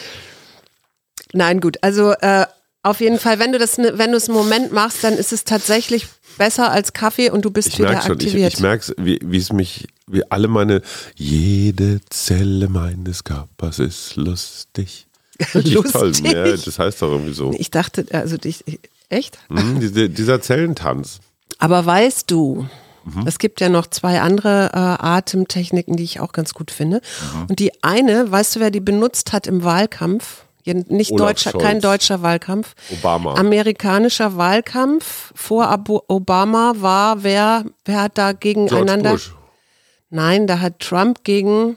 Nein, 1.32 1.60
gut. 1.60 1.78
Also 1.82 2.12
äh, 2.12 2.46
auf 2.82 3.00
jeden 3.00 3.18
Fall, 3.18 3.38
wenn 3.38 3.52
du 3.52 3.58
das, 3.58 3.78
ne, 3.78 3.94
wenn 3.96 4.12
du 4.12 4.16
es 4.16 4.28
einen 4.28 4.38
Moment 4.38 4.72
machst, 4.72 5.02
dann 5.02 5.14
ist 5.14 5.32
es 5.32 5.44
tatsächlich 5.44 6.06
besser 6.38 6.70
als 6.70 6.92
Kaffee 6.92 7.30
und 7.30 7.44
du 7.44 7.50
bist 7.50 7.68
ich 7.68 7.78
wieder 7.78 7.90
merk 7.90 8.04
schon, 8.04 8.12
aktiviert. 8.12 8.52
Ich, 8.52 8.58
ich 8.58 8.60
merke 8.60 8.82
es, 8.82 8.94
wie, 8.98 9.18
wie 9.22 9.38
es 9.38 9.52
mich, 9.52 9.88
wie 10.06 10.22
alle 10.30 10.48
meine, 10.48 10.82
jede 11.16 12.00
Zelle 12.10 12.68
meines 12.68 13.24
Körpers 13.24 13.80
ist 13.80 14.16
lustig. 14.16 15.06
lustig. 15.52 15.92
Toll. 15.92 16.12
Ja, 16.22 16.44
das 16.56 16.78
heißt 16.78 17.02
doch 17.02 17.10
irgendwie 17.10 17.34
so. 17.34 17.52
Ich 17.58 17.70
dachte, 17.70 18.06
also 18.12 18.36
dich, 18.36 18.64
echt? 19.08 19.38
Mhm, 19.48 19.80
diese, 19.80 20.08
dieser 20.08 20.40
Zellentanz. 20.40 21.20
Aber 21.58 21.84
weißt 21.84 22.30
du, 22.30 22.68
mhm. 23.04 23.26
es 23.26 23.38
gibt 23.38 23.60
ja 23.60 23.68
noch 23.68 23.88
zwei 23.88 24.20
andere 24.20 24.70
äh, 24.72 24.78
Atemtechniken, 24.78 25.96
die 25.96 26.04
ich 26.04 26.20
auch 26.20 26.32
ganz 26.32 26.54
gut 26.54 26.70
finde. 26.70 27.00
Mhm. 27.34 27.46
Und 27.48 27.58
die 27.58 27.82
eine, 27.82 28.30
weißt 28.30 28.56
du, 28.56 28.60
wer 28.60 28.70
die 28.70 28.80
benutzt 28.80 29.32
hat 29.32 29.46
im 29.46 29.64
Wahlkampf? 29.64 30.45
Nicht 30.66 31.12
Olaf 31.12 31.28
deutscher, 31.28 31.50
Scholz. 31.52 31.64
kein 31.64 31.80
deutscher 31.80 32.22
Wahlkampf. 32.22 32.74
Obama. 32.90 33.34
Amerikanischer 33.34 34.36
Wahlkampf 34.36 35.32
vor 35.34 35.68
Abu 35.68 36.00
Obama 36.08 36.74
war, 36.76 37.22
wer, 37.22 37.64
wer 37.84 38.02
hat 38.02 38.18
da 38.18 38.32
gegeneinander? 38.32 39.10
George 39.10 39.30
Bush. 39.30 39.36
Nein, 40.10 40.46
da 40.46 40.60
hat 40.60 40.80
Trump 40.80 41.24
gegen. 41.24 41.76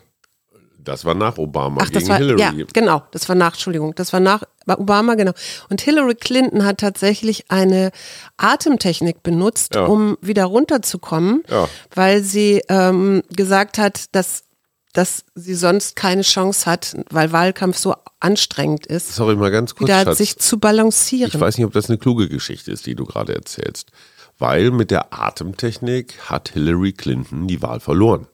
Das 0.80 1.06
war 1.06 1.14
nach 1.14 1.38
Obama. 1.38 1.82
Ach, 1.84 1.90
das 1.90 2.08
war, 2.08 2.18
Hillary. 2.18 2.40
ja, 2.40 2.52
genau, 2.74 3.04
das 3.12 3.28
war 3.28 3.36
nach, 3.36 3.54
Entschuldigung, 3.54 3.94
das 3.96 4.14
war 4.14 4.20
nach 4.20 4.44
Obama, 4.66 5.16
genau. 5.16 5.34
Und 5.70 5.82
Hillary 5.82 6.16
Clinton 6.16 6.66
hat 6.66 6.80
tatsächlich 6.80 7.52
eine 7.52 7.92
Atemtechnik 8.38 9.22
benutzt, 9.22 9.76
ja. 9.76 9.86
um 9.86 10.18
wieder 10.22 10.46
runterzukommen, 10.46 11.44
ja. 11.50 11.68
weil 11.94 12.24
sie 12.24 12.64
ähm, 12.70 13.24
gesagt 13.30 13.78
hat, 13.78 14.16
dass 14.16 14.46
dass 14.94 15.24
sie 15.36 15.54
sonst 15.54 15.96
keine 15.96 16.24
Chance 16.24 16.66
hat, 16.66 16.98
weil 17.12 17.32
Wahlkampf 17.32 17.78
so 17.78 17.96
anstrengend 18.20 18.86
ist. 18.88 19.14
Sorry, 19.14 19.36
mal 19.36 19.52
ganz 19.52 19.76
kurz. 19.76 19.88
Wieder 19.88 20.04
Schatz. 20.04 20.18
sich 20.18 20.38
zu 20.38 20.60
balancieren. 20.60 21.32
Ich 21.34 21.40
weiß 21.40 21.58
nicht, 21.58 21.66
ob 21.66 21.74
das 21.74 21.90
eine 21.90 21.98
kluge 21.98 22.28
Geschichte 22.28 22.72
ist, 22.72 22.86
die 22.86 22.96
du 22.96 23.06
gerade 23.06 23.36
erzählst. 23.36 23.92
Weil 24.40 24.72
mit 24.72 24.90
der 24.90 25.14
Atemtechnik 25.14 26.18
hat 26.30 26.50
Hillary 26.50 26.94
Clinton 26.94 27.48
die 27.48 27.62
Wahl 27.62 27.80
verloren. 27.80 28.28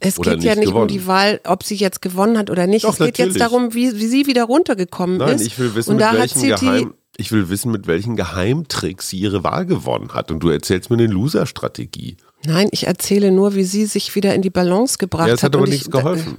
Es 0.00 0.16
geht 0.16 0.42
ja 0.42 0.54
nicht 0.54 0.68
gewonnen. 0.68 0.82
um 0.82 0.88
die 0.88 1.06
Wahl, 1.06 1.40
ob 1.44 1.62
sie 1.62 1.76
jetzt 1.76 2.02
gewonnen 2.02 2.38
hat 2.38 2.50
oder 2.50 2.66
nicht. 2.66 2.84
Doch, 2.84 2.92
es 2.92 2.98
geht 2.98 3.18
natürlich. 3.18 3.34
jetzt 3.34 3.40
darum, 3.40 3.74
wie, 3.74 3.96
wie, 3.98 4.06
sie 4.06 4.26
wieder 4.26 4.44
runtergekommen 4.44 5.18
Nein, 5.18 5.36
ist. 5.36 5.46
Ich 5.46 5.58
will 5.58 5.74
wissen, 5.74 5.90
Und 5.90 5.96
mit 5.96 6.12
welchen 6.12 6.42
Geheim, 6.42 6.94
ich 7.16 7.32
will 7.32 7.48
wissen, 7.48 7.70
mit 7.70 7.86
welchen 7.86 8.16
Geheimtricks 8.16 9.08
sie 9.08 9.18
ihre 9.18 9.44
Wahl 9.44 9.66
gewonnen 9.66 10.12
hat. 10.14 10.30
Und 10.30 10.40
du 10.40 10.48
erzählst 10.48 10.90
mir 10.90 10.96
eine 10.96 11.06
Loser-Strategie. 11.06 12.16
Nein, 12.46 12.68
ich 12.70 12.86
erzähle 12.86 13.32
nur, 13.32 13.54
wie 13.54 13.64
sie 13.64 13.86
sich 13.86 14.14
wieder 14.14 14.34
in 14.34 14.42
die 14.42 14.50
Balance 14.50 14.98
gebracht 14.98 15.28
ja, 15.28 15.34
es 15.34 15.42
hat. 15.42 15.52
hat 15.52 15.56
aber 15.56 15.66
nichts 15.66 15.90
geholfen. 15.90 16.38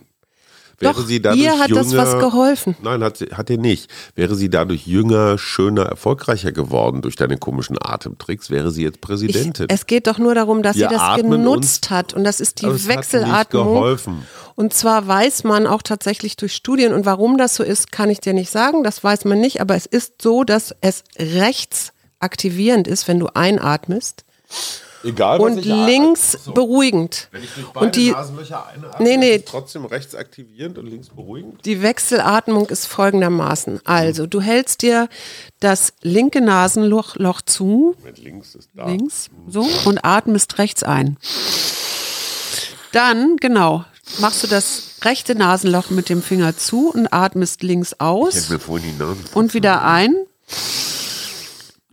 Wäre 0.80 0.93
Doch, 0.93 1.08
sie 1.08 1.20
dadurch 1.20 1.41
ihr 1.41 1.58
hat 1.58 1.70
jünger, 1.70 1.84
das 1.84 1.98
was 1.98 2.20
geholfen. 2.20 2.76
Nein, 2.84 3.04
hat, 3.04 3.17
sie, 3.17 3.26
hat 3.26 3.50
ihr 3.50 3.58
nicht. 3.58 3.89
Wäre 4.13 4.36
sie 4.36 4.48
dadurch 4.48 4.86
jünger, 4.86 5.39
schöner, 5.39 5.86
erfolgreicher 5.86 6.52
geworden 6.52 7.02
durch 7.02 7.15
deine 7.15 7.38
komischen 7.38 7.78
Atemtricks, 7.82 8.52
wäre 8.52 8.70
sie 8.70 8.84
jetzt 8.84 9.02
Präsidentin. 9.02 9.65
Ich, 9.70 9.74
es 9.74 9.88
geht 9.88 10.06
doch 10.06 10.20
nur 10.20 10.36
darum, 10.36 10.62
dass 10.62 10.76
Wir 10.76 10.89
sie 10.89 10.96
das 10.96 11.15
genutzt 11.15 11.89
hat 11.89 12.13
und 12.13 12.24
das 12.24 12.39
ist 12.39 12.62
die 12.62 12.67
aber 12.67 12.88
Wechselatmung. 12.88 13.32
Hat 13.32 13.48
nicht 13.48 13.52
geholfen. 13.52 14.28
Und 14.54 14.74
zwar 14.74 15.08
weiß 15.08 15.46
man 15.46 15.65
auch 15.65 15.82
tatsächlich 15.82 16.36
durch 16.36 16.54
Studien 16.54 16.93
und 16.93 17.08
warum 17.08 17.39
das 17.39 17.56
so 17.56 17.63
ist, 17.63 17.91
kann 17.91 18.12
ich 18.12 18.20
dir 18.20 18.34
nicht 18.34 18.52
sagen, 18.52 18.84
das 18.84 19.04
weiß 19.04 19.26
man 19.26 19.39
nicht, 19.39 19.62
aber 19.62 19.76
es 19.76 19.88
ist 19.88 20.22
so, 20.22 20.43
dass 20.43 20.76
es 20.82 21.04
rechts 21.17 21.91
aktivierend 22.20 22.88
ist, 22.88 23.08
wenn 23.08 23.17
du 23.17 23.28
einatmest 23.34 24.26
Egal, 25.08 25.39
und 25.39 25.63
links 25.63 26.34
so. 26.43 26.54
beruhigend. 26.54 27.30
Wenn 27.32 27.43
ich 27.43 27.50
durch 27.52 27.67
beide 27.67 27.86
und 27.86 27.96
die, 27.96 28.12
Nasenlöcher 28.12 28.67
einatme, 28.67 29.06
nee, 29.06 29.17
nee, 29.17 29.36
ist 29.36 29.48
trotzdem 29.48 29.86
rechts 29.86 30.15
aktivierend 30.15 30.78
und 30.78 30.88
links 30.88 31.10
beruhigend? 31.10 31.65
Die 31.65 31.82
Wechselatmung 31.82 32.67
ist 32.67 32.88
folgendermaßen. 32.88 33.82
Also, 33.86 34.28
du 34.28 34.41
hältst 34.41 34.82
dir 34.82 35.10
das 35.60 35.93
linke 36.02 36.41
Nasenloch 36.41 37.15
Loch 37.15 37.41
zu. 37.41 37.96
Mit 38.04 38.17
links 38.17 38.56
ist 38.56 38.70
da. 38.74 38.88
Links, 38.88 39.30
so, 39.48 39.67
und 39.86 40.04
atmest 40.04 40.58
rechts 40.58 40.84
ein. 40.84 41.17
Dann, 42.91 43.38
genau, 43.38 43.86
machst 44.20 44.43
du 44.43 44.48
das 44.48 44.96
rechte 45.04 45.36
Nasenloch 45.36 45.89
mit 45.89 46.10
dem 46.10 46.22
Finger 46.22 46.58
zu 46.58 46.89
und 46.89 47.13
atmest 47.13 47.63
links 47.63 47.96
aus. 48.00 48.36
Ich 48.36 48.50
mir 48.50 48.60
vorhin 48.60 48.91
die 48.91 49.04
Nase 49.04 49.20
und 49.34 49.54
wieder 49.54 49.84
ein 49.84 50.15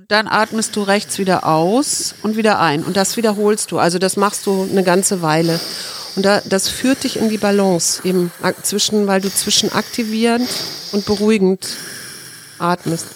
dann 0.08 0.28
atmest 0.28 0.76
du 0.76 0.82
rechts 0.82 1.18
wieder 1.18 1.46
aus 1.46 2.14
und 2.22 2.36
wieder 2.36 2.60
ein. 2.60 2.82
Und 2.82 2.96
das 2.96 3.16
wiederholst 3.16 3.72
du. 3.72 3.78
Also 3.78 3.98
das 3.98 4.16
machst 4.16 4.46
du 4.46 4.68
eine 4.70 4.82
ganze 4.82 5.22
Weile. 5.22 5.60
Und 6.16 6.24
da, 6.24 6.40
das 6.44 6.68
führt 6.68 7.04
dich 7.04 7.16
in 7.16 7.28
die 7.28 7.38
Balance, 7.38 8.00
eben 8.04 8.30
zwischen, 8.62 9.06
weil 9.06 9.20
du 9.20 9.30
zwischen 9.30 9.72
aktivierend 9.72 10.48
und 10.92 11.06
beruhigend 11.06 11.76
atmest. 12.58 13.06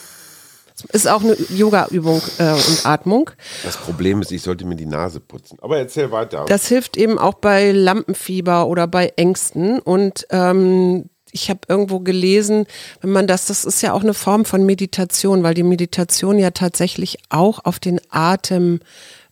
Das 0.83 1.03
ist 1.03 1.09
auch 1.09 1.23
eine 1.23 1.37
Yoga-Übung 1.51 2.23
äh, 2.39 2.53
und 2.53 2.87
Atmung. 2.87 3.31
Das 3.65 3.77
Problem 3.77 4.23
ist, 4.23 4.31
ich 4.31 4.43
sollte 4.43 4.65
mir 4.65 4.77
die 4.77 4.87
Nase 4.87 5.19
putzen. 5.19 5.59
Aber 5.61 5.79
erzähl 5.79 6.13
weiter. 6.13 6.45
Das 6.47 6.69
hilft 6.69 6.97
eben 6.97 7.19
auch 7.19 7.35
bei 7.35 7.73
Lampenfieber 7.73 8.67
oder 8.67 8.87
bei 8.87 9.13
Ängsten. 9.17 9.81
Und 9.81 10.27
ähm, 10.31 11.11
ich 11.33 11.51
habe 11.51 11.61
irgendwo 11.69 12.01
gelesen, 12.01 12.67
wenn 13.01 13.11
man 13.11 13.27
das, 13.27 13.47
das 13.47 13.65
ist 13.65 13.83
ja 13.83 13.93
auch 13.93 14.03
eine 14.03 14.15
Form 14.15 14.45
von 14.45 14.65
Meditation, 14.65 15.43
weil 15.43 15.55
die 15.55 15.63
Meditation 15.63 16.39
ja 16.39 16.51
tatsächlich 16.51 17.19
auch 17.29 17.65
auf 17.65 17.79
den 17.79 18.01
Atem 18.11 18.81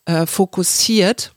äh, 0.05 0.25
fokussiert. 0.25 1.33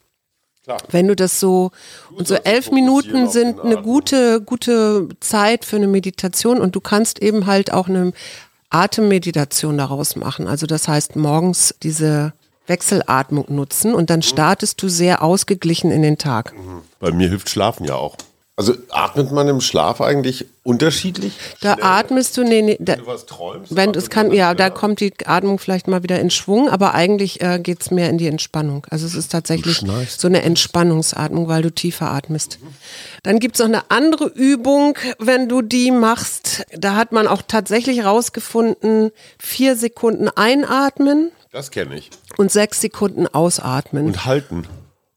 Klar. 0.64 0.78
Wenn 0.90 1.08
du 1.08 1.16
das 1.16 1.40
so, 1.40 1.70
und 2.12 2.28
so 2.28 2.34
elf 2.34 2.70
Minuten 2.70 3.28
sind 3.28 3.60
eine 3.60 3.82
gute, 3.82 4.40
gute 4.40 5.08
Zeit 5.20 5.64
für 5.64 5.76
eine 5.76 5.88
Meditation 5.88 6.60
und 6.60 6.76
du 6.76 6.80
kannst 6.80 7.20
eben 7.20 7.46
halt 7.46 7.72
auch 7.72 7.88
eine 7.88 8.12
Atemmeditation 8.68 9.78
daraus 9.78 10.16
machen. 10.16 10.46
Also 10.46 10.66
das 10.66 10.86
heißt 10.86 11.16
morgens 11.16 11.74
diese 11.82 12.32
Wechselatmung 12.66 13.46
nutzen 13.48 13.94
und 13.94 14.10
dann 14.10 14.20
mhm. 14.20 14.24
startest 14.24 14.80
du 14.82 14.88
sehr 14.88 15.22
ausgeglichen 15.22 15.90
in 15.90 16.02
den 16.02 16.18
Tag. 16.18 16.54
Bei 17.00 17.10
mir 17.10 17.28
hilft 17.28 17.50
Schlafen 17.50 17.84
ja 17.84 17.96
auch. 17.96 18.16
Also 18.60 18.74
atmet 18.90 19.32
man 19.32 19.48
im 19.48 19.62
Schlaf 19.62 20.02
eigentlich 20.02 20.44
unterschiedlich? 20.64 21.32
Da 21.62 21.72
schnell? 21.72 21.86
atmest 21.86 22.36
du, 22.36 22.44
nee, 22.44 22.60
nee, 22.60 22.76
da, 22.78 22.92
wenn 22.92 23.00
du 23.00 23.06
was 23.06 23.24
träumst. 23.24 23.74
Wenn 23.74 23.94
es 23.94 24.10
kann, 24.10 24.32
ja, 24.32 24.52
da 24.52 24.68
kommt 24.68 25.00
die 25.00 25.14
Atmung 25.24 25.58
vielleicht 25.58 25.88
mal 25.88 26.02
wieder 26.02 26.20
in 26.20 26.28
Schwung, 26.28 26.68
aber 26.68 26.92
eigentlich 26.92 27.40
äh, 27.40 27.58
geht 27.58 27.80
es 27.80 27.90
mehr 27.90 28.10
in 28.10 28.18
die 28.18 28.26
Entspannung. 28.26 28.86
Also 28.90 29.06
es 29.06 29.14
ist 29.14 29.32
tatsächlich 29.32 29.82
so 30.10 30.28
eine 30.28 30.42
Entspannungsatmung, 30.42 31.48
weil 31.48 31.62
du 31.62 31.70
tiefer 31.70 32.10
atmest. 32.10 32.58
Mhm. 32.60 32.66
Dann 33.22 33.38
gibt 33.38 33.54
es 33.54 33.60
noch 33.60 33.68
eine 33.68 33.90
andere 33.90 34.26
Übung, 34.26 34.94
wenn 35.18 35.48
du 35.48 35.62
die 35.62 35.90
machst. 35.90 36.66
Da 36.76 36.96
hat 36.96 37.12
man 37.12 37.28
auch 37.28 37.40
tatsächlich 37.40 38.04
rausgefunden, 38.04 39.10
vier 39.38 39.74
Sekunden 39.74 40.28
einatmen. 40.28 41.32
Das 41.50 41.70
kenne 41.70 41.96
ich. 41.96 42.10
Und 42.36 42.52
sechs 42.52 42.82
Sekunden 42.82 43.26
ausatmen. 43.26 44.04
Und 44.04 44.26
halten. 44.26 44.66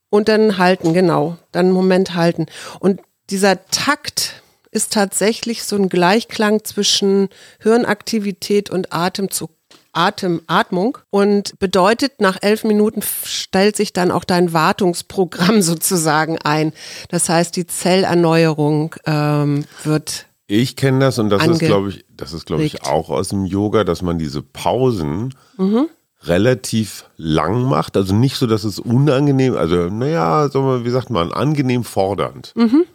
Und 0.10 0.30
dann 0.30 0.60
halten, 0.60 0.94
genau. 0.94 1.38
Dann 1.52 1.66
einen 1.66 1.76
Moment 1.76 2.14
halten. 2.14 2.46
Und 2.80 3.02
dieser 3.30 3.66
Takt 3.68 4.44
ist 4.72 4.94
tatsächlich 4.94 5.64
so 5.64 5.76
ein 5.76 5.90
Gleichklang 5.90 6.64
zwischen 6.64 7.30
Hirnaktivität 7.60 8.70
und 8.70 8.92
Atemzug. 8.92 9.52
Atem, 9.96 10.42
Atmung 10.48 10.98
und 11.12 11.58
bedeutet, 11.60 12.20
nach 12.20 12.38
elf 12.42 12.64
Minuten 12.64 13.02
stellt 13.26 13.76
sich 13.76 13.94
dann 13.94 14.10
auch 14.12 14.24
dein 14.24 14.52
Wartungsprogramm 14.52 15.62
sozusagen 15.62 16.40
ein. 16.40 16.74
Das 17.10 17.30
heißt, 17.30 17.56
die 17.56 17.68
Zellerneuerung 17.68 18.96
ähm, 19.06 19.66
wird. 19.84 20.26
Ich 20.48 20.76
kenne 20.76 21.00
das 21.00 21.20
und 21.20 21.30
das 21.30 21.46
ist, 21.46 21.60
glaube 21.60 21.90
ich, 21.90 22.06
das 22.10 22.34
ist, 22.34 22.46
glaube 22.46 22.64
ich, 22.64 22.84
auch 22.84 23.10
aus 23.10 23.30
dem 23.30 23.46
Yoga, 23.46 23.84
dass 23.84 24.02
man 24.02 24.18
diese 24.18 24.42
Pausen 24.42 25.36
mhm. 25.58 25.88
relativ 26.24 27.06
lang 27.16 27.64
macht. 27.64 27.96
Also 27.96 28.16
nicht 28.16 28.36
so, 28.36 28.48
dass 28.48 28.64
es 28.64 28.80
unangenehm, 28.80 29.56
also 29.56 29.76
naja, 29.90 30.50
wie 30.54 30.90
sagt 30.90 31.12
man, 31.12 31.32
angenehm 31.32 31.84
fordernd. 31.84 32.52
Mhm. 32.56 32.86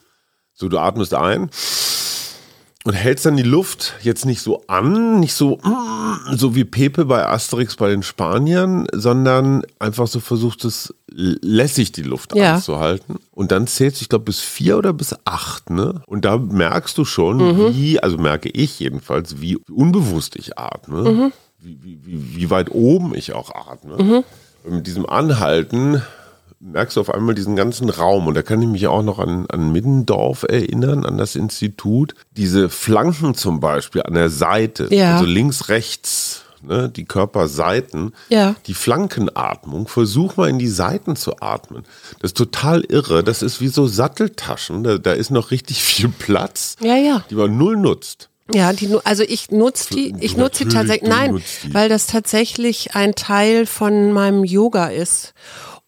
So, 0.61 0.69
du 0.69 0.79
atmest 0.79 1.15
ein 1.15 1.51
und 2.85 2.93
hältst 2.93 3.25
dann 3.27 3.37
die 3.37 3.45
Luft 3.45 3.95
jetzt 4.03 4.25
nicht 4.27 4.41
so 4.43 4.65
an, 4.67 5.21
nicht 5.21 5.35
so, 5.35 5.59
mm, 5.59 6.35
so 6.37 6.57
wie 6.57 6.65
Pepe 6.65 7.05
bei 7.05 7.25
Asterix 7.25 7.77
bei 7.77 7.89
den 7.91 8.03
Spaniern, 8.03 8.89
sondern 8.93 9.63
einfach 9.79 10.09
so 10.09 10.19
versucht 10.19 10.65
es 10.65 10.93
lässig 11.07 11.93
die 11.93 12.03
Luft 12.03 12.35
Ja. 12.35 12.55
anzuhalten. 12.57 13.21
Und 13.31 13.53
dann 13.53 13.69
zählst 13.69 14.01
du, 14.01 14.03
ich 14.03 14.09
glaube, 14.09 14.25
bis 14.25 14.41
vier 14.41 14.79
oder 14.79 14.93
bis 14.93 15.15
acht, 15.25 15.71
ne? 15.71 16.03
Und 16.07 16.25
da 16.25 16.37
merkst 16.39 16.99
du 16.99 17.05
schon, 17.05 17.37
Mhm. 17.37 17.75
wie, 17.77 18.01
also 18.01 18.19
merke 18.19 18.49
ich 18.49 18.81
jedenfalls, 18.81 19.41
wie 19.41 19.59
unbewusst 19.71 20.35
ich 20.35 20.59
atme, 20.59 21.03
Mhm. 21.09 21.33
wie, 21.61 21.79
wie, 21.85 21.99
wie, 22.05 22.37
wie 22.37 22.51
weit 22.51 22.73
oben 22.73 23.15
ich 23.15 23.33
auch 23.33 23.55
atme. 23.55 24.03
Mhm. 24.03 24.25
Und 24.65 24.75
mit 24.75 24.87
diesem 24.89 25.07
Anhalten 25.07 26.03
merkst 26.61 26.97
du 26.97 27.01
auf 27.01 27.13
einmal 27.15 27.35
diesen 27.35 27.55
ganzen 27.57 27.89
Raum. 27.89 28.27
Und 28.27 28.35
da 28.35 28.43
kann 28.43 28.61
ich 28.61 28.69
mich 28.69 28.87
auch 28.89 29.03
noch 29.03 29.19
an, 29.19 29.47
an 29.49 29.71
Middendorf 29.73 30.43
erinnern, 30.43 31.07
an 31.07 31.17
das 31.19 31.37
Institut. 31.37 32.15
Diese 32.33 32.69
Flanken 32.69 33.35
zum 33.35 33.61
Beispiel 33.61 34.03
an 34.03 34.15
der 34.15 34.29
Seite, 34.31 34.89
Ja. 34.91 35.15
also 35.15 35.25
links, 35.27 35.69
rechts, 35.69 36.43
ne, 36.63 36.89
die 36.89 37.05
Körperseiten, 37.05 38.13
Ja. 38.29 38.57
die 38.67 38.75
Flankenatmung, 38.75 39.87
versuch 39.89 40.37
mal 40.37 40.49
in 40.51 40.59
die 40.59 40.69
Seiten 40.69 41.15
zu 41.17 41.41
atmen. 41.41 41.85
Das 42.21 42.31
ist 42.31 42.37
total 42.37 42.81
irre. 42.85 43.23
Das 43.23 43.43
ist 43.43 43.61
wie 43.61 43.69
so 43.69 43.87
Satteltaschen. 43.87 44.83
Da, 44.83 44.99
da 44.99 45.13
ist 45.13 45.31
noch 45.31 45.51
richtig 45.53 45.83
viel 45.83 46.09
Platz, 46.09 46.75
Ja, 46.81 46.97
ja. 46.97 47.25
die 47.31 47.35
man 47.37 47.57
null 47.57 47.77
nutzt. 47.77 48.31
Ja, 48.53 48.73
die, 48.73 48.89
also 49.05 49.23
ich 49.25 49.51
nutze 49.51 49.93
die, 49.95 50.15
ich 50.21 50.39
nutze 50.39 50.65
die 50.65 50.75
tatsächlich, 50.75 51.09
nein, 51.11 51.43
weil 51.71 51.91
das 51.91 52.07
tatsächlich 52.07 52.95
ein 52.95 53.15
Teil 53.15 53.67
von 53.67 54.11
meinem 54.13 54.43
Yoga 54.43 54.87
ist. 54.87 55.35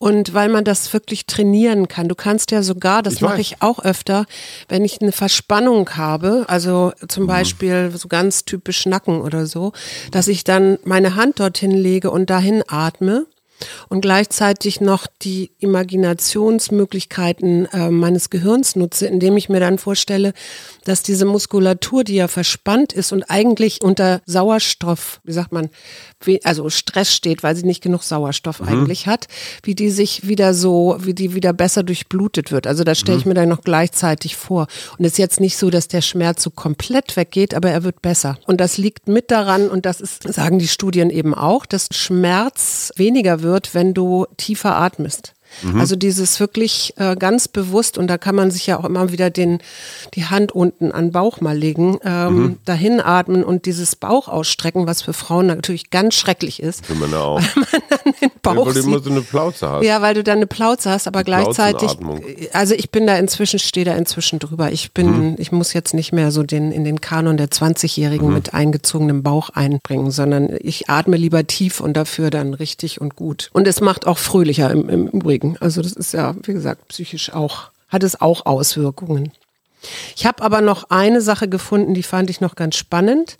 Und 0.03 0.33
weil 0.33 0.49
man 0.49 0.65
das 0.65 0.95
wirklich 0.95 1.27
trainieren 1.27 1.87
kann. 1.87 2.09
Du 2.09 2.15
kannst 2.15 2.53
ja 2.53 2.63
sogar, 2.63 3.03
das 3.03 3.21
mache 3.21 3.43
ich 3.43 3.61
auch 3.61 3.81
öfter, 3.81 4.25
wenn 4.67 4.83
ich 4.83 5.03
eine 5.03 5.13
Verspannung 5.13 5.91
habe, 5.91 6.47
also 6.49 6.93
Mhm. 7.03 7.09
zum 7.11 7.27
Beispiel 7.27 7.93
so 7.95 8.09
ganz 8.09 8.47
typisch 8.47 8.87
Nacken 8.87 9.21
oder 9.21 9.45
so, 9.45 9.73
dass 10.11 10.27
ich 10.27 10.43
dann 10.43 10.79
meine 10.85 11.17
Hand 11.17 11.39
dorthin 11.39 11.73
lege 11.73 12.11
und 12.11 12.31
dahin 12.31 12.63
atme 12.67 13.27
und 13.91 14.01
gleichzeitig 14.01 14.81
noch 14.81 15.07
die 15.21 15.51
Imaginationsmöglichkeiten 15.59 17.67
äh, 17.67 17.91
meines 17.91 18.31
Gehirns 18.31 18.77
nutze, 18.77 19.07
indem 19.07 19.37
ich 19.37 19.51
mir 19.51 19.61
dann 19.61 19.77
vorstelle, 19.77 20.33
dass 20.85 21.03
diese 21.03 21.27
Muskulatur, 21.27 22.05
die 22.05 22.15
ja 22.15 22.27
verspannt 22.29 22.95
ist 22.95 23.13
und 23.13 23.25
eigentlich 23.31 23.83
unter 23.83 24.23
Sauerstoff, 24.25 25.21
wie 25.25 25.33
sagt 25.33 25.53
man, 25.53 25.69
also 26.45 26.69
Stress 26.69 27.15
steht, 27.15 27.43
weil 27.43 27.57
sie 27.57 27.65
nicht 27.65 27.83
genug 27.83 28.03
Sauerstoff 28.03 28.61
eigentlich 28.63 29.07
hat, 29.07 29.27
wie 29.63 29.75
die 29.75 29.91
sich 29.91 30.27
wieder 30.27 30.55
so, 30.55 30.97
wie 31.01 31.15
die 31.15 31.35
wieder 31.35 31.53
besser 31.53 31.83
durchblutet 31.83 32.53
wird. 32.53 32.67
Also 32.67 32.85
das 32.85 32.99
stelle 32.99 33.19
ich 33.19 33.27
mir 33.27 33.35
dann 33.35 33.49
noch 33.49 33.63
gleichzeitig 33.63 34.37
vor. 34.37 34.67
Und 34.99 35.05
es 35.05 35.13
ist 35.13 35.19
jetzt 35.19 35.41
nicht 35.41 35.57
so, 35.57 35.71
dass 35.71 35.89
der 35.89 36.03
Schmerz 36.03 36.43
so 36.43 36.51
komplett 36.51 37.17
weggeht, 37.17 37.55
aber 37.55 37.71
er 37.71 37.85
wird 37.85 38.03
besser. 38.03 38.39
Und 38.47 38.61
das 38.61 38.79
liegt 38.79 39.09
mit 39.09 39.31
daran, 39.31 39.69
und 39.69 39.87
das 39.87 40.01
ist, 40.01 40.33
sagen 40.33 40.59
die 40.59 40.69
Studien 40.69 41.11
eben 41.11 41.35
auch, 41.35 41.67
dass 41.67 41.89
Schmerz 41.93 42.93
weniger 42.97 43.43
wird, 43.43 43.75
wenn 43.75 43.95
du 43.95 44.27
tiefer 44.37 44.77
atmest. 44.77 45.35
Also 45.79 45.97
dieses 45.97 46.41
wirklich 46.41 46.95
äh, 46.97 47.17
ganz 47.17 47.49
bewusst, 47.49 47.99
und 47.99 48.07
da 48.07 48.19
kann 48.19 48.35
man 48.35 48.51
sich 48.51 48.67
ja 48.67 48.79
auch 48.79 48.85
immer 48.85 49.13
wieder 49.13 49.31
den, 49.31 49.59
die 50.15 50.25
Hand 50.25 50.53
unten 50.53 50.93
an 50.93 51.07
den 51.07 51.13
Bauch 51.13 51.41
mal 51.41 51.57
legen, 51.57 51.99
ähm, 52.05 52.59
dahin 52.65 53.01
atmen 53.01 53.45
und 53.45 53.67
dieses 53.67 53.97
Bauch 53.97 54.29
ausstrecken, 54.29 54.87
was 54.87 55.03
für 55.03 55.13
Frauen 55.13 55.47
natürlich 55.47 55.91
ganz 55.91 56.15
schrecklich 56.15 56.63
ist. 56.63 56.87
Für 56.87 56.95
Männer 56.95 57.21
auch. 57.21 57.43
Den 58.21 58.31
Bauch 58.43 58.67
weil 58.67 58.75
du 58.75 58.81
immer 58.81 58.99
so 59.01 59.11
eine 59.11 59.23
Plauze 59.23 59.69
hast. 59.69 59.85
Ja, 59.85 60.03
weil 60.03 60.15
du 60.15 60.25
dann 60.25 60.39
eine 60.39 60.47
Plauze 60.47 60.91
hast, 60.91 61.07
aber 61.07 61.25
gleichzeitig, 61.25 61.99
Plauzenatmung. 61.99 62.23
also 62.53 62.75
ich 62.75 62.91
bin 62.91 63.07
da 63.07 63.17
inzwischen, 63.17 63.59
stehe 63.59 63.85
da 63.85 63.95
inzwischen 63.95 64.39
drüber. 64.39 64.73
Ich 64.73 64.93
bin, 64.93 65.37
ich 65.39 65.53
muss 65.53 65.73
jetzt 65.73 65.95
nicht 65.95 66.13
mehr 66.13 66.31
so 66.31 66.43
den, 66.43 66.73
in 66.73 66.85
den 66.85 67.01
Kanon 67.01 67.37
der 67.37 67.49
20-Jährigen 67.49 68.33
mit 68.33 68.55
eingezogenem 68.55 69.23
Bauch 69.23 69.51
einbringen, 69.51 70.11
sondern 70.11 70.57
ich 70.61 70.89
atme 70.89 71.17
lieber 71.17 71.47
tief 71.47 71.81
und 71.81 71.95
dafür 71.97 72.31
dann 72.31 72.55
richtig 72.55 73.01
und 73.01 73.17
gut. 73.17 73.51
Und 73.53 73.67
es 73.67 73.81
macht 73.81 74.07
auch 74.07 74.19
fröhlicher 74.19 74.71
im, 74.71 74.89
im 74.89 75.07
Übrigen. 75.07 75.40
Also 75.61 75.83
das 75.83 75.93
ist 75.93 76.13
ja, 76.13 76.35
wie 76.45 76.53
gesagt, 76.53 76.89
psychisch 76.89 77.33
auch, 77.33 77.71
hat 77.89 78.03
es 78.03 78.21
auch 78.21 78.47
Auswirkungen. 78.47 79.33
Ich 80.17 80.27
habe 80.27 80.43
aber 80.43 80.61
noch 80.61 80.91
eine 80.91 81.21
Sache 81.21 81.49
gefunden, 81.49 81.95
die 81.95 82.03
fand 82.03 82.31
ich 82.31 82.41
noch 82.41 82.55
ganz 82.55 82.77
spannend. 82.77 83.39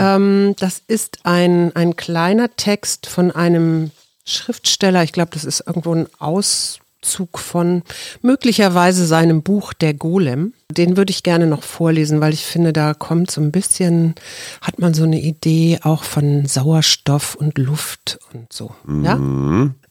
Ähm, 0.00 0.54
das 0.58 0.82
ist 0.86 1.18
ein, 1.24 1.74
ein 1.76 1.96
kleiner 1.96 2.54
Text 2.56 3.06
von 3.06 3.30
einem 3.30 3.90
Schriftsteller. 4.24 5.02
Ich 5.02 5.12
glaube, 5.12 5.30
das 5.34 5.44
ist 5.44 5.64
irgendwo 5.66 5.94
ein 5.94 6.08
Auszug 6.18 7.38
von 7.38 7.82
möglicherweise 8.22 9.06
seinem 9.06 9.42
Buch 9.42 9.72
Der 9.74 9.94
Golem. 9.94 10.54
Den 10.70 10.96
würde 10.96 11.10
ich 11.10 11.22
gerne 11.22 11.46
noch 11.46 11.62
vorlesen, 11.62 12.20
weil 12.20 12.32
ich 12.32 12.44
finde, 12.44 12.72
da 12.72 12.94
kommt 12.94 13.30
so 13.30 13.40
ein 13.40 13.52
bisschen, 13.52 14.14
hat 14.62 14.78
man 14.78 14.94
so 14.94 15.04
eine 15.04 15.20
Idee 15.20 15.78
auch 15.82 16.02
von 16.02 16.46
Sauerstoff 16.46 17.34
und 17.34 17.58
Luft 17.58 18.18
und 18.32 18.52
so. 18.52 18.74
Ja? 19.04 19.16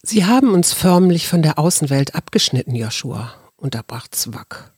Sie 0.07 0.23
haben 0.23 0.53
uns 0.53 0.71
förmlich 0.71 1.27
von 1.27 1.41
der 1.41 1.57
Außenwelt 1.57 2.13
abgeschnitten, 2.13 2.75
Joshua, 2.75 3.33
unterbrach 3.57 4.07
Zwack. 4.09 4.71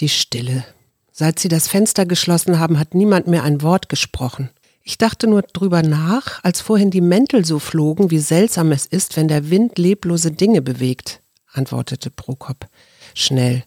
Die 0.00 0.10
Stille. 0.10 0.66
Seit 1.10 1.38
sie 1.38 1.48
das 1.48 1.66
Fenster 1.66 2.04
geschlossen 2.04 2.58
haben, 2.58 2.78
hat 2.78 2.94
niemand 2.94 3.26
mehr 3.26 3.42
ein 3.42 3.62
Wort 3.62 3.88
gesprochen. 3.88 4.50
Ich 4.82 4.98
dachte 4.98 5.28
nur 5.28 5.40
drüber 5.40 5.80
nach, 5.80 6.44
als 6.44 6.60
vorhin 6.60 6.90
die 6.90 7.00
Mäntel 7.00 7.46
so 7.46 7.58
flogen, 7.58 8.10
wie 8.10 8.18
seltsam 8.18 8.70
es 8.70 8.84
ist, 8.84 9.16
wenn 9.16 9.28
der 9.28 9.48
Wind 9.48 9.78
leblose 9.78 10.30
Dinge 10.30 10.60
bewegt, 10.60 11.22
antwortete 11.54 12.10
Prokop. 12.10 12.68
Schnell, 13.14 13.64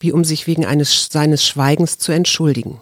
wie 0.00 0.10
um 0.10 0.24
sich 0.24 0.48
wegen 0.48 0.66
eines 0.66 1.08
seines 1.12 1.46
Schweigens 1.46 1.98
zu 1.98 2.10
entschuldigen. 2.10 2.80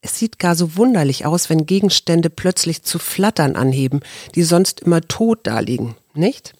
Es 0.00 0.18
sieht 0.18 0.38
gar 0.38 0.56
so 0.56 0.74
wunderlich 0.78 1.26
aus, 1.26 1.50
wenn 1.50 1.66
Gegenstände 1.66 2.30
plötzlich 2.30 2.82
zu 2.82 2.98
flattern 2.98 3.56
anheben, 3.56 4.00
die 4.34 4.42
sonst 4.42 4.80
immer 4.80 5.02
tot 5.02 5.40
daliegen, 5.46 5.96
nicht? 6.14 6.54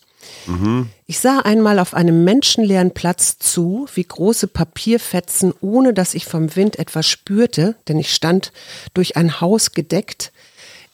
Ich 1.07 1.19
sah 1.19 1.41
einmal 1.41 1.79
auf 1.79 1.95
einem 1.95 2.25
menschenleeren 2.25 2.93
Platz 2.93 3.39
zu, 3.39 3.89
wie 3.95 4.05
große 4.05 4.49
Papierfetzen, 4.49 5.55
ohne 5.61 5.95
dass 5.95 6.15
ich 6.15 6.27
vom 6.27 6.55
Wind 6.57 6.79
etwas 6.79 7.07
spürte, 7.07 7.77
denn 7.89 7.99
ich 7.99 8.13
stand 8.13 8.53
durch 8.95 9.17
ein 9.17 9.41
Haus 9.41 9.73
gedeckt, 9.73 10.33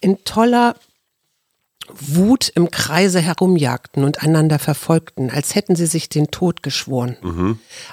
in 0.01 0.23
toller 0.25 0.77
Wut 1.95 2.51
im 2.55 2.71
Kreise 2.71 3.21
herumjagten 3.21 4.05
und 4.05 4.23
einander 4.23 4.59
verfolgten, 4.59 5.31
als 5.31 5.55
hätten 5.55 5.77
sie 5.77 5.87
sich 5.87 6.09
den 6.09 6.31
Tod 6.31 6.63
geschworen. 6.63 7.17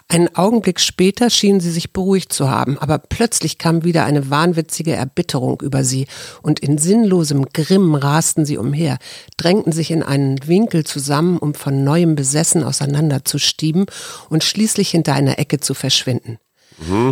Einen 0.07 0.35
Augenblick 0.35 0.79
später 0.79 1.29
schienen 1.29 1.59
sie 1.59 1.71
sich 1.71 1.93
beruhigt 1.93 2.33
zu 2.33 2.49
haben, 2.49 2.77
aber 2.77 2.97
plötzlich 2.97 3.57
kam 3.57 3.83
wieder 3.83 4.05
eine 4.05 4.29
wahnwitzige 4.29 4.93
Erbitterung 4.93 5.61
über 5.61 5.83
sie, 5.83 6.07
und 6.41 6.59
in 6.59 6.77
sinnlosem 6.77 7.45
Grimm 7.53 7.95
rasten 7.95 8.45
sie 8.45 8.57
umher, 8.57 8.97
drängten 9.37 9.71
sich 9.71 9.91
in 9.91 10.03
einen 10.03 10.47
Winkel 10.47 10.83
zusammen, 10.83 11.37
um 11.37 11.53
von 11.53 11.83
neuem 11.83 12.15
besessen 12.15 12.63
auseinanderzustieben 12.63 13.85
und 14.29 14.43
schließlich 14.43 14.89
hinter 14.89 15.13
einer 15.13 15.39
Ecke 15.39 15.59
zu 15.59 15.73
verschwinden. 15.73 16.39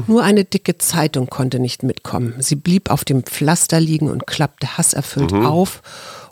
Nur 0.08 0.24
eine 0.24 0.44
dicke 0.44 0.78
Zeitung 0.78 1.28
konnte 1.28 1.60
nicht 1.60 1.84
mitkommen. 1.84 2.36
Sie 2.40 2.56
blieb 2.56 2.90
auf 2.90 3.06
dem 3.06 3.24
Pflaster 3.24 3.80
liegen 3.80 4.10
und 4.10 4.28
klappte 4.28 4.78
hasserfüllt 4.78 5.34
auf 5.34 5.82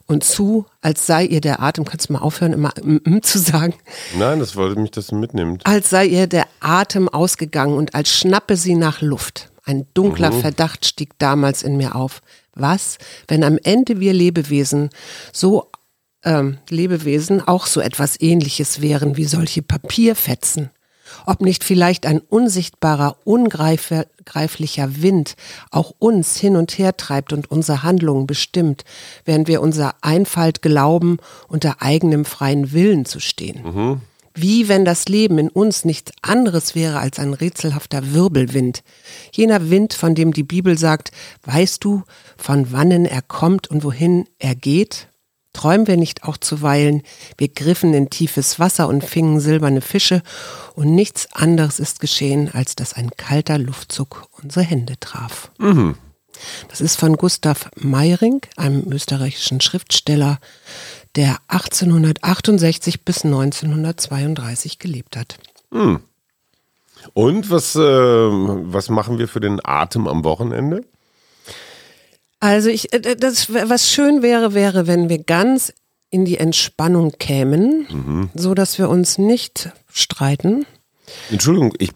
und 0.09 0.23
zu, 0.23 0.65
als 0.81 1.05
sei 1.05 1.23
ihr 1.23 1.39
der 1.39 1.61
Atem, 1.61 1.85
kannst 1.85 2.09
du 2.09 2.13
mal 2.13 2.19
aufhören, 2.19 2.53
immer 2.53 2.73
mm, 2.81 2.97
mm 3.05 3.21
zu 3.21 3.37
sagen, 3.37 3.75
Nein, 4.17 4.39
das 4.39 4.55
wollte 4.55 4.81
mich, 4.81 4.89
dass 4.89 5.07
du 5.07 5.15
mitnimmt. 5.15 5.65
als 5.67 5.91
sei 5.91 6.07
ihr 6.07 6.25
der 6.25 6.47
Atem 6.59 7.07
ausgegangen 7.07 7.77
und 7.77 7.93
als 7.93 8.09
schnappe 8.09 8.57
sie 8.57 8.73
nach 8.73 9.01
Luft. 9.01 9.51
Ein 9.63 9.85
dunkler 9.93 10.31
Verdacht 10.31 10.87
stieg 10.87 11.11
damals 11.19 11.61
in 11.61 11.77
mir 11.77 11.95
auf. 11.95 12.21
Was, 12.55 12.97
wenn 13.27 13.43
am 13.43 13.59
Ende 13.63 13.99
wir 13.99 14.13
Lebewesen 14.13 14.89
so 15.31 15.69
ähm, 16.23 16.57
Lebewesen 16.69 17.47
auch 17.47 17.67
so 17.67 17.79
etwas 17.79 18.19
ähnliches 18.19 18.81
wären 18.81 19.15
wie 19.15 19.25
solche 19.25 19.61
Papierfetzen? 19.61 20.71
Ob 21.25 21.41
nicht 21.41 21.63
vielleicht 21.63 22.05
ein 22.05 22.19
unsichtbarer, 22.19 23.17
ungreiflicher 23.23 25.01
Wind 25.01 25.35
auch 25.71 25.93
uns 25.99 26.37
hin 26.37 26.55
und 26.55 26.77
her 26.77 26.97
treibt 26.97 27.33
und 27.33 27.49
unsere 27.51 27.83
Handlungen 27.83 28.27
bestimmt, 28.27 28.83
während 29.25 29.47
wir 29.47 29.61
unser 29.61 29.95
Einfalt 30.01 30.61
glauben, 30.61 31.17
unter 31.47 31.81
eigenem 31.81 32.25
freien 32.25 32.71
Willen 32.71 33.05
zu 33.05 33.19
stehen. 33.19 34.01
Wie 34.35 34.69
wenn 34.69 34.85
das 34.85 35.09
Leben 35.09 35.37
in 35.37 35.49
uns 35.49 35.83
nichts 35.83 36.11
anderes 36.21 36.73
wäre 36.75 36.99
als 36.99 37.19
ein 37.19 37.33
rätselhafter 37.33 38.13
Wirbelwind. 38.13 38.83
Jener 39.33 39.69
Wind, 39.69 39.93
von 39.93 40.15
dem 40.15 40.31
die 40.33 40.43
Bibel 40.43 40.77
sagt, 40.77 41.11
weißt 41.43 41.83
du, 41.83 42.03
von 42.37 42.71
wannen 42.71 43.05
er 43.05 43.21
kommt 43.21 43.69
und 43.69 43.83
wohin 43.83 44.27
er 44.37 44.55
geht? 44.55 45.09
Träumen 45.59 45.87
wir 45.87 45.97
nicht 45.97 46.23
auch 46.23 46.37
zuweilen, 46.37 47.03
wir 47.37 47.49
griffen 47.49 47.93
in 47.93 48.09
tiefes 48.09 48.61
Wasser 48.61 48.87
und 48.87 49.03
fingen 49.03 49.41
silberne 49.41 49.81
Fische, 49.81 50.23
und 50.73 50.95
nichts 50.95 51.27
anderes 51.33 51.81
ist 51.81 51.99
geschehen, 51.99 52.49
als 52.53 52.77
dass 52.77 52.93
ein 52.93 53.09
kalter 53.17 53.57
Luftzug 53.57 54.29
unsere 54.41 54.63
Hände 54.63 54.97
traf. 55.01 55.51
Das 56.69 56.79
ist 56.79 56.97
von 56.97 57.17
Gustav 57.17 57.69
Meyring, 57.75 58.39
einem 58.55 58.89
österreichischen 58.89 59.59
Schriftsteller, 59.59 60.39
der 61.17 61.35
1868 61.49 63.03
bis 63.03 63.25
1932 63.25 64.79
gelebt 64.79 65.17
hat. 65.17 65.39
Und 67.13 67.51
was, 67.51 67.75
äh, 67.75 67.81
was 67.81 68.87
machen 68.87 69.17
wir 69.17 69.27
für 69.27 69.41
den 69.41 69.59
Atem 69.61 70.07
am 70.07 70.23
Wochenende? 70.23 70.85
Also 72.39 72.69
ich, 72.69 72.93
äh, 72.93 73.15
das, 73.15 73.53
was 73.53 73.89
schön 73.89 74.21
wäre, 74.21 74.53
wäre, 74.53 74.87
wenn 74.87 75.09
wir 75.09 75.23
ganz 75.23 75.73
in 76.09 76.25
die 76.25 76.37
Entspannung 76.37 77.13
kämen, 77.19 77.87
mhm. 77.89 78.29
so 78.33 78.53
dass 78.53 78.77
wir 78.77 78.89
uns 78.89 79.17
nicht 79.17 79.69
streiten. 79.91 80.65
Entschuldigung, 81.29 81.73
ich, 81.77 81.91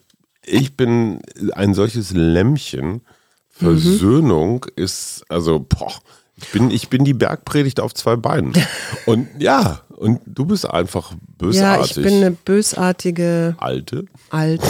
ich 0.45 0.75
bin 0.75 1.21
ein 1.53 1.73
solches 1.73 2.11
Lämmchen. 2.11 3.01
Versöhnung 3.49 4.65
mhm. 4.65 4.83
ist, 4.83 5.23
also, 5.29 5.59
boah, 5.59 5.93
ich 6.35 6.49
bin, 6.49 6.71
ich 6.71 6.89
bin 6.89 7.03
die 7.03 7.13
Bergpredigt 7.13 7.79
auf 7.79 7.93
zwei 7.93 8.15
Beinen. 8.15 8.53
Und 9.05 9.27
ja, 9.39 9.81
und 9.95 10.19
du 10.25 10.45
bist 10.45 10.69
einfach 10.69 11.13
bösartig. 11.37 11.95
Ja, 11.95 12.01
ich 12.01 12.07
bin 12.07 12.15
eine 12.15 12.31
bösartige. 12.31 13.55
Alte? 13.57 14.05
Alte. 14.31 14.65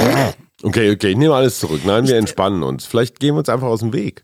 Okay, 0.61 0.91
okay, 0.91 1.07
ich 1.09 1.17
nehme 1.17 1.33
alles 1.33 1.59
zurück. 1.59 1.81
Nein, 1.85 2.07
wir 2.07 2.17
entspannen 2.17 2.61
uns. 2.61 2.85
Vielleicht 2.85 3.19
gehen 3.19 3.33
wir 3.33 3.39
uns 3.39 3.49
einfach 3.49 3.67
aus 3.67 3.79
dem 3.79 3.93
Weg. 3.93 4.23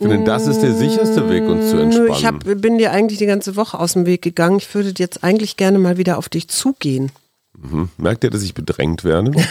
Ich 0.00 0.06
finde, 0.06 0.26
das 0.26 0.46
ist 0.46 0.60
der 0.60 0.74
sicherste 0.74 1.28
Weg, 1.28 1.42
uns 1.42 1.70
zu 1.70 1.76
entspannen. 1.76 2.12
Ich 2.12 2.24
hab, 2.24 2.44
bin 2.44 2.78
dir 2.78 2.92
eigentlich 2.92 3.18
die 3.18 3.26
ganze 3.26 3.56
Woche 3.56 3.80
aus 3.80 3.94
dem 3.94 4.06
Weg 4.06 4.22
gegangen. 4.22 4.58
Ich 4.58 4.72
würde 4.72 4.92
jetzt 4.96 5.24
eigentlich 5.24 5.56
gerne 5.56 5.78
mal 5.78 5.96
wieder 5.96 6.18
auf 6.18 6.28
dich 6.28 6.48
zugehen. 6.48 7.10
Mhm. 7.60 7.88
Merkt 7.96 8.22
ihr, 8.22 8.30
dass 8.30 8.42
ich 8.42 8.54
bedrängt 8.54 9.02
werde? 9.02 9.32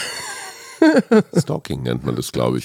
Stalking 1.37 1.83
nennt 1.83 2.05
man 2.05 2.15
das, 2.15 2.31
glaube 2.31 2.59
ich. 2.59 2.63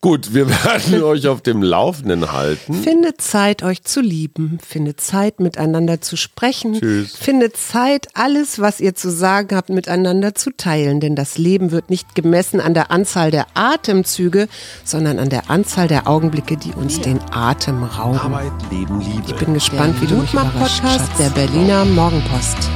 Gut, 0.00 0.34
wir 0.34 0.48
werden 0.64 1.02
euch 1.04 1.28
auf 1.28 1.42
dem 1.42 1.62
Laufenden 1.62 2.32
halten. 2.32 2.74
Findet 2.74 3.20
Zeit, 3.20 3.62
euch 3.62 3.84
zu 3.84 4.00
lieben. 4.00 4.58
Findet 4.60 5.00
Zeit, 5.00 5.38
miteinander 5.38 6.00
zu 6.00 6.16
sprechen. 6.16 6.74
Tschüss. 6.74 7.14
Findet 7.16 7.56
Zeit, 7.56 8.08
alles, 8.14 8.58
was 8.58 8.80
ihr 8.80 8.96
zu 8.96 9.10
sagen 9.12 9.54
habt, 9.54 9.70
miteinander 9.70 10.34
zu 10.34 10.50
teilen. 10.56 10.98
Denn 10.98 11.14
das 11.14 11.38
Leben 11.38 11.70
wird 11.70 11.88
nicht 11.88 12.16
gemessen 12.16 12.60
an 12.60 12.74
der 12.74 12.90
Anzahl 12.90 13.30
der 13.30 13.46
Atemzüge, 13.54 14.48
sondern 14.84 15.20
an 15.20 15.28
der 15.28 15.50
Anzahl 15.50 15.86
der 15.86 16.08
Augenblicke, 16.08 16.56
die 16.56 16.72
uns 16.72 17.00
den 17.00 17.20
Atem 17.30 17.84
rauben. 17.84 18.18
Arbeit, 18.18 18.52
Leben, 18.72 19.00
Liebe. 19.00 19.22
Ich 19.28 19.36
bin 19.36 19.54
gespannt, 19.54 19.94
der 20.00 20.02
wie 20.02 20.14
du 20.14 20.20
mich 20.20 20.32
Podcast 20.32 21.10
der 21.18 21.30
Berliner 21.30 21.84
Morgenpost. 21.84 22.68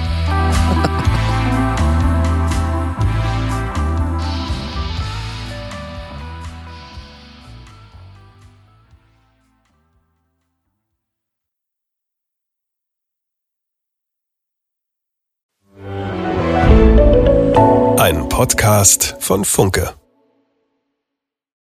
Podcast 18.47 19.17
von 19.19 19.45
Funke. 19.45 20.06